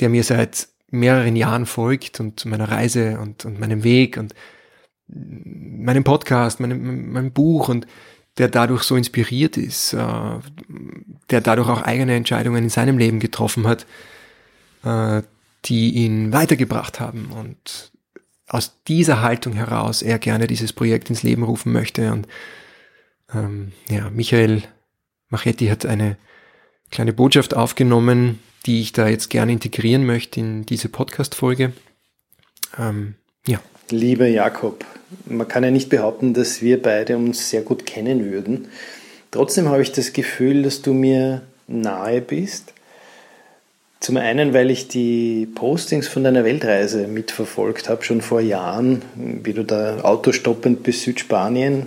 der 0.00 0.10
mir 0.10 0.24
seit 0.24 0.68
mehreren 0.90 1.36
Jahren 1.36 1.64
folgt 1.64 2.20
und 2.20 2.44
meiner 2.44 2.68
Reise 2.68 3.18
und, 3.18 3.44
und 3.46 3.58
meinem 3.58 3.82
Weg 3.82 4.18
und 4.18 4.34
meinem 5.06 6.04
Podcast, 6.04 6.60
meinem, 6.60 7.12
meinem 7.12 7.32
Buch 7.32 7.68
und 7.68 7.86
der 8.38 8.48
dadurch 8.48 8.82
so 8.82 8.96
inspiriert 8.96 9.56
ist, 9.56 9.92
äh, 9.92 10.38
der 11.30 11.40
dadurch 11.40 11.68
auch 11.68 11.82
eigene 11.82 12.14
Entscheidungen 12.14 12.64
in 12.64 12.70
seinem 12.70 12.98
Leben 12.98 13.20
getroffen 13.20 13.66
hat, 13.66 13.86
äh, 14.84 15.22
die 15.64 15.94
ihn 15.94 16.32
weitergebracht 16.32 17.00
haben 17.00 17.30
und 17.32 17.92
aus 18.48 18.82
dieser 18.86 19.22
Haltung 19.22 19.54
heraus 19.54 20.02
er 20.02 20.18
gerne 20.18 20.46
dieses 20.46 20.72
Projekt 20.72 21.08
ins 21.08 21.22
Leben 21.22 21.42
rufen 21.42 21.72
möchte. 21.72 22.12
Und 22.12 22.28
ähm, 23.34 23.72
ja, 23.88 24.10
Michael 24.10 24.62
Machetti 25.30 25.68
hat 25.68 25.86
eine 25.86 26.16
kleine 26.90 27.12
Botschaft 27.12 27.54
aufgenommen, 27.54 28.38
die 28.66 28.80
ich 28.80 28.92
da 28.92 29.08
jetzt 29.08 29.30
gerne 29.30 29.52
integrieren 29.52 30.04
möchte 30.04 30.40
in 30.40 30.66
diese 30.66 30.88
Podcast-Folge. 30.88 31.72
Ähm, 32.78 33.14
ja. 33.46 33.60
Lieber 33.90 34.26
Jakob, 34.26 34.84
man 35.26 35.48
kann 35.48 35.64
ja 35.64 35.70
nicht 35.70 35.88
behaupten, 35.88 36.34
dass 36.34 36.62
wir 36.62 36.80
beide 36.80 37.16
uns 37.16 37.50
sehr 37.50 37.62
gut 37.62 37.86
kennen 37.86 38.30
würden. 38.30 38.68
Trotzdem 39.30 39.68
habe 39.68 39.82
ich 39.82 39.92
das 39.92 40.12
Gefühl, 40.12 40.62
dass 40.62 40.82
du 40.82 40.92
mir 40.92 41.42
nahe 41.66 42.20
bist. 42.20 42.73
Zum 44.04 44.18
einen, 44.18 44.52
weil 44.52 44.70
ich 44.70 44.86
die 44.86 45.48
Postings 45.54 46.08
von 46.08 46.24
deiner 46.24 46.44
Weltreise 46.44 47.06
mitverfolgt 47.06 47.88
habe, 47.88 48.04
schon 48.04 48.20
vor 48.20 48.42
Jahren, 48.42 49.00
wie 49.14 49.54
du 49.54 49.64
da 49.64 50.02
autostoppend 50.02 50.82
bis 50.82 51.04
Südspanien 51.04 51.86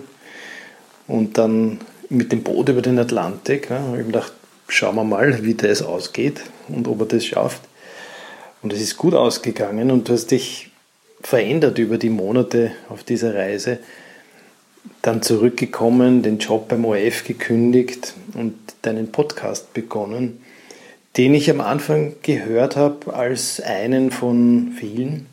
und 1.07 1.37
dann 1.37 1.79
mit 2.09 2.31
dem 2.31 2.41
Boot 2.41 2.69
über 2.69 2.81
den 2.81 2.97
Atlantik. 2.97 3.69
Ja, 3.69 3.77
ich 3.77 3.99
habe 3.99 4.03
gedacht, 4.05 4.33
schauen 4.67 4.95
wir 4.95 5.03
mal, 5.03 5.43
wie 5.43 5.53
das 5.53 5.83
ausgeht 5.83 6.41
und 6.69 6.87
ob 6.87 7.01
er 7.01 7.05
das 7.05 7.23
schafft. 7.23 7.61
Und 8.63 8.73
es 8.73 8.81
ist 8.81 8.97
gut 8.97 9.13
ausgegangen 9.13 9.91
und 9.91 10.09
du 10.09 10.13
hast 10.13 10.31
dich 10.31 10.71
verändert 11.21 11.77
über 11.77 11.99
die 11.99 12.09
Monate 12.09 12.71
auf 12.89 13.03
dieser 13.03 13.35
Reise. 13.35 13.77
Dann 15.03 15.21
zurückgekommen, 15.21 16.23
den 16.23 16.39
Job 16.39 16.67
beim 16.67 16.83
ORF 16.83 17.25
gekündigt 17.25 18.15
und 18.33 18.55
deinen 18.81 19.11
Podcast 19.11 19.71
begonnen, 19.75 20.41
den 21.17 21.33
ich 21.33 21.49
am 21.49 21.61
Anfang 21.61 22.13
gehört 22.21 22.75
habe 22.75 23.13
als 23.13 23.59
einen 23.59 24.11
von 24.11 24.73
vielen. 24.79 25.25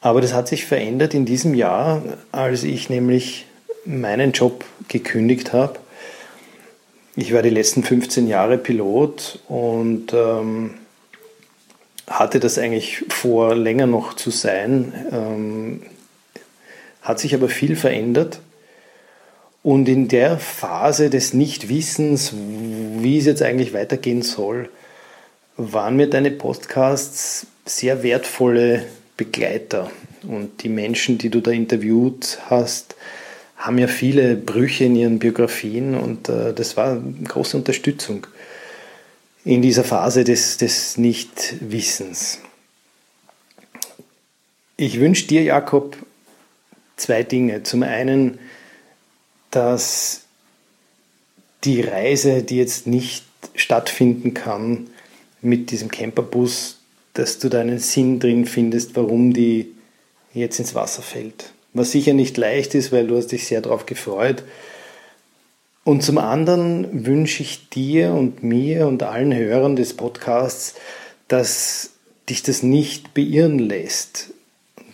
Aber 0.00 0.20
das 0.20 0.34
hat 0.34 0.48
sich 0.48 0.66
verändert 0.66 1.14
in 1.14 1.24
diesem 1.24 1.54
Jahr, 1.54 2.02
als 2.32 2.64
ich 2.64 2.90
nämlich 2.90 3.46
meinen 3.84 4.32
Job 4.32 4.64
gekündigt 4.88 5.52
habe 5.52 5.78
ich 7.14 7.34
war 7.34 7.42
die 7.42 7.50
letzten 7.50 7.82
15 7.82 8.26
Jahre 8.26 8.56
Pilot 8.56 9.40
und 9.48 10.14
ähm, 10.14 10.74
hatte 12.08 12.40
das 12.40 12.58
eigentlich 12.58 13.04
vor, 13.08 13.54
länger 13.54 13.86
noch 13.86 14.14
zu 14.14 14.30
sein. 14.30 14.92
Ähm, 15.12 15.82
hat 17.02 17.18
sich 17.18 17.34
aber 17.34 17.48
viel 17.48 17.76
verändert. 17.76 18.40
Und 19.62 19.88
in 19.88 20.08
der 20.08 20.38
Phase 20.38 21.08
des 21.08 21.34
Nichtwissens, 21.34 22.32
wie 22.34 23.18
es 23.18 23.26
jetzt 23.26 23.42
eigentlich 23.42 23.72
weitergehen 23.72 24.22
soll, 24.22 24.68
waren 25.56 25.96
mir 25.96 26.08
deine 26.08 26.32
Podcasts 26.32 27.46
sehr 27.64 28.02
wertvolle 28.02 28.84
Begleiter. 29.16 29.90
Und 30.26 30.62
die 30.62 30.68
Menschen, 30.68 31.18
die 31.18 31.30
du 31.30 31.40
da 31.40 31.52
interviewt 31.52 32.38
hast, 32.48 32.96
haben 33.56 33.78
ja 33.78 33.86
viele 33.86 34.34
Brüche 34.34 34.84
in 34.84 34.96
ihren 34.96 35.18
Biografien 35.20 35.94
und 35.94 36.28
äh, 36.28 36.52
das 36.52 36.76
war 36.76 36.92
eine 36.92 37.28
große 37.28 37.56
Unterstützung 37.56 38.26
in 39.44 39.62
dieser 39.62 39.84
Phase 39.84 40.24
des, 40.24 40.56
des 40.56 40.98
Nichtwissens. 40.98 42.40
Ich 44.76 44.98
wünsche 44.98 45.28
dir, 45.28 45.42
Jakob, 45.42 45.96
zwei 46.96 47.22
Dinge. 47.22 47.62
Zum 47.62 47.84
einen, 47.84 48.38
dass 49.52 50.22
die 51.62 51.80
Reise, 51.80 52.42
die 52.42 52.56
jetzt 52.56 52.88
nicht 52.88 53.24
stattfinden 53.54 54.34
kann 54.34 54.88
mit 55.40 55.70
diesem 55.70 55.90
Camperbus, 55.90 56.80
dass 57.14 57.38
du 57.38 57.48
da 57.48 57.60
einen 57.60 57.78
Sinn 57.78 58.18
drin 58.18 58.46
findest, 58.46 58.96
warum 58.96 59.32
die 59.32 59.72
jetzt 60.34 60.58
ins 60.58 60.74
Wasser 60.74 61.02
fällt. 61.02 61.52
Was 61.74 61.92
sicher 61.92 62.14
nicht 62.14 62.36
leicht 62.36 62.74
ist, 62.74 62.90
weil 62.90 63.06
du 63.06 63.16
hast 63.16 63.28
dich 63.28 63.46
sehr 63.46 63.60
darauf 63.60 63.86
gefreut. 63.86 64.42
Und 65.84 66.02
zum 66.02 66.18
anderen 66.18 67.06
wünsche 67.06 67.42
ich 67.42 67.68
dir 67.68 68.12
und 68.12 68.42
mir 68.42 68.86
und 68.86 69.02
allen 69.02 69.34
Hörern 69.34 69.76
des 69.76 69.94
Podcasts, 69.94 70.74
dass 71.28 71.90
dich 72.28 72.42
das 72.42 72.62
nicht 72.62 73.14
beirren 73.14 73.58
lässt, 73.58 74.30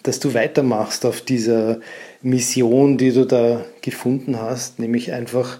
dass 0.03 0.19
du 0.19 0.35
weitermachst 0.35 1.05
auf 1.05 1.21
dieser 1.21 1.81
Mission, 2.23 2.99
die 2.99 3.13
du 3.13 3.25
da 3.25 3.65
gefunden 3.81 4.41
hast, 4.41 4.79
nämlich 4.79 5.13
einfach 5.13 5.59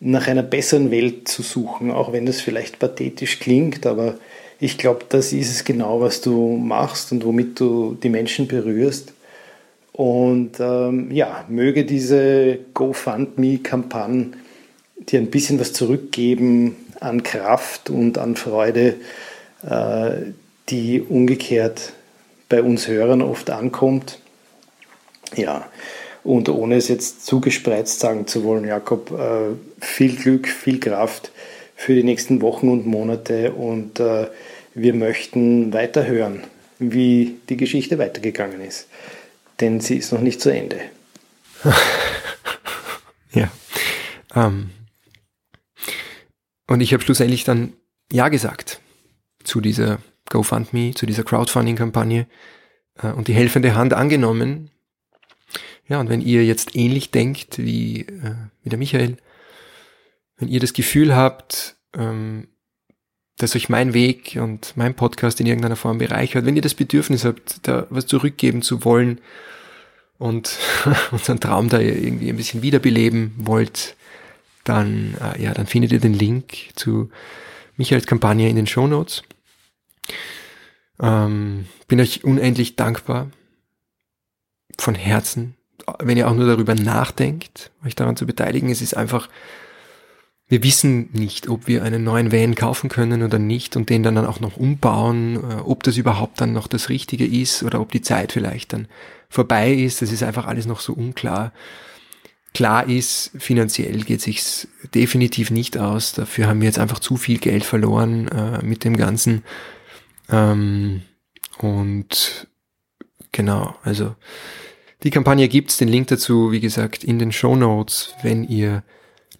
nach 0.00 0.26
einer 0.26 0.42
besseren 0.42 0.90
Welt 0.90 1.28
zu 1.28 1.42
suchen, 1.42 1.90
auch 1.90 2.12
wenn 2.12 2.26
das 2.26 2.40
vielleicht 2.40 2.78
pathetisch 2.78 3.38
klingt, 3.38 3.86
aber 3.86 4.14
ich 4.58 4.78
glaube, 4.78 5.04
das 5.08 5.32
ist 5.32 5.50
es 5.50 5.64
genau, 5.64 6.00
was 6.00 6.20
du 6.20 6.56
machst 6.56 7.12
und 7.12 7.24
womit 7.24 7.58
du 7.58 7.96
die 8.00 8.08
Menschen 8.08 8.46
berührst. 8.46 9.12
Und 9.92 10.60
ähm, 10.60 11.10
ja, 11.10 11.44
möge 11.48 11.84
diese 11.84 12.58
GoFundMe-Kampagne 12.72 14.28
dir 14.96 15.20
ein 15.20 15.30
bisschen 15.30 15.60
was 15.60 15.72
zurückgeben 15.72 16.76
an 17.00 17.22
Kraft 17.24 17.90
und 17.90 18.18
an 18.18 18.36
Freude, 18.36 18.94
äh, 19.68 20.32
die 20.68 21.00
umgekehrt 21.00 21.92
bei 22.48 22.62
uns 22.62 22.86
Hörern 22.86 23.20
oft 23.20 23.50
ankommt. 23.50 24.18
Ja, 25.36 25.68
und 26.24 26.48
ohne 26.48 26.76
es 26.76 26.88
jetzt 26.88 27.26
zu 27.26 27.40
gespreizt 27.40 28.00
sagen 28.00 28.26
zu 28.26 28.44
wollen, 28.44 28.64
Jakob, 28.64 29.10
äh, 29.10 29.84
viel 29.84 30.14
Glück, 30.16 30.48
viel 30.48 30.78
Kraft 30.78 31.32
für 31.74 31.94
die 31.94 32.04
nächsten 32.04 32.40
Wochen 32.42 32.68
und 32.68 32.86
Monate 32.86 33.52
und 33.52 33.98
äh, 33.98 34.28
wir 34.74 34.94
möchten 34.94 35.72
weiter 35.72 36.06
hören, 36.06 36.44
wie 36.78 37.36
die 37.48 37.56
Geschichte 37.56 37.98
weitergegangen 37.98 38.60
ist. 38.60 38.88
Denn 39.60 39.80
sie 39.80 39.96
ist 39.96 40.12
noch 40.12 40.20
nicht 40.20 40.40
zu 40.40 40.50
Ende. 40.50 40.80
ja. 43.32 43.50
Ähm. 44.34 44.70
Und 46.66 46.80
ich 46.80 46.92
habe 46.92 47.02
schlussendlich 47.02 47.44
dann 47.44 47.74
Ja 48.10 48.28
gesagt 48.28 48.80
zu 49.44 49.60
dieser 49.60 49.98
GoFundMe, 50.30 50.94
zu 50.94 51.06
dieser 51.06 51.24
Crowdfunding-Kampagne 51.24 52.26
äh, 53.02 53.08
und 53.08 53.28
die 53.28 53.34
helfende 53.34 53.74
Hand 53.74 53.92
angenommen. 53.92 54.70
Ja, 55.88 56.00
und 56.00 56.08
wenn 56.08 56.20
ihr 56.20 56.44
jetzt 56.44 56.76
ähnlich 56.76 57.10
denkt 57.10 57.58
wie, 57.58 58.02
äh, 58.02 58.34
wie 58.62 58.70
der 58.70 58.78
Michael, 58.78 59.16
wenn 60.36 60.48
ihr 60.48 60.60
das 60.60 60.72
Gefühl 60.72 61.14
habt, 61.14 61.76
ähm, 61.94 62.48
dass 63.38 63.56
euch 63.56 63.68
mein 63.68 63.94
Weg 63.94 64.38
und 64.40 64.76
mein 64.76 64.94
Podcast 64.94 65.40
in 65.40 65.46
irgendeiner 65.46 65.76
Form 65.76 65.98
bereichert, 65.98 66.44
wenn 66.44 66.56
ihr 66.56 66.62
das 66.62 66.74
Bedürfnis 66.74 67.24
habt, 67.24 67.66
da 67.66 67.86
was 67.90 68.06
zurückgeben 68.06 68.62
zu 68.62 68.84
wollen 68.84 69.20
und 70.18 70.58
unseren 71.10 71.40
Traum 71.40 71.68
da 71.68 71.80
irgendwie 71.80 72.28
ein 72.28 72.36
bisschen 72.36 72.62
wiederbeleben 72.62 73.34
wollt, 73.38 73.96
dann, 74.64 75.14
äh, 75.20 75.42
ja, 75.42 75.54
dann 75.54 75.66
findet 75.66 75.92
ihr 75.92 76.00
den 76.00 76.14
Link 76.14 76.54
zu 76.76 77.10
Michaels 77.76 78.06
Kampagne 78.06 78.48
in 78.48 78.56
den 78.56 78.66
Show 78.66 78.86
Notes. 78.86 79.22
Ähm, 81.00 81.66
bin 81.88 82.00
euch 82.00 82.22
unendlich 82.22 82.76
dankbar 82.76 83.30
von 84.78 84.94
Herzen, 84.94 85.56
wenn 85.98 86.16
ihr 86.16 86.28
auch 86.28 86.34
nur 86.34 86.46
darüber 86.46 86.74
nachdenkt, 86.74 87.70
euch 87.84 87.94
daran 87.94 88.16
zu 88.16 88.26
beteiligen. 88.26 88.70
Es 88.70 88.82
ist 88.82 88.96
einfach 88.96 89.28
wir 90.52 90.62
wissen 90.62 91.08
nicht, 91.12 91.48
ob 91.48 91.66
wir 91.66 91.82
einen 91.82 92.04
neuen 92.04 92.30
Van 92.30 92.54
kaufen 92.54 92.90
können 92.90 93.22
oder 93.22 93.38
nicht 93.38 93.74
und 93.74 93.88
den 93.88 94.02
dann 94.02 94.18
auch 94.18 94.38
noch 94.38 94.58
umbauen, 94.58 95.36
äh, 95.36 95.54
ob 95.62 95.82
das 95.82 95.96
überhaupt 95.96 96.42
dann 96.42 96.52
noch 96.52 96.66
das 96.66 96.90
Richtige 96.90 97.24
ist 97.24 97.62
oder 97.62 97.80
ob 97.80 97.90
die 97.90 98.02
Zeit 98.02 98.32
vielleicht 98.32 98.74
dann 98.74 98.86
vorbei 99.30 99.72
ist. 99.72 100.02
Das 100.02 100.12
ist 100.12 100.22
einfach 100.22 100.46
alles 100.46 100.66
noch 100.66 100.80
so 100.80 100.92
unklar. 100.92 101.54
Klar 102.52 102.86
ist, 102.86 103.30
finanziell 103.38 104.02
geht 104.02 104.20
sich's 104.20 104.68
definitiv 104.94 105.50
nicht 105.50 105.78
aus. 105.78 106.12
Dafür 106.12 106.48
haben 106.48 106.60
wir 106.60 106.66
jetzt 106.66 106.78
einfach 106.78 106.98
zu 106.98 107.16
viel 107.16 107.38
Geld 107.38 107.64
verloren 107.64 108.28
äh, 108.28 108.62
mit 108.62 108.84
dem 108.84 108.98
Ganzen. 108.98 109.44
Ähm, 110.28 111.00
und 111.56 112.46
genau, 113.32 113.74
also 113.84 114.16
die 115.02 115.10
Kampagne 115.10 115.48
gibt's, 115.48 115.76
den 115.76 115.88
Link 115.88 116.08
dazu, 116.08 116.52
wie 116.52 116.60
gesagt, 116.60 117.04
in 117.04 117.18
den 117.18 117.32
Show 117.32 117.56
Notes, 117.56 118.14
wenn 118.22 118.44
ihr 118.44 118.82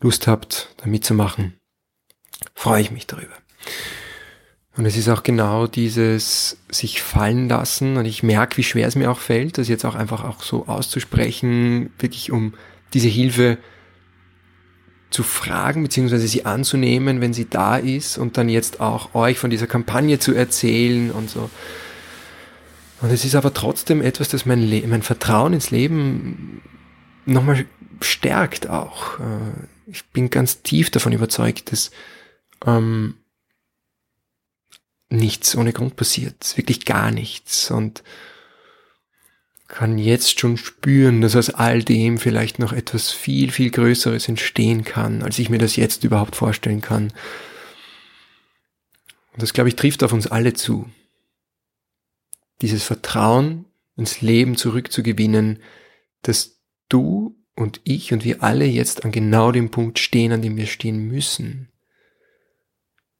Lust 0.01 0.27
habt, 0.27 0.75
da 0.79 0.87
mitzumachen, 0.87 1.55
freue 2.55 2.83
ich 2.83 2.91
mich 2.91 3.07
darüber. 3.07 3.35
Und 4.77 4.87
es 4.87 4.97
ist 4.97 5.09
auch 5.09 5.23
genau 5.23 5.67
dieses 5.67 6.57
sich 6.71 7.03
fallen 7.03 7.49
lassen 7.49 7.99
und 7.99 8.07
ich 8.07 8.23
merke, 8.23 8.57
wie 8.57 8.63
schwer 8.63 8.89
es 8.89 8.97
mir 8.97 9.11
auch 9.11 9.19
fällt, 9.19 9.59
das 9.59 9.69
jetzt 9.69 9.85
auch 9.85 9.95
einfach 9.95 10.25
auch 10.25 10.43
so 10.43 10.67
auszusprechen, 10.67 11.91
wirklich 11.99 12.33
um 12.33 12.55
diese 12.95 13.09
Hilfe 13.09 13.59
zu 15.11 15.23
fragen, 15.23 15.83
beziehungsweise 15.83 16.27
sie 16.27 16.47
anzunehmen, 16.47 17.21
wenn 17.21 17.35
sie 17.35 17.49
da 17.49 17.77
ist 17.77 18.17
und 18.17 18.39
dann 18.39 18.49
jetzt 18.49 18.81
auch 18.81 19.15
euch 19.15 19.39
von 19.39 19.51
dieser 19.51 19.67
Kampagne 19.67 20.19
zu 20.19 20.33
erzählen 20.33 21.11
und 21.11 21.29
so. 21.29 21.51
Und 23.03 23.11
es 23.11 23.25
ist 23.25 23.35
aber 23.35 23.53
trotzdem 23.53 24.01
etwas, 24.01 24.29
das 24.29 24.47
mein, 24.47 24.63
Le 24.63 24.87
mein 24.87 25.03
Vertrauen 25.03 25.53
ins 25.53 25.73
Leben 25.73 26.63
nochmal 27.27 27.67
stärkt 28.01 28.69
auch. 28.69 29.19
Äh, 29.19 29.67
ich 29.87 30.05
bin 30.11 30.31
ganz 30.31 30.63
tief 30.63 30.89
davon 30.89 31.13
überzeugt, 31.13 31.73
dass 31.73 31.91
ähm, 32.65 33.17
nichts 35.09 35.57
ohne 35.57 35.73
Grund 35.73 35.97
passiert. 35.97 36.57
Wirklich 36.57 36.85
gar 36.85 37.11
nichts. 37.11 37.73
Und 37.73 38.05
kann 39.67 39.99
jetzt 39.99 40.39
schon 40.39 40.57
spüren, 40.57 41.23
dass 41.23 41.35
aus 41.35 41.51
all 41.51 41.83
dem 41.83 42.19
vielleicht 42.19 42.61
noch 42.61 42.73
etwas 42.73 43.11
viel, 43.11 43.51
viel 43.51 43.71
Größeres 43.71 44.29
entstehen 44.29 44.85
kann, 44.85 45.23
als 45.23 45.41
ich 45.41 45.51
mir 45.51 45.59
das 45.59 45.75
jetzt 45.75 46.05
überhaupt 46.05 46.37
vorstellen 46.37 46.83
kann. 46.83 47.13
Und 49.33 49.43
das, 49.43 49.55
glaube 49.55 49.71
ich, 49.71 49.77
trifft 49.77 50.05
auf 50.05 50.13
uns 50.13 50.29
alle 50.29 50.53
zu. 50.53 50.89
Dieses 52.63 52.85
Vertrauen 52.85 53.67
ins 53.97 54.21
Leben 54.21 54.57
zurückzugewinnen, 54.57 55.63
dass 56.23 56.61
du 56.89 57.37
und 57.55 57.81
ich 57.85 58.13
und 58.13 58.25
wir 58.25 58.43
alle 58.43 58.65
jetzt 58.65 59.05
an 59.05 59.13
genau 59.13 59.53
dem 59.53 59.71
Punkt 59.71 59.99
stehen, 59.99 60.33
an 60.33 60.43
dem 60.43 60.57
wir 60.57 60.67
stehen 60.67 61.07
müssen. 61.09 61.69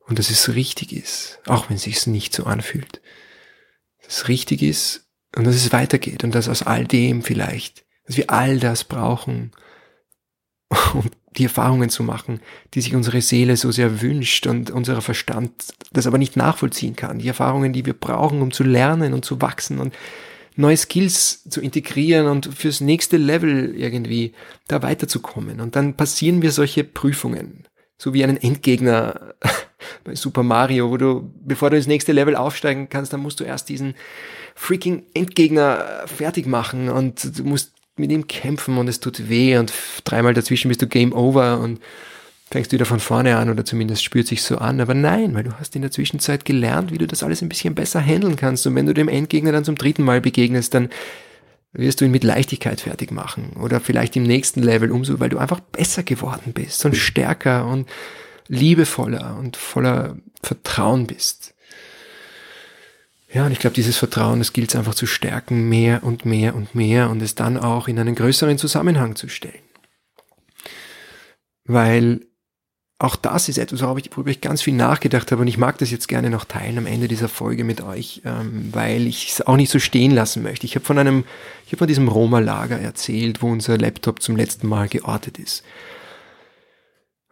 Und 0.07 0.19
dass 0.19 0.31
es 0.31 0.55
richtig 0.55 0.93
ist, 0.93 1.41
auch 1.47 1.69
wenn 1.69 1.77
es 1.77 1.83
sich 1.83 2.07
nicht 2.07 2.35
so 2.35 2.45
anfühlt. 2.45 3.01
Dass 4.03 4.19
es 4.19 4.29
richtig 4.29 4.63
ist 4.63 5.07
und 5.37 5.45
dass 5.45 5.55
es 5.55 5.73
weitergeht 5.73 6.25
und 6.25 6.35
dass 6.35 6.49
aus 6.49 6.63
all 6.63 6.87
dem 6.87 7.23
vielleicht, 7.23 7.85
dass 8.07 8.17
wir 8.17 8.31
all 8.31 8.59
das 8.59 8.85
brauchen, 8.85 9.53
um 10.95 11.05
die 11.37 11.45
Erfahrungen 11.45 11.89
zu 11.89 12.03
machen, 12.03 12.41
die 12.75 12.81
sich 12.81 12.95
unsere 12.95 13.21
Seele 13.21 13.57
so 13.57 13.71
sehr 13.71 14.03
wünscht 14.03 14.47
und 14.47 14.71
unser 14.71 15.01
Verstand 15.01 15.53
das 15.93 16.07
aber 16.07 16.19
nicht 16.19 16.37
nachvollziehen 16.37 16.97
kann. 16.97 17.19
Die 17.19 17.29
Erfahrungen, 17.29 17.73
die 17.73 17.87
wir 17.87 17.95
brauchen, 17.95 18.43
um 18.43 18.53
zu 18.53 18.65
lernen 18.65 19.15
und 19.15 19.25
zu 19.25 19.41
wachsen 19.41 19.79
und 19.79 19.95
neue 20.57 20.77
Skills 20.77 21.45
zu 21.49 21.61
integrieren 21.61 22.27
und 22.27 22.55
fürs 22.55 22.81
nächste 22.81 23.17
Level 23.17 23.75
irgendwie 23.75 24.33
da 24.69 24.83
weiterzukommen. 24.83 25.61
Und 25.61 25.77
dann 25.77 25.95
passieren 25.95 26.43
wir 26.43 26.53
solche 26.53 26.85
Prüfungen. 26.85 27.65
So 27.97 28.13
wie 28.13 28.25
einen 28.25 28.37
Endgegner 28.37 29.35
bei 30.05 30.15
Super 30.15 30.43
Mario, 30.43 30.91
wo 30.91 30.97
du, 30.99 31.33
bevor 31.41 31.71
du 31.71 31.77
ins 31.77 31.87
nächste 31.87 32.13
Level 32.13 32.37
aufsteigen 32.37 32.89
kannst, 32.91 33.13
dann 33.13 33.21
musst 33.21 33.41
du 33.41 33.45
erst 33.45 33.69
diesen 33.69 33.95
freaking 34.55 35.05
Endgegner 35.15 36.03
fertig 36.07 36.47
machen 36.47 36.91
und 36.91 37.39
du 37.39 37.45
musst 37.45 37.73
mit 38.03 38.13
ihm 38.13 38.27
kämpfen 38.27 38.77
und 38.77 38.89
es 38.89 39.01
tut 39.01 39.29
weh 39.29 39.57
und 39.57 39.73
dreimal 40.05 40.35
dazwischen 40.35 40.69
bist 40.69 40.83
du 40.83 40.87
Game 40.87 41.13
Over 41.13 41.61
und 41.61 41.81
fängst 42.51 42.73
wieder 42.73 42.85
von 42.85 43.01
vorne 43.01 43.37
an 43.39 43.49
oder 43.49 43.65
zumindest 43.65 44.05
spürt 44.05 44.27
sich 44.27 44.43
so 44.43 44.59
an. 44.59 44.81
Aber 44.81 44.93
nein, 44.93 45.35
weil 45.35 45.45
du 45.45 45.59
hast 45.59 45.75
in 45.75 45.83
der 45.83 45.91
Zwischenzeit 45.91 46.45
gelernt, 46.45 46.93
wie 46.93 46.99
du 46.99 47.07
das 47.07 47.23
alles 47.23 47.41
ein 47.41 47.49
bisschen 47.49 47.75
besser 47.75 48.01
handeln 48.01 48.37
kannst. 48.37 48.67
Und 48.67 48.75
wenn 48.75 48.87
du 48.87 48.93
dem 48.93 49.09
Endgegner 49.09 49.53
dann 49.53 49.65
zum 49.65 49.77
dritten 49.77 50.03
Mal 50.03 50.21
begegnest, 50.21 50.75
dann 50.75 50.91
wirst 51.73 52.01
du 52.01 52.05
ihn 52.05 52.11
mit 52.11 52.25
Leichtigkeit 52.25 52.83
fertig 52.83 53.11
machen. 53.11 53.53
Oder 53.59 53.81
vielleicht 53.81 54.17
im 54.17 54.25
nächsten 54.25 54.63
Level 54.63 54.91
umso, 54.91 55.19
weil 55.21 55.31
du 55.31 55.39
einfach 55.39 55.61
besser 55.61 56.03
geworden 56.03 56.53
bist 56.53 56.85
und 56.85 56.97
stärker 56.97 57.67
und 57.67 57.89
liebevoller 58.49 59.37
und 59.39 59.57
voller 59.57 60.17
Vertrauen 60.43 61.07
bist. 61.07 61.52
Ja, 63.33 63.47
und 63.47 63.53
ich 63.53 63.59
glaube, 63.59 63.75
dieses 63.75 63.97
Vertrauen, 63.97 64.41
das 64.41 64.53
gilt 64.53 64.71
es 64.71 64.77
einfach 64.77 64.95
zu 64.95 65.07
stärken, 65.07 65.69
mehr 65.69 66.05
und 66.05 66.27
mehr 66.27 66.55
und 66.55 66.75
mehr 66.75 67.09
und 67.09 67.23
es 67.23 67.35
dann 67.35 67.57
auch 67.57 67.89
in 67.89 67.99
einen 67.99 68.15
größeren 68.15 68.59
Zusammenhang 68.59 69.17
zu 69.17 69.29
stellen. 69.29 69.63
Weil 71.65 72.27
auch 72.99 73.17
das 73.17 73.49
ist 73.49 73.59
etwas, 73.59 73.81
worüber 73.81 74.31
ich 74.31 74.41
ganz 74.41 74.63
viel 74.63 74.75
nachgedacht 74.75 75.33
habe 75.33 75.41
und 75.41 75.49
ich 75.49 75.59
mag 75.59 75.79
das 75.79 75.91
jetzt 75.91 76.09
gerne 76.09 76.31
noch 76.31 76.45
teilen 76.45 76.79
am 76.79 76.87
Ende 76.87 77.09
dieser 77.09 77.29
Folge 77.29 77.65
mit 77.65 77.81
euch, 77.81 78.23
ähm, 78.25 78.69
weil 78.73 79.07
ich 79.07 79.31
es 79.31 79.41
auch 79.41 79.57
nicht 79.57 79.71
so 79.71 79.79
stehen 79.79 80.13
lassen 80.13 80.43
möchte. 80.43 80.67
Ich 80.67 80.77
habe 80.77 80.85
von 80.85 80.99
einem, 80.99 81.25
ich 81.67 81.73
habe 81.73 81.79
von 81.79 81.89
diesem 81.89 82.09
Roma-Lager 82.09 82.79
erzählt, 82.79 83.43
wo 83.43 83.51
unser 83.51 83.79
Laptop 83.79 84.23
zum 84.23 84.37
letzten 84.37 84.69
Mal 84.69 84.89
geortet 84.89 85.39
ist. 85.39 85.65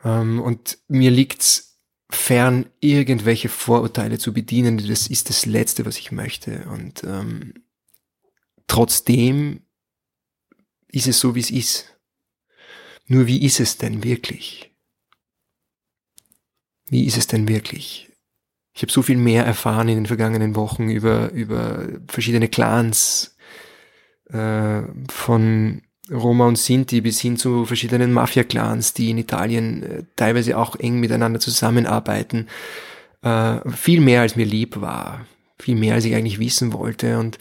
Ähm, 0.05 0.41
und 0.41 0.79
mir 0.89 1.11
liegt's 1.11 1.70
fern, 2.15 2.67
irgendwelche 2.81 3.49
Vorurteile 3.49 4.19
zu 4.19 4.33
bedienen. 4.33 4.79
Das 4.89 5.07
ist 5.07 5.29
das 5.29 5.47
Letzte, 5.47 5.85
was 5.87 5.99
ich 5.99 6.13
möchte. 6.13 6.67
Und 6.71 7.05
ähm, 7.05 7.55
trotzdem 8.67 9.63
ist 10.89 11.07
es 11.07 11.21
so, 11.21 11.35
wie 11.35 11.41
es 11.41 11.51
ist. 11.51 11.97
Nur 13.07 13.27
wie 13.27 13.45
ist 13.45 13.61
es 13.61 13.77
denn 13.77 14.05
wirklich? 14.05 14.73
Wie 16.87 17.07
ist 17.07 17.17
es 17.17 17.27
denn 17.27 17.49
wirklich? 17.49 18.11
Ich 18.73 18.83
habe 18.83 18.93
so 18.93 19.03
viel 19.03 19.17
mehr 19.17 19.45
erfahren 19.45 19.89
in 19.89 19.97
den 19.97 20.07
vergangenen 20.07 20.55
Wochen 20.55 20.89
über, 20.89 21.31
über 21.33 21.89
verschiedene 22.07 22.49
Clans, 22.49 23.37
äh, 24.33 24.83
von 25.09 25.83
Roma 26.11 26.47
und 26.47 26.59
Sinti 26.59 27.01
bis 27.01 27.21
hin 27.21 27.37
zu 27.37 27.65
verschiedenen 27.65 28.13
Mafia-Clans, 28.13 28.95
die 28.95 29.11
in 29.11 29.19
Italien 29.19 29.83
äh, 29.83 30.03
teilweise 30.17 30.59
auch 30.59 30.77
eng 30.77 30.99
miteinander 30.99 31.41
zusammenarbeiten. 31.41 32.49
Äh, 33.23 33.69
viel 33.71 34.01
mehr 34.01 34.23
als 34.23 34.37
mir 34.37 34.47
lieb 34.47 34.81
war, 34.81 35.27
viel 35.59 35.77
mehr 35.77 35.95
als 35.95 36.05
ich 36.05 36.15
eigentlich 36.15 36.39
wissen 36.39 36.73
wollte. 36.73 37.19
Und 37.19 37.39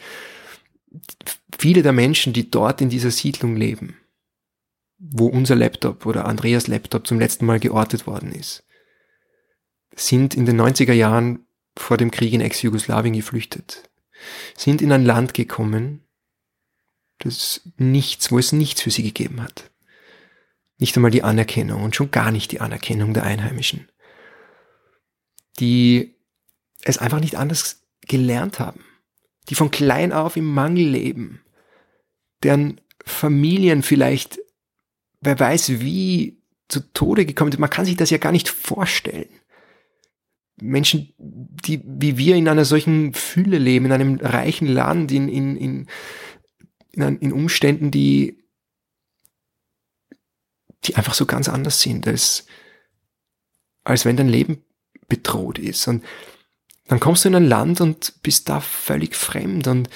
viele 1.58 1.82
der 1.82 1.92
Menschen, 1.92 2.32
die 2.32 2.50
dort 2.50 2.80
in 2.80 2.88
dieser 2.88 3.10
Siedlung 3.10 3.56
leben, 3.56 3.96
wo 4.98 5.26
unser 5.26 5.56
Laptop 5.56 6.06
oder 6.06 6.26
Andreas 6.26 6.66
Laptop 6.66 7.06
zum 7.06 7.18
letzten 7.18 7.46
Mal 7.46 7.58
geortet 7.58 8.06
worden 8.06 8.32
ist, 8.32 8.64
sind 9.96 10.34
in 10.34 10.46
den 10.46 10.60
90er 10.60 10.92
Jahren 10.92 11.46
vor 11.76 11.96
dem 11.96 12.10
Krieg 12.10 12.32
in 12.32 12.40
Ex-Jugoslawien 12.40 13.14
geflüchtet, 13.14 13.88
sind 14.56 14.82
in 14.82 14.92
ein 14.92 15.04
Land 15.04 15.34
gekommen, 15.34 16.02
das 17.20 17.60
nichts, 17.76 18.32
wo 18.32 18.38
es 18.38 18.52
nichts 18.52 18.82
für 18.82 18.90
sie 18.90 19.02
gegeben 19.02 19.42
hat. 19.42 19.70
Nicht 20.78 20.96
einmal 20.96 21.10
die 21.10 21.22
Anerkennung 21.22 21.84
und 21.84 21.94
schon 21.94 22.10
gar 22.10 22.30
nicht 22.30 22.52
die 22.52 22.60
Anerkennung 22.60 23.14
der 23.14 23.22
Einheimischen, 23.22 23.90
die 25.58 26.16
es 26.82 26.98
einfach 26.98 27.20
nicht 27.20 27.36
anders 27.36 27.82
gelernt 28.06 28.58
haben, 28.58 28.82
die 29.48 29.54
von 29.54 29.70
klein 29.70 30.12
auf 30.12 30.36
im 30.36 30.46
Mangel 30.46 30.88
leben, 30.88 31.42
deren 32.42 32.80
Familien 33.04 33.82
vielleicht, 33.82 34.40
wer 35.20 35.38
weiß 35.38 35.80
wie, 35.80 36.40
zu 36.68 36.80
Tode 36.92 37.26
gekommen 37.26 37.52
sind. 37.52 37.60
Man 37.60 37.70
kann 37.70 37.84
sich 37.84 37.96
das 37.96 38.10
ja 38.10 38.18
gar 38.18 38.32
nicht 38.32 38.48
vorstellen. 38.48 39.28
Menschen, 40.62 41.12
die 41.18 41.82
wie 41.84 42.16
wir 42.16 42.36
in 42.36 42.48
einer 42.48 42.64
solchen 42.64 43.14
Fülle 43.14 43.58
leben, 43.58 43.86
in 43.86 43.92
einem 43.92 44.16
reichen 44.20 44.68
Land, 44.68 45.10
in, 45.10 45.28
in, 45.28 45.56
in 45.56 45.86
in, 46.92 47.18
in 47.18 47.32
Umständen, 47.32 47.90
die, 47.90 48.42
die 50.84 50.96
einfach 50.96 51.14
so 51.14 51.26
ganz 51.26 51.48
anders 51.48 51.80
sind, 51.80 52.06
als, 52.06 52.46
als 53.84 54.04
wenn 54.04 54.16
dein 54.16 54.28
Leben 54.28 54.64
bedroht 55.08 55.58
ist. 55.58 55.86
Und 55.88 56.04
dann 56.86 57.00
kommst 57.00 57.24
du 57.24 57.28
in 57.28 57.36
ein 57.36 57.46
Land 57.46 57.80
und 57.80 58.22
bist 58.22 58.48
da 58.48 58.60
völlig 58.60 59.14
fremd. 59.14 59.66
Und 59.66 59.88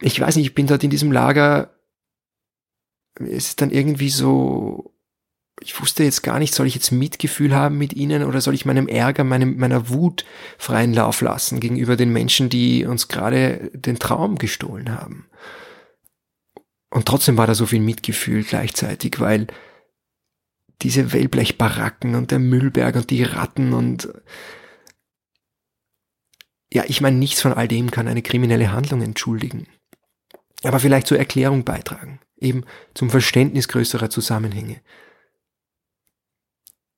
ich 0.00 0.20
weiß 0.20 0.36
nicht, 0.36 0.46
ich 0.46 0.54
bin 0.54 0.66
dort 0.66 0.84
in 0.84 0.90
diesem 0.90 1.12
Lager, 1.12 1.74
es 3.18 3.48
ist 3.48 3.60
dann 3.60 3.70
irgendwie 3.70 4.10
so, 4.10 4.94
ich 5.60 5.78
wusste 5.80 6.04
jetzt 6.04 6.22
gar 6.22 6.38
nicht, 6.38 6.54
soll 6.54 6.66
ich 6.66 6.74
jetzt 6.74 6.90
Mitgefühl 6.90 7.54
haben 7.54 7.76
mit 7.76 7.92
ihnen 7.92 8.24
oder 8.24 8.40
soll 8.40 8.54
ich 8.54 8.64
meinem 8.64 8.88
Ärger, 8.88 9.24
meinem, 9.24 9.58
meiner 9.58 9.90
Wut 9.90 10.24
freien 10.58 10.94
Lauf 10.94 11.20
lassen 11.20 11.60
gegenüber 11.60 11.96
den 11.96 12.12
Menschen, 12.12 12.48
die 12.48 12.86
uns 12.86 13.08
gerade 13.08 13.70
den 13.74 13.98
Traum 13.98 14.38
gestohlen 14.38 14.90
haben. 14.90 15.26
Und 16.90 17.06
trotzdem 17.06 17.36
war 17.36 17.46
da 17.46 17.54
so 17.54 17.66
viel 17.66 17.80
Mitgefühl 17.80 18.42
gleichzeitig, 18.42 19.20
weil 19.20 19.46
diese 20.82 21.12
Wellblechbaracken 21.12 22.14
und 22.14 22.30
der 22.30 22.38
Müllberg 22.38 22.96
und 22.96 23.10
die 23.10 23.22
Ratten 23.22 23.74
und 23.74 24.08
ja, 26.72 26.84
ich 26.86 27.00
meine, 27.00 27.18
nichts 27.18 27.40
von 27.42 27.52
all 27.52 27.68
dem 27.68 27.90
kann 27.90 28.08
eine 28.08 28.22
kriminelle 28.22 28.72
Handlung 28.72 29.02
entschuldigen. 29.02 29.66
Aber 30.62 30.78
vielleicht 30.78 31.08
zur 31.08 31.18
Erklärung 31.18 31.64
beitragen, 31.64 32.20
eben 32.38 32.64
zum 32.94 33.10
Verständnis 33.10 33.66
größerer 33.68 34.08
Zusammenhänge 34.08 34.80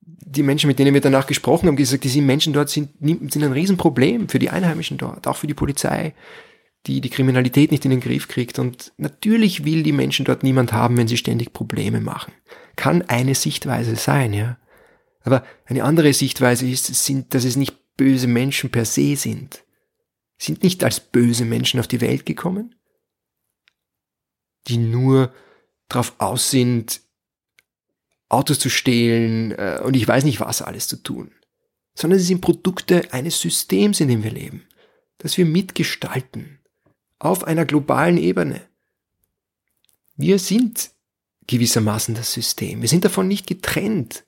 die 0.05 0.43
Menschen, 0.43 0.67
mit 0.67 0.79
denen 0.79 0.93
wir 0.93 1.01
danach 1.01 1.27
gesprochen 1.27 1.67
haben, 1.67 1.75
gesagt, 1.75 2.03
diese 2.03 2.21
Menschen 2.21 2.53
dort 2.53 2.69
sind, 2.69 2.89
sind 2.99 3.43
ein 3.43 3.51
Riesenproblem 3.51 4.29
für 4.29 4.39
die 4.39 4.49
Einheimischen 4.49 4.97
dort, 4.97 5.27
auch 5.27 5.37
für 5.37 5.47
die 5.47 5.53
Polizei, 5.53 6.13
die 6.85 7.01
die 7.01 7.09
Kriminalität 7.09 7.71
nicht 7.71 7.85
in 7.85 7.91
den 7.91 7.99
Griff 7.99 8.27
kriegt. 8.27 8.59
Und 8.59 8.91
natürlich 8.97 9.63
will 9.63 9.83
die 9.83 9.91
Menschen 9.91 10.25
dort 10.25 10.43
niemand 10.43 10.73
haben, 10.73 10.97
wenn 10.97 11.07
sie 11.07 11.17
ständig 11.17 11.53
Probleme 11.53 12.01
machen. 12.01 12.33
Kann 12.75 13.03
eine 13.03 13.35
Sichtweise 13.35 13.95
sein, 13.95 14.33
ja. 14.33 14.57
Aber 15.21 15.45
eine 15.65 15.83
andere 15.83 16.11
Sichtweise 16.13 16.67
ist, 16.67 16.87
sind, 16.87 17.33
dass 17.33 17.45
es 17.45 17.55
nicht 17.55 17.95
böse 17.95 18.27
Menschen 18.27 18.71
per 18.71 18.85
se 18.85 19.15
sind. 19.15 19.63
Sind 20.37 20.63
nicht 20.63 20.83
als 20.83 20.99
böse 20.99 21.45
Menschen 21.45 21.79
auf 21.79 21.87
die 21.87 22.01
Welt 22.01 22.25
gekommen, 22.25 22.75
die 24.67 24.77
nur 24.77 25.31
darauf 25.87 26.13
aus 26.17 26.49
sind, 26.49 27.01
Autos 28.33 28.59
zu 28.59 28.69
stehlen 28.69 29.51
äh, 29.51 29.79
und 29.83 29.95
ich 29.95 30.07
weiß 30.07 30.23
nicht 30.23 30.39
was 30.39 30.61
alles 30.61 30.87
zu 30.87 30.97
tun, 30.97 31.31
sondern 31.95 32.19
sie 32.19 32.25
sind 32.25 32.41
Produkte 32.41 33.13
eines 33.13 33.39
Systems, 33.39 33.99
in 33.99 34.07
dem 34.07 34.23
wir 34.23 34.31
leben, 34.31 34.63
das 35.19 35.37
wir 35.37 35.45
mitgestalten, 35.45 36.59
auf 37.19 37.43
einer 37.45 37.65
globalen 37.65 38.17
Ebene. 38.17 38.61
Wir 40.15 40.39
sind 40.39 40.91
gewissermaßen 41.47 42.15
das 42.15 42.33
System, 42.33 42.81
wir 42.81 42.89
sind 42.89 43.05
davon 43.05 43.27
nicht 43.27 43.47
getrennt. 43.47 44.23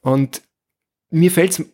Und 0.00 0.42
mir 1.10 1.30
fällt 1.30 1.52
es 1.52 1.64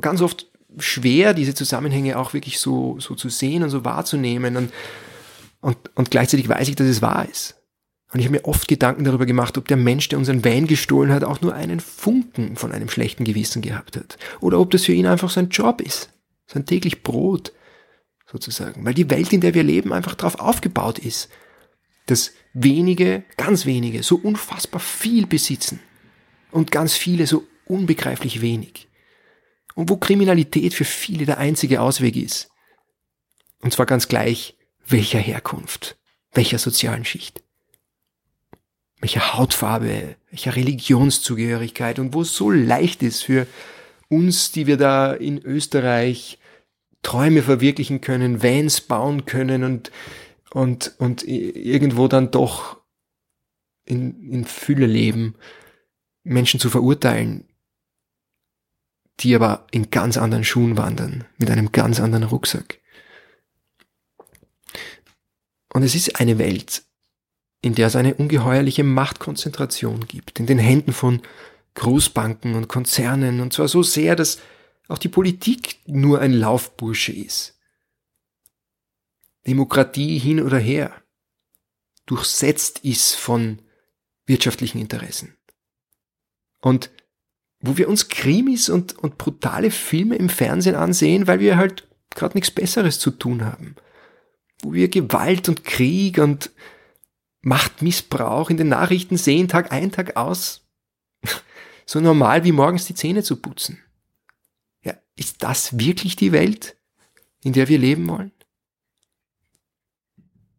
ganz 0.00 0.20
oft 0.20 0.50
schwer, 0.78 1.34
diese 1.34 1.54
Zusammenhänge 1.54 2.18
auch 2.18 2.34
wirklich 2.34 2.58
so, 2.58 2.98
so 2.98 3.14
zu 3.14 3.28
sehen 3.28 3.62
und 3.62 3.70
so 3.70 3.84
wahrzunehmen. 3.84 4.56
Und, 4.56 4.72
und, 5.60 5.76
und 5.94 6.10
gleichzeitig 6.10 6.48
weiß 6.48 6.68
ich, 6.68 6.76
dass 6.76 6.86
es 6.86 7.02
wahr 7.02 7.28
ist. 7.30 7.54
Und 8.12 8.20
ich 8.20 8.26
habe 8.26 8.36
mir 8.36 8.44
oft 8.44 8.68
Gedanken 8.68 9.04
darüber 9.04 9.26
gemacht, 9.26 9.58
ob 9.58 9.66
der 9.66 9.76
Mensch, 9.76 10.08
der 10.08 10.18
unseren 10.18 10.44
Van 10.44 10.66
gestohlen 10.66 11.12
hat, 11.12 11.24
auch 11.24 11.40
nur 11.40 11.54
einen 11.54 11.80
Funken 11.80 12.56
von 12.56 12.72
einem 12.72 12.88
schlechten 12.88 13.24
Gewissen 13.24 13.62
gehabt 13.62 13.96
hat. 13.96 14.16
Oder 14.40 14.60
ob 14.60 14.70
das 14.70 14.84
für 14.84 14.92
ihn 14.92 15.06
einfach 15.06 15.30
sein 15.30 15.48
Job 15.48 15.80
ist. 15.80 16.10
Sein 16.46 16.66
täglich 16.66 17.02
Brot, 17.02 17.52
sozusagen. 18.30 18.84
Weil 18.84 18.94
die 18.94 19.10
Welt, 19.10 19.32
in 19.32 19.40
der 19.40 19.54
wir 19.54 19.64
leben, 19.64 19.92
einfach 19.92 20.14
darauf 20.14 20.38
aufgebaut 20.38 21.00
ist, 21.00 21.28
dass 22.06 22.32
wenige, 22.52 23.24
ganz 23.36 23.66
wenige, 23.66 24.04
so 24.04 24.16
unfassbar 24.16 24.80
viel 24.80 25.26
besitzen. 25.26 25.80
Und 26.52 26.70
ganz 26.70 26.94
viele 26.94 27.26
so 27.26 27.44
unbegreiflich 27.66 28.40
wenig. 28.40 28.88
Und 29.74 29.90
wo 29.90 29.96
Kriminalität 29.96 30.74
für 30.74 30.84
viele 30.84 31.26
der 31.26 31.38
einzige 31.38 31.80
Ausweg 31.80 32.14
ist. 32.14 32.50
Und 33.60 33.72
zwar 33.72 33.84
ganz 33.84 34.06
gleich, 34.06 34.56
welcher 34.86 35.18
Herkunft, 35.18 35.98
welcher 36.32 36.58
sozialen 36.58 37.04
Schicht 37.04 37.42
welcher 39.06 39.34
Hautfarbe, 39.34 40.16
welcher 40.30 40.56
Religionszugehörigkeit 40.56 42.00
und 42.00 42.12
wo 42.12 42.22
es 42.22 42.34
so 42.34 42.50
leicht 42.50 43.04
ist 43.04 43.22
für 43.22 43.46
uns, 44.08 44.50
die 44.50 44.66
wir 44.66 44.76
da 44.76 45.12
in 45.12 45.38
Österreich 45.38 46.40
Träume 47.02 47.44
verwirklichen 47.44 48.00
können, 48.00 48.42
Vans 48.42 48.80
bauen 48.80 49.24
können 49.24 49.62
und, 49.62 49.92
und, 50.50 50.96
und 50.98 51.22
irgendwo 51.22 52.08
dann 52.08 52.32
doch 52.32 52.80
in, 53.84 54.28
in 54.32 54.44
Fülle 54.44 54.86
leben, 54.86 55.36
Menschen 56.24 56.58
zu 56.58 56.68
verurteilen, 56.68 57.44
die 59.20 59.36
aber 59.36 59.68
in 59.70 59.90
ganz 59.90 60.16
anderen 60.16 60.42
Schuhen 60.42 60.76
wandern, 60.76 61.26
mit 61.38 61.48
einem 61.48 61.70
ganz 61.70 62.00
anderen 62.00 62.24
Rucksack. 62.24 62.80
Und 65.72 65.84
es 65.84 65.94
ist 65.94 66.18
eine 66.18 66.38
Welt, 66.38 66.82
in 67.66 67.74
der 67.74 67.88
es 67.88 67.96
eine 67.96 68.14
ungeheuerliche 68.14 68.84
Machtkonzentration 68.84 70.06
gibt, 70.06 70.38
in 70.38 70.46
den 70.46 70.58
Händen 70.58 70.92
von 70.92 71.20
Großbanken 71.74 72.54
und 72.54 72.68
Konzernen, 72.68 73.40
und 73.40 73.52
zwar 73.52 73.66
so 73.66 73.82
sehr, 73.82 74.14
dass 74.14 74.38
auch 74.86 74.98
die 74.98 75.08
Politik 75.08 75.80
nur 75.84 76.20
ein 76.20 76.32
Laufbursche 76.32 77.12
ist. 77.12 77.58
Demokratie 79.48 80.16
hin 80.18 80.40
oder 80.40 80.58
her, 80.58 80.94
durchsetzt 82.06 82.84
ist 82.84 83.16
von 83.16 83.58
wirtschaftlichen 84.26 84.78
Interessen. 84.78 85.36
Und 86.60 86.90
wo 87.58 87.76
wir 87.76 87.88
uns 87.88 88.08
Krimis 88.08 88.68
und, 88.68 88.96
und 88.96 89.18
brutale 89.18 89.72
Filme 89.72 90.14
im 90.14 90.28
Fernsehen 90.28 90.76
ansehen, 90.76 91.26
weil 91.26 91.40
wir 91.40 91.56
halt 91.56 91.88
gerade 92.10 92.36
nichts 92.36 92.52
Besseres 92.52 93.00
zu 93.00 93.10
tun 93.10 93.44
haben. 93.44 93.74
Wo 94.62 94.72
wir 94.72 94.88
Gewalt 94.88 95.48
und 95.48 95.64
Krieg 95.64 96.18
und 96.18 96.52
Machtmissbrauch 97.46 98.50
in 98.50 98.56
den 98.56 98.68
Nachrichten 98.68 99.16
sehen, 99.16 99.46
Tag 99.46 99.72
ein, 99.72 99.92
Tag 99.92 100.16
aus. 100.16 100.62
So 101.88 102.00
normal 102.00 102.42
wie 102.42 102.50
morgens 102.50 102.86
die 102.86 102.96
Zähne 102.96 103.22
zu 103.22 103.36
putzen. 103.36 103.78
Ja, 104.82 104.94
ist 105.14 105.44
das 105.44 105.78
wirklich 105.78 106.16
die 106.16 106.32
Welt, 106.32 106.76
in 107.44 107.52
der 107.52 107.68
wir 107.68 107.78
leben 107.78 108.08
wollen? 108.08 108.32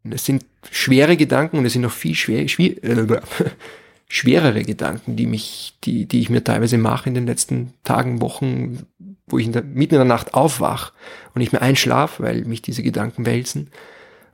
Es 0.09 0.23
sind 0.23 0.45
schwere 0.71 1.17
Gedanken 1.17 1.57
und 1.57 1.65
es 1.65 1.73
sind 1.73 1.81
noch 1.81 1.91
viel 1.91 2.15
schwer, 2.15 2.47
schwer, 2.47 2.81
äh, 2.81 3.21
schwerere 4.07 4.63
Gedanken, 4.63 5.17
die 5.17 5.25
mich, 5.25 5.73
die, 5.83 6.05
die 6.05 6.21
ich 6.21 6.29
mir 6.29 6.45
teilweise 6.45 6.77
mache 6.77 7.09
in 7.09 7.15
den 7.15 7.27
letzten 7.27 7.73
Tagen, 7.83 8.21
Wochen, 8.21 8.85
wo 9.25 9.37
ich 9.37 9.47
in 9.47 9.51
der, 9.51 9.63
mitten 9.63 9.95
in 9.95 9.99
der 9.99 10.05
Nacht 10.05 10.33
aufwach 10.33 10.93
und 11.33 11.39
nicht 11.39 11.51
mehr 11.51 11.61
einschlaf, 11.61 12.21
weil 12.21 12.45
mich 12.45 12.61
diese 12.61 12.83
Gedanken 12.83 13.25
wälzen. 13.25 13.69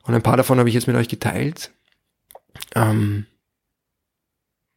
Und 0.04 0.14
ein 0.14 0.22
paar 0.22 0.38
davon 0.38 0.60
habe 0.60 0.70
ich 0.70 0.76
jetzt 0.76 0.86
mit 0.86 0.96
euch 0.96 1.10
geteilt. 1.10 1.72
Ähm, 2.76 3.26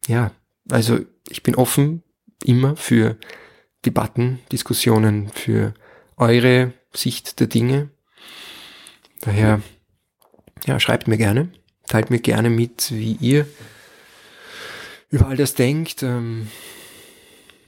ja, 0.07 0.31
also 0.69 0.99
ich 1.29 1.43
bin 1.43 1.55
offen 1.55 2.03
immer 2.43 2.75
für 2.75 3.17
Debatten, 3.85 4.39
Diskussionen, 4.51 5.29
für 5.29 5.73
eure 6.15 6.73
Sicht 6.93 7.39
der 7.39 7.47
Dinge. 7.47 7.89
Daher, 9.21 9.61
ja, 10.65 10.79
schreibt 10.79 11.07
mir 11.07 11.17
gerne, 11.17 11.51
teilt 11.87 12.09
mir 12.09 12.19
gerne 12.19 12.49
mit, 12.49 12.91
wie 12.91 13.17
ihr 13.19 13.47
über 15.09 15.27
all 15.27 15.37
das 15.37 15.53
denkt, 15.53 16.03
ähm, 16.03 16.49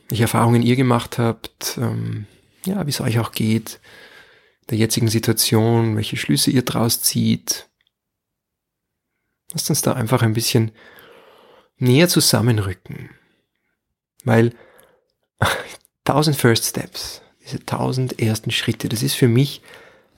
welche 0.09 0.23
Erfahrungen 0.23 0.63
ihr 0.63 0.75
gemacht 0.75 1.17
habt, 1.17 1.77
ähm, 1.77 2.25
ja, 2.65 2.85
wie 2.85 2.89
es 2.89 3.01
euch 3.01 3.19
auch 3.19 3.31
geht, 3.31 3.79
der 4.69 4.77
jetzigen 4.77 5.07
Situation, 5.07 5.95
welche 5.95 6.17
Schlüsse 6.17 6.51
ihr 6.51 6.63
draus 6.63 7.01
zieht. 7.01 7.68
Lasst 9.53 9.69
uns 9.69 9.81
da 9.81 9.93
einfach 9.93 10.21
ein 10.21 10.33
bisschen 10.33 10.71
näher 11.77 12.09
zusammenrücken. 12.09 13.09
Weil 14.23 14.53
1000 16.05 16.35
First 16.35 16.65
Steps, 16.65 17.21
diese 17.43 17.57
1000 17.57 18.19
ersten 18.19 18.51
Schritte, 18.51 18.89
das 18.89 19.03
ist 19.03 19.15
für 19.15 19.27
mich 19.27 19.61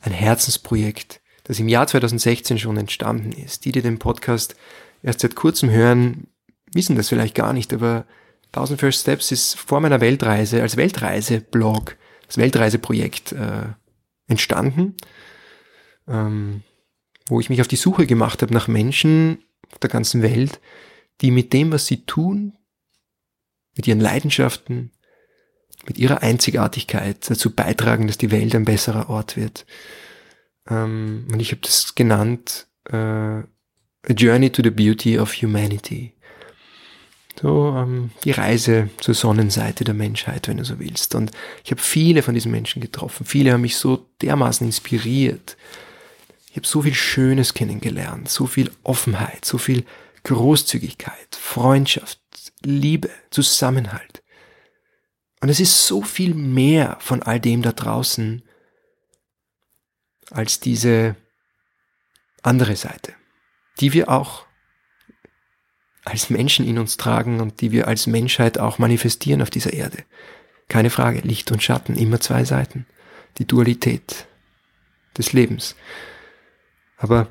ein 0.02 0.14
Herzensprojekt, 0.14 1.22
das 1.44 1.60
im 1.60 1.70
Jahr 1.70 1.88
2016 1.88 2.60
schon 2.60 2.78
entstanden 2.78 3.32
ist. 3.32 3.66
Die, 3.66 3.72
die 3.72 3.82
den 3.82 4.00
Podcast 4.00 4.56
erst 5.04 5.22
seit 5.22 5.36
kurzem 5.36 5.70
hören, 5.70 6.28
wissen 6.74 6.96
das 6.96 7.10
vielleicht 7.10 7.36
gar 7.36 7.54
nicht, 7.54 7.74
aber 7.74 8.06
1000 8.54 8.80
First 8.80 9.02
Steps 9.02 9.32
ist 9.32 9.58
vor 9.58 9.80
meiner 9.80 10.02
Weltreise 10.02 10.62
als 10.62 10.78
Weltreiseblog, 10.78 11.96
als 12.26 12.38
Weltreiseprojekt 12.38 13.32
äh, 13.32 13.64
entstanden, 14.28 14.96
ähm, 16.08 16.64
wo 17.28 17.40
ich 17.40 17.50
mich 17.50 17.62
auf 17.62 17.68
die 17.68 17.76
Suche 17.76 18.06
gemacht 18.06 18.42
habe 18.42 18.54
nach 18.54 18.68
Menschen 18.68 19.44
auf 19.72 19.80
der 19.80 19.90
ganzen 19.90 20.22
Welt, 20.22 20.60
die 21.22 21.32
mit 21.32 21.54
dem, 21.54 21.72
was 21.72 21.88
sie 21.88 22.06
tun, 22.06 22.58
mit 23.76 23.88
ihren 23.88 24.00
Leidenschaften, 24.00 24.92
mit 25.88 25.98
ihrer 25.98 26.22
Einzigartigkeit 26.22 27.30
dazu 27.30 27.56
beitragen, 27.56 28.08
dass 28.08 28.18
die 28.18 28.32
Welt 28.32 28.54
ein 28.56 28.66
besserer 28.66 29.10
Ort 29.10 29.38
wird. 29.38 29.66
Ähm, 30.70 31.28
und 31.32 31.40
ich 31.40 31.52
habe 31.52 31.62
das 31.62 31.96
genannt 31.96 32.68
äh, 32.90 32.96
A 32.96 34.14
Journey 34.16 34.50
to 34.50 34.64
the 34.64 34.72
Beauty 34.72 35.20
of 35.20 35.34
Humanity. 35.34 36.14
So 37.40 37.76
ähm, 37.78 38.12
die 38.24 38.32
Reise 38.32 38.90
zur 39.00 39.16
Sonnenseite 39.16 39.84
der 39.84 39.94
Menschheit, 39.94 40.48
wenn 40.48 40.58
du 40.58 40.66
so 40.66 40.80
willst. 40.80 41.16
Und 41.16 41.32
ich 41.64 41.72
habe 41.72 41.82
viele 41.82 42.22
von 42.24 42.34
diesen 42.34 42.52
Menschen 42.52 42.82
getroffen. 42.82 43.26
Viele 43.26 43.54
haben 43.54 43.62
mich 43.62 43.78
so 43.78 44.08
dermaßen 44.22 44.68
inspiriert. 44.68 45.58
Ich 46.52 46.58
habe 46.58 46.68
so 46.68 46.82
viel 46.82 46.94
Schönes 46.94 47.54
kennengelernt, 47.54 48.28
so 48.28 48.46
viel 48.46 48.72
Offenheit, 48.84 49.46
so 49.46 49.58
viel 49.58 49.86
Großzügigkeit, 50.24 51.34
Freundschaft, 51.34 52.20
Liebe, 52.62 53.10
Zusammenhalt. 53.30 54.22
Und 55.40 55.48
es 55.48 55.62
ist 55.62 55.88
so 55.88 56.02
viel 56.02 56.34
mehr 56.34 56.98
von 57.00 57.24
all 57.24 57.40
dem 57.40 57.62
da 57.62 57.72
draußen 57.72 58.44
als 60.30 60.60
diese 60.60 61.16
andere 62.44 62.76
Seite, 62.76 63.14
die 63.80 63.94
wir 63.94 64.10
auch 64.10 64.46
als 66.04 66.30
Menschen 66.30 66.68
in 66.68 66.78
uns 66.80 66.98
tragen 66.98 67.40
und 67.40 67.62
die 67.62 67.72
wir 67.72 67.88
als 67.88 68.08
Menschheit 68.08 68.58
auch 68.58 68.78
manifestieren 68.78 69.42
auf 69.42 69.50
dieser 69.50 69.72
Erde. 69.72 70.04
Keine 70.68 70.90
Frage, 70.90 71.22
Licht 71.22 71.50
und 71.50 71.64
Schatten, 71.64 71.96
immer 71.96 72.20
zwei 72.20 72.44
Seiten. 72.44 72.86
Die 73.38 73.48
Dualität 73.48 74.28
des 75.18 75.32
Lebens. 75.32 75.78
Aber 77.02 77.28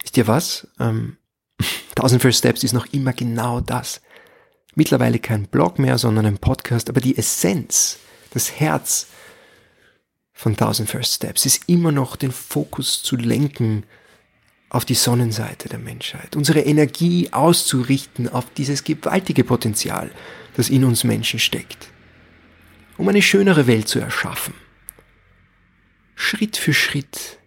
wisst 0.00 0.16
ihr 0.16 0.26
was? 0.26 0.68
Ähm, 0.78 1.16
1000 1.96 2.22
First 2.22 2.38
Steps 2.38 2.62
ist 2.62 2.74
noch 2.74 2.86
immer 2.92 3.12
genau 3.12 3.60
das. 3.60 4.02
Mittlerweile 4.74 5.18
kein 5.18 5.46
Blog 5.46 5.78
mehr, 5.78 5.96
sondern 5.96 6.26
ein 6.26 6.38
Podcast, 6.38 6.90
aber 6.90 7.00
die 7.00 7.16
Essenz, 7.16 7.98
das 8.30 8.60
Herz 8.60 9.06
von 10.34 10.52
1000 10.52 10.88
First 10.88 11.14
Steps 11.14 11.46
ist 11.46 11.66
immer 11.66 11.92
noch 11.92 12.14
den 12.14 12.30
Fokus 12.30 13.02
zu 13.02 13.16
lenken 13.16 13.84
auf 14.68 14.84
die 14.84 14.94
Sonnenseite 14.94 15.70
der 15.70 15.78
Menschheit, 15.78 16.36
unsere 16.36 16.60
Energie 16.60 17.32
auszurichten 17.32 18.28
auf 18.28 18.52
dieses 18.52 18.84
gewaltige 18.84 19.44
Potenzial, 19.44 20.10
das 20.56 20.68
in 20.68 20.84
uns 20.84 21.04
Menschen 21.04 21.38
steckt, 21.38 21.88
um 22.98 23.08
eine 23.08 23.22
schönere 23.22 23.66
Welt 23.66 23.88
zu 23.88 23.98
erschaffen. 23.98 24.52
Schritt 26.16 26.58
für 26.58 26.74
Schritt, 26.74 27.38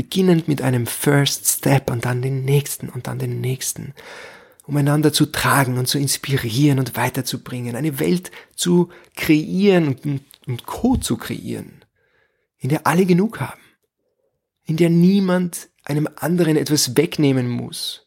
beginnend 0.00 0.48
mit 0.48 0.62
einem 0.62 0.86
First 0.86 1.46
Step 1.46 1.90
und 1.90 2.06
dann 2.06 2.22
den 2.22 2.42
nächsten 2.42 2.88
und 2.88 3.06
dann 3.06 3.18
den 3.18 3.42
nächsten, 3.42 3.92
um 4.64 4.74
einander 4.78 5.12
zu 5.12 5.26
tragen 5.26 5.76
und 5.76 5.88
zu 5.88 5.98
inspirieren 5.98 6.78
und 6.78 6.96
weiterzubringen, 6.96 7.76
eine 7.76 8.00
Welt 8.00 8.30
zu 8.56 8.88
kreieren 9.14 9.88
und, 9.88 10.22
und 10.46 10.64
Co 10.64 10.96
zu 10.96 11.18
kreieren, 11.18 11.84
in 12.56 12.70
der 12.70 12.86
alle 12.86 13.04
genug 13.04 13.40
haben, 13.40 13.60
in 14.64 14.78
der 14.78 14.88
niemand 14.88 15.68
einem 15.84 16.08
anderen 16.16 16.56
etwas 16.56 16.96
wegnehmen 16.96 17.50
muss, 17.50 18.06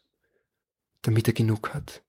damit 1.02 1.28
er 1.28 1.34
genug 1.34 1.74
hat. 1.74 2.02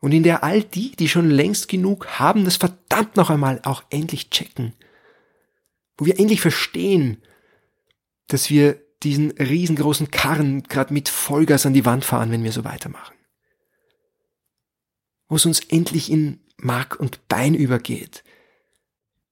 Und 0.00 0.12
in 0.12 0.22
der 0.22 0.44
all 0.44 0.62
die, 0.62 0.94
die 0.96 1.08
schon 1.08 1.30
längst 1.30 1.66
genug 1.68 2.18
haben, 2.18 2.44
das 2.44 2.58
verdammt 2.58 3.16
noch 3.16 3.30
einmal 3.30 3.62
auch 3.64 3.84
endlich 3.88 4.28
checken. 4.28 4.74
Wo 5.96 6.04
wir 6.04 6.20
endlich 6.20 6.42
verstehen, 6.42 7.22
dass 8.26 8.50
wir 8.50 8.82
diesen 9.02 9.30
riesengroßen 9.32 10.10
Karren 10.10 10.62
gerade 10.64 10.92
mit 10.92 11.08
Vollgas 11.08 11.66
an 11.66 11.72
die 11.72 11.84
Wand 11.84 12.04
fahren, 12.04 12.30
wenn 12.30 12.44
wir 12.44 12.52
so 12.52 12.64
weitermachen. 12.64 13.14
Wo 15.28 15.36
es 15.36 15.46
uns 15.46 15.60
endlich 15.60 16.10
in 16.10 16.40
Mark 16.56 16.98
und 16.98 17.26
Bein 17.28 17.54
übergeht 17.54 18.24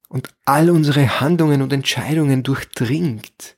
und 0.08 0.28
all 0.44 0.70
unsere 0.70 1.20
Handlungen 1.20 1.62
und 1.62 1.72
Entscheidungen 1.72 2.42
durchdringt 2.42 3.56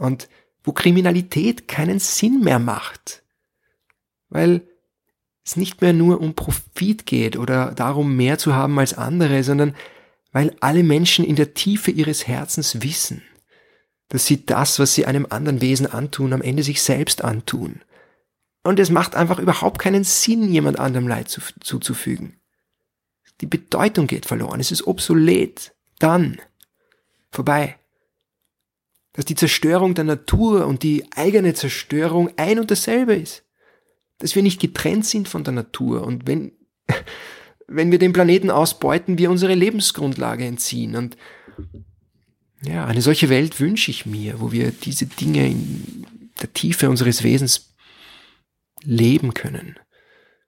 und 0.00 0.28
wo 0.64 0.72
Kriminalität 0.72 1.68
keinen 1.68 1.98
Sinn 1.98 2.40
mehr 2.40 2.58
macht, 2.58 3.22
weil 4.28 4.68
es 5.44 5.56
nicht 5.56 5.80
mehr 5.80 5.92
nur 5.92 6.20
um 6.20 6.34
Profit 6.34 7.06
geht 7.06 7.36
oder 7.36 7.72
darum 7.72 8.16
mehr 8.16 8.38
zu 8.38 8.54
haben 8.54 8.78
als 8.78 8.94
andere, 8.94 9.42
sondern 9.44 9.74
weil 10.32 10.54
alle 10.60 10.82
Menschen 10.82 11.24
in 11.24 11.36
der 11.36 11.54
Tiefe 11.54 11.90
ihres 11.90 12.26
Herzens 12.26 12.82
wissen, 12.82 13.22
dass 14.08 14.26
sie 14.26 14.44
das, 14.44 14.78
was 14.78 14.94
sie 14.94 15.06
einem 15.06 15.26
anderen 15.30 15.60
Wesen 15.60 15.86
antun, 15.86 16.32
am 16.32 16.42
Ende 16.42 16.62
sich 16.62 16.82
selbst 16.82 17.22
antun. 17.24 17.82
Und 18.64 18.78
es 18.78 18.90
macht 18.90 19.14
einfach 19.14 19.38
überhaupt 19.38 19.78
keinen 19.78 20.04
Sinn, 20.04 20.50
jemand 20.52 20.78
anderem 20.78 21.08
Leid 21.08 21.28
zu, 21.28 21.40
zuzufügen. 21.60 22.40
Die 23.40 23.46
Bedeutung 23.46 24.06
geht 24.06 24.26
verloren, 24.26 24.60
es 24.60 24.72
ist 24.72 24.86
obsolet. 24.86 25.74
Dann. 25.98 26.40
Vorbei 27.30 27.78
dass 29.18 29.24
die 29.24 29.34
Zerstörung 29.34 29.94
der 29.94 30.04
Natur 30.04 30.68
und 30.68 30.84
die 30.84 31.04
eigene 31.10 31.52
Zerstörung 31.52 32.30
ein 32.36 32.60
und 32.60 32.70
dasselbe 32.70 33.16
ist. 33.16 33.42
Dass 34.18 34.36
wir 34.36 34.44
nicht 34.44 34.60
getrennt 34.60 35.06
sind 35.06 35.28
von 35.28 35.42
der 35.42 35.54
Natur 35.54 36.06
und 36.06 36.28
wenn, 36.28 36.52
wenn 37.66 37.90
wir 37.90 37.98
den 37.98 38.12
Planeten 38.12 38.48
ausbeuten, 38.48 39.18
wir 39.18 39.32
unsere 39.32 39.54
Lebensgrundlage 39.54 40.44
entziehen. 40.44 40.94
Und 40.94 41.16
ja, 42.62 42.84
eine 42.84 43.02
solche 43.02 43.28
Welt 43.28 43.60
wünsche 43.60 43.90
ich 43.90 44.06
mir, 44.06 44.40
wo 44.40 44.52
wir 44.52 44.72
diese 44.72 45.06
Dinge 45.06 45.46
in 45.46 46.06
der 46.40 46.52
Tiefe 46.52 46.90
unseres 46.90 47.22
Wesens 47.22 47.74
leben 48.82 49.34
können. 49.34 49.76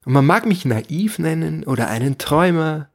Und 0.04 0.12
man 0.14 0.26
mag 0.26 0.46
mich 0.46 0.64
naiv 0.64 1.18
nennen 1.18 1.64
oder 1.64 1.88
einen 1.88 2.18
Träumer. 2.18 2.88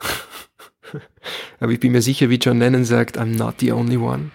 Aber 1.60 1.72
ich 1.72 1.80
bin 1.80 1.92
mir 1.92 2.02
sicher, 2.02 2.28
wie 2.30 2.36
John 2.36 2.58
Lennon 2.58 2.84
sagt, 2.84 3.18
I'm 3.18 3.36
not 3.36 3.56
the 3.60 3.72
only 3.72 3.96
one. 3.96 4.30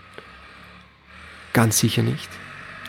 Ganz 1.53 1.79
sicher 1.79 2.01
nicht. 2.01 2.29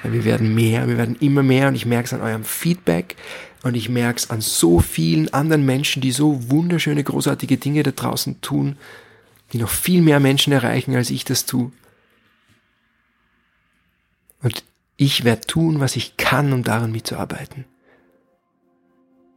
Wir 0.05 0.25
werden 0.25 0.55
mehr, 0.55 0.89
wir 0.89 0.99
werden 0.99 1.17
immer 1.21 1.43
mehr 1.43 1.69
und 1.69 1.75
ich 1.75 1.87
merke 1.87 2.07
es 2.07 2.13
an 2.13 2.23
eurem 2.23 2.45
Feedback 2.45 3.17
und 3.63 3.77
ich 3.77 3.89
merke 3.89 4.19
es 4.19 4.31
an 4.31 4.41
so 4.41 4.81
vielen 4.81 5.33
anderen 5.33 5.65
Menschen, 5.65 6.03
die 6.03 6.11
so 6.11 6.51
wunderschöne, 6.51 7.05
großartige 7.05 7.57
Dinge 7.57 7.85
da 7.85 7.93
draußen 7.93 8.41
tun, 8.41 8.77
die 9.53 9.59
noch 9.59 9.69
viel 9.69 10.03
mehr 10.03 10.21
Menschen 10.21 10.53
erreichen, 10.53 10.95
als 10.95 11.11
ich 11.11 11.25
das 11.25 11.45
tue. 11.45 11.73
Und 14.43 14.65
ich 14.97 15.25
werde 15.25 15.47
tun, 15.47 15.81
was 15.81 15.97
ich 15.97 16.17
kann, 16.17 16.53
um 16.53 16.63
daran 16.63 16.93
mitzuarbeiten. 16.93 17.65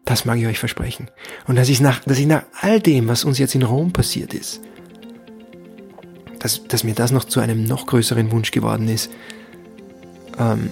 Das 0.05 0.26
mag 0.26 0.38
ich 0.38 0.45
euch 0.45 0.59
versprechen. 0.59 1.09
Und 1.47 1.55
dass 1.55 1.70
ich 1.70 1.82
nach, 1.82 1.99
dass 2.01 2.20
ich 2.20 2.28
nach 2.28 2.43
all 2.61 2.80
dem, 2.80 3.07
was 3.07 3.24
uns 3.24 3.39
jetzt 3.39 3.55
in 3.55 3.63
Rom 3.63 3.91
passiert 3.91 4.34
ist, 4.34 4.61
dass, 6.39 6.68
dass 6.68 6.84
mir 6.84 6.93
das 6.93 7.11
noch 7.11 7.24
zu 7.24 7.39
einem 7.39 7.63
noch 7.63 7.88
größeren 7.88 8.32
Wunsch 8.32 8.51
geworden 8.51 8.88
ist, 8.88 9.09
ähm, 10.38 10.70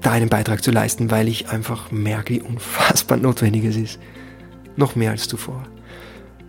da 0.00 0.10
einen 0.10 0.28
Beitrag 0.28 0.64
zu 0.64 0.72
leisten, 0.72 1.12
weil 1.12 1.28
ich 1.28 1.48
einfach 1.48 1.92
merke, 1.92 2.34
wie 2.34 2.40
unfassbar 2.40 3.16
notwendig 3.18 3.64
es 3.64 3.76
ist. 3.76 4.00
Noch 4.74 4.96
mehr 4.96 5.12
als 5.12 5.28
zuvor. 5.28 5.68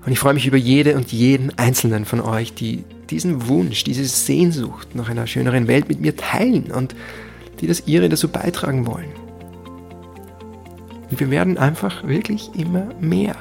Und 0.06 0.12
ich 0.12 0.20
freue 0.20 0.34
mich 0.34 0.47
über 0.47 0.58
jede 0.58 0.95
und 0.95 1.12
jeden 1.12 1.58
einzelnen 1.58 2.06
von 2.06 2.20
euch, 2.20 2.54
die 2.54 2.84
diesen 3.10 3.47
Wunsch, 3.47 3.84
diese 3.84 4.06
Sehnsucht 4.06 4.95
nach 4.95 5.10
einer 5.10 5.28
schöneren 5.28 5.68
Welt 5.68 5.88
mit 5.88 6.01
mir 6.01 6.16
teilen 6.16 6.72
und 6.72 6.95
die 7.62 7.68
das 7.68 7.84
ihre 7.86 8.10
dazu 8.10 8.28
beitragen 8.28 8.86
wollen. 8.86 9.12
Und 11.10 11.20
wir 11.20 11.30
werden 11.30 11.58
einfach 11.58 12.06
wirklich 12.08 12.49
immer 12.56 12.89
mehr 12.99 13.36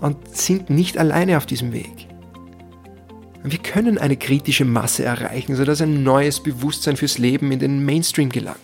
und 0.00 0.36
sind 0.36 0.70
nicht 0.70 0.96
alleine 0.96 1.36
auf 1.36 1.46
diesem 1.46 1.72
Weg. 1.72 2.08
Wir 3.44 3.58
können 3.58 3.98
eine 3.98 4.16
kritische 4.16 4.64
Masse 4.64 5.04
erreichen, 5.04 5.56
sodass 5.56 5.80
ein 5.80 6.04
neues 6.04 6.40
Bewusstsein 6.40 6.96
fürs 6.96 7.18
Leben 7.18 7.50
in 7.50 7.58
den 7.58 7.84
Mainstream 7.84 8.28
gelangt. 8.28 8.58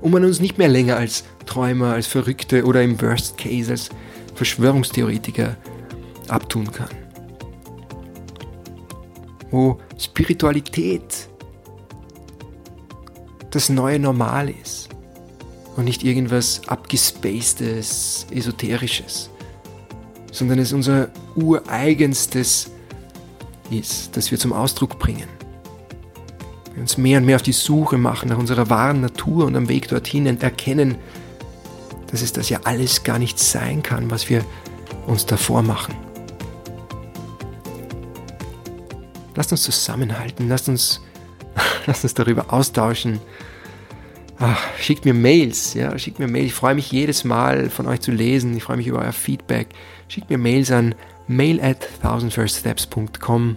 Und 0.00 0.12
man 0.12 0.24
uns 0.24 0.40
nicht 0.40 0.58
mehr 0.58 0.68
länger 0.68 0.96
als 0.96 1.24
Träumer, 1.46 1.94
als 1.94 2.06
Verrückte 2.06 2.64
oder 2.64 2.82
im 2.82 3.00
Worst 3.00 3.36
Case 3.36 3.72
als 3.72 3.90
Verschwörungstheoretiker 4.38 5.56
abtun 6.28 6.70
kann. 6.70 6.90
Wo 9.50 9.78
Spiritualität 9.98 11.28
das 13.50 13.68
neue 13.68 13.98
Normal 13.98 14.50
ist 14.50 14.90
und 15.74 15.86
nicht 15.86 16.04
irgendwas 16.04 16.62
abgespacedes, 16.68 18.26
esoterisches, 18.30 19.28
sondern 20.30 20.60
es 20.60 20.72
unser 20.72 21.08
ureigenstes 21.34 22.70
ist, 23.70 24.16
das 24.16 24.30
wir 24.30 24.38
zum 24.38 24.52
Ausdruck 24.52 25.00
bringen. 25.00 25.28
Wir 26.74 26.82
uns 26.82 26.96
mehr 26.96 27.18
und 27.18 27.26
mehr 27.26 27.36
auf 27.36 27.42
die 27.42 27.50
Suche 27.52 27.98
machen 27.98 28.28
nach 28.28 28.38
unserer 28.38 28.70
wahren 28.70 29.00
Natur 29.00 29.46
und 29.46 29.56
am 29.56 29.68
Weg 29.68 29.88
dorthin 29.88 30.26
erkennen, 30.40 30.96
dass 32.10 32.22
es 32.22 32.32
das 32.32 32.48
ja 32.48 32.60
alles 32.64 33.04
gar 33.04 33.18
nicht 33.18 33.38
sein 33.38 33.82
kann, 33.82 34.10
was 34.10 34.28
wir 34.28 34.44
uns 35.06 35.26
davor 35.26 35.62
machen. 35.62 35.94
Lasst 39.34 39.52
uns 39.52 39.62
zusammenhalten, 39.62 40.48
lasst 40.48 40.68
uns, 40.68 41.00
lasst 41.86 42.02
uns 42.02 42.14
darüber 42.14 42.52
austauschen. 42.52 43.20
Ach, 44.40 44.60
schickt 44.78 45.04
mir 45.04 45.14
Mails, 45.14 45.74
ja, 45.74 45.96
schickt 45.98 46.18
mir 46.18 46.28
Mails. 46.28 46.46
Ich 46.46 46.54
freue 46.54 46.74
mich 46.74 46.90
jedes 46.92 47.24
Mal 47.24 47.70
von 47.70 47.86
euch 47.86 48.00
zu 48.00 48.12
lesen. 48.12 48.56
Ich 48.56 48.62
freue 48.62 48.76
mich 48.76 48.86
über 48.86 49.00
euer 49.00 49.12
Feedback. 49.12 49.68
Schickt 50.08 50.30
mir 50.30 50.38
Mails 50.38 50.70
an 50.70 50.94
mail 51.28 51.60
at 51.60 51.88
thousandfirststeps.com. 52.02 53.56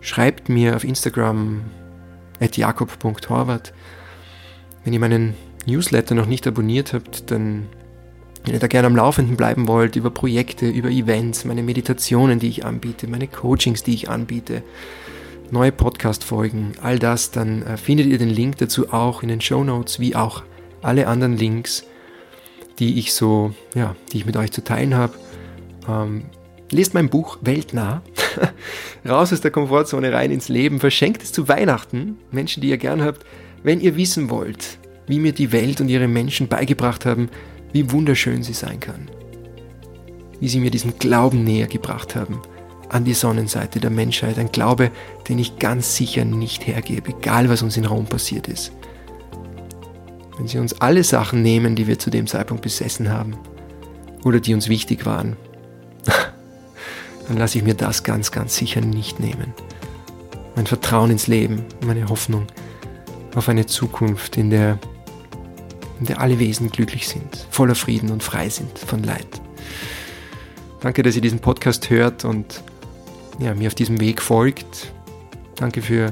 Schreibt 0.00 0.48
mir 0.48 0.76
auf 0.76 0.84
Instagram 0.84 1.62
at 2.40 2.56
jakob.horvath. 2.56 3.72
Wenn 4.84 4.92
ihr 4.92 5.00
meinen 5.00 5.34
Newsletter 5.66 6.14
noch 6.14 6.26
nicht 6.26 6.46
abonniert 6.46 6.92
habt, 6.92 7.30
dann 7.30 7.66
wenn 8.44 8.54
ihr 8.54 8.60
da 8.60 8.68
gerne 8.68 8.86
am 8.86 8.96
Laufenden 8.96 9.36
bleiben 9.36 9.68
wollt, 9.68 9.96
über 9.96 10.10
Projekte, 10.10 10.66
über 10.68 10.88
Events, 10.88 11.44
meine 11.44 11.62
Meditationen, 11.62 12.38
die 12.38 12.48
ich 12.48 12.64
anbiete, 12.64 13.06
meine 13.06 13.28
Coachings, 13.28 13.82
die 13.82 13.92
ich 13.92 14.08
anbiete, 14.08 14.62
neue 15.50 15.72
Podcast-Folgen, 15.72 16.72
all 16.80 16.98
das, 16.98 17.30
dann 17.30 17.62
äh, 17.62 17.76
findet 17.76 18.06
ihr 18.06 18.18
den 18.18 18.30
Link 18.30 18.56
dazu 18.58 18.92
auch 18.92 19.22
in 19.22 19.28
den 19.28 19.40
Show 19.40 19.62
Notes, 19.62 20.00
wie 20.00 20.16
auch 20.16 20.42
alle 20.80 21.06
anderen 21.06 21.36
Links, 21.36 21.84
die 22.78 22.98
ich 22.98 23.12
so, 23.12 23.52
ja, 23.74 23.94
die 24.12 24.18
ich 24.18 24.26
mit 24.26 24.36
euch 24.36 24.52
zu 24.52 24.64
teilen 24.64 24.94
habe. 24.94 25.12
Ähm, 25.86 26.24
lest 26.70 26.94
mein 26.94 27.10
Buch 27.10 27.38
Weltnah. 27.42 28.02
Raus 29.06 29.32
aus 29.34 29.42
der 29.42 29.50
Komfortzone, 29.50 30.12
rein 30.12 30.30
ins 30.30 30.48
Leben. 30.48 30.80
Verschenkt 30.80 31.22
es 31.22 31.32
zu 31.32 31.48
Weihnachten. 31.48 32.16
Menschen, 32.30 32.62
die 32.62 32.70
ihr 32.70 32.78
gern 32.78 33.02
habt. 33.02 33.26
Wenn 33.62 33.80
ihr 33.80 33.96
wissen 33.96 34.30
wollt, 34.30 34.78
wie 35.10 35.18
mir 35.18 35.32
die 35.32 35.52
Welt 35.52 35.80
und 35.80 35.88
ihre 35.88 36.08
Menschen 36.08 36.48
beigebracht 36.48 37.04
haben, 37.04 37.28
wie 37.72 37.90
wunderschön 37.90 38.42
sie 38.42 38.52
sein 38.52 38.80
kann. 38.80 39.10
Wie 40.38 40.48
sie 40.48 40.60
mir 40.60 40.70
diesen 40.70 40.98
Glauben 40.98 41.44
näher 41.44 41.66
gebracht 41.66 42.16
haben 42.16 42.40
an 42.88 43.04
die 43.04 43.14
Sonnenseite 43.14 43.80
der 43.80 43.90
Menschheit. 43.90 44.38
Ein 44.38 44.52
Glaube, 44.52 44.90
den 45.28 45.38
ich 45.38 45.58
ganz 45.58 45.96
sicher 45.96 46.24
nicht 46.24 46.66
hergebe, 46.66 47.10
egal 47.10 47.48
was 47.48 47.62
uns 47.62 47.76
in 47.76 47.84
Rom 47.84 48.06
passiert 48.06 48.48
ist. 48.48 48.72
Wenn 50.36 50.48
sie 50.48 50.58
uns 50.58 50.80
alle 50.80 51.04
Sachen 51.04 51.42
nehmen, 51.42 51.76
die 51.76 51.86
wir 51.86 51.98
zu 51.98 52.10
dem 52.10 52.26
Zeitpunkt 52.26 52.62
besessen 52.62 53.10
haben 53.10 53.36
oder 54.24 54.40
die 54.40 54.54
uns 54.54 54.68
wichtig 54.68 55.06
waren, 55.06 55.36
dann 57.28 57.36
lasse 57.36 57.58
ich 57.58 57.64
mir 57.64 57.74
das 57.74 58.02
ganz, 58.02 58.32
ganz 58.32 58.56
sicher 58.56 58.80
nicht 58.80 59.20
nehmen. 59.20 59.54
Mein 60.56 60.66
Vertrauen 60.66 61.10
ins 61.10 61.26
Leben, 61.26 61.64
meine 61.84 62.08
Hoffnung 62.08 62.46
auf 63.34 63.48
eine 63.48 63.66
Zukunft, 63.66 64.36
in 64.36 64.50
der, 64.50 64.78
in 66.00 66.06
der 66.06 66.20
alle 66.20 66.38
Wesen 66.38 66.70
glücklich 66.70 67.06
sind, 67.06 67.46
voller 67.50 67.74
Frieden 67.74 68.10
und 68.10 68.22
frei 68.22 68.48
sind 68.48 68.78
von 68.78 69.02
Leid. 69.02 69.40
Danke, 70.80 71.02
dass 71.02 71.14
ihr 71.14 71.22
diesen 71.22 71.40
Podcast 71.40 71.90
hört 71.90 72.24
und 72.24 72.62
ja, 73.38 73.54
mir 73.54 73.68
auf 73.68 73.74
diesem 73.74 74.00
Weg 74.00 74.20
folgt. 74.20 74.92
Danke 75.56 75.82
für 75.82 76.10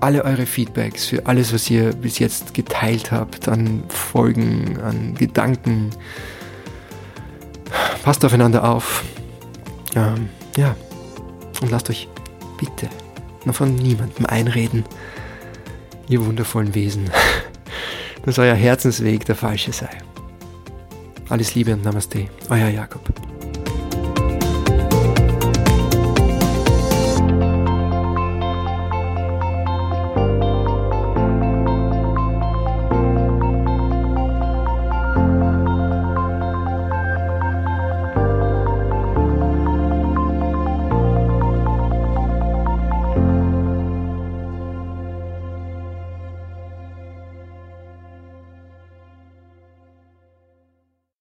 alle 0.00 0.24
eure 0.24 0.46
Feedbacks, 0.46 1.06
für 1.06 1.26
alles, 1.26 1.52
was 1.52 1.70
ihr 1.70 1.92
bis 1.92 2.18
jetzt 2.18 2.54
geteilt 2.54 3.12
habt 3.12 3.48
an 3.48 3.84
Folgen, 3.88 4.78
an 4.80 5.14
Gedanken, 5.14 5.90
Passt 8.04 8.22
aufeinander 8.22 8.68
auf. 8.68 9.02
Ähm, 9.96 10.28
ja. 10.58 10.76
Und 11.62 11.70
lasst 11.70 11.88
euch 11.88 12.06
bitte 12.58 12.90
noch 13.46 13.54
von 13.54 13.74
niemandem 13.74 14.26
einreden, 14.26 14.84
ihr 16.08 16.24
wundervollen 16.24 16.74
Wesen, 16.74 17.10
dass 18.24 18.38
euer 18.38 18.54
Herzensweg 18.54 19.24
der 19.24 19.34
falsche 19.34 19.72
sei. 19.72 19.90
Alles 21.28 21.54
Liebe 21.54 21.72
und 21.72 21.84
Namaste, 21.84 22.26
euer 22.48 22.68
Jakob. 22.68 23.33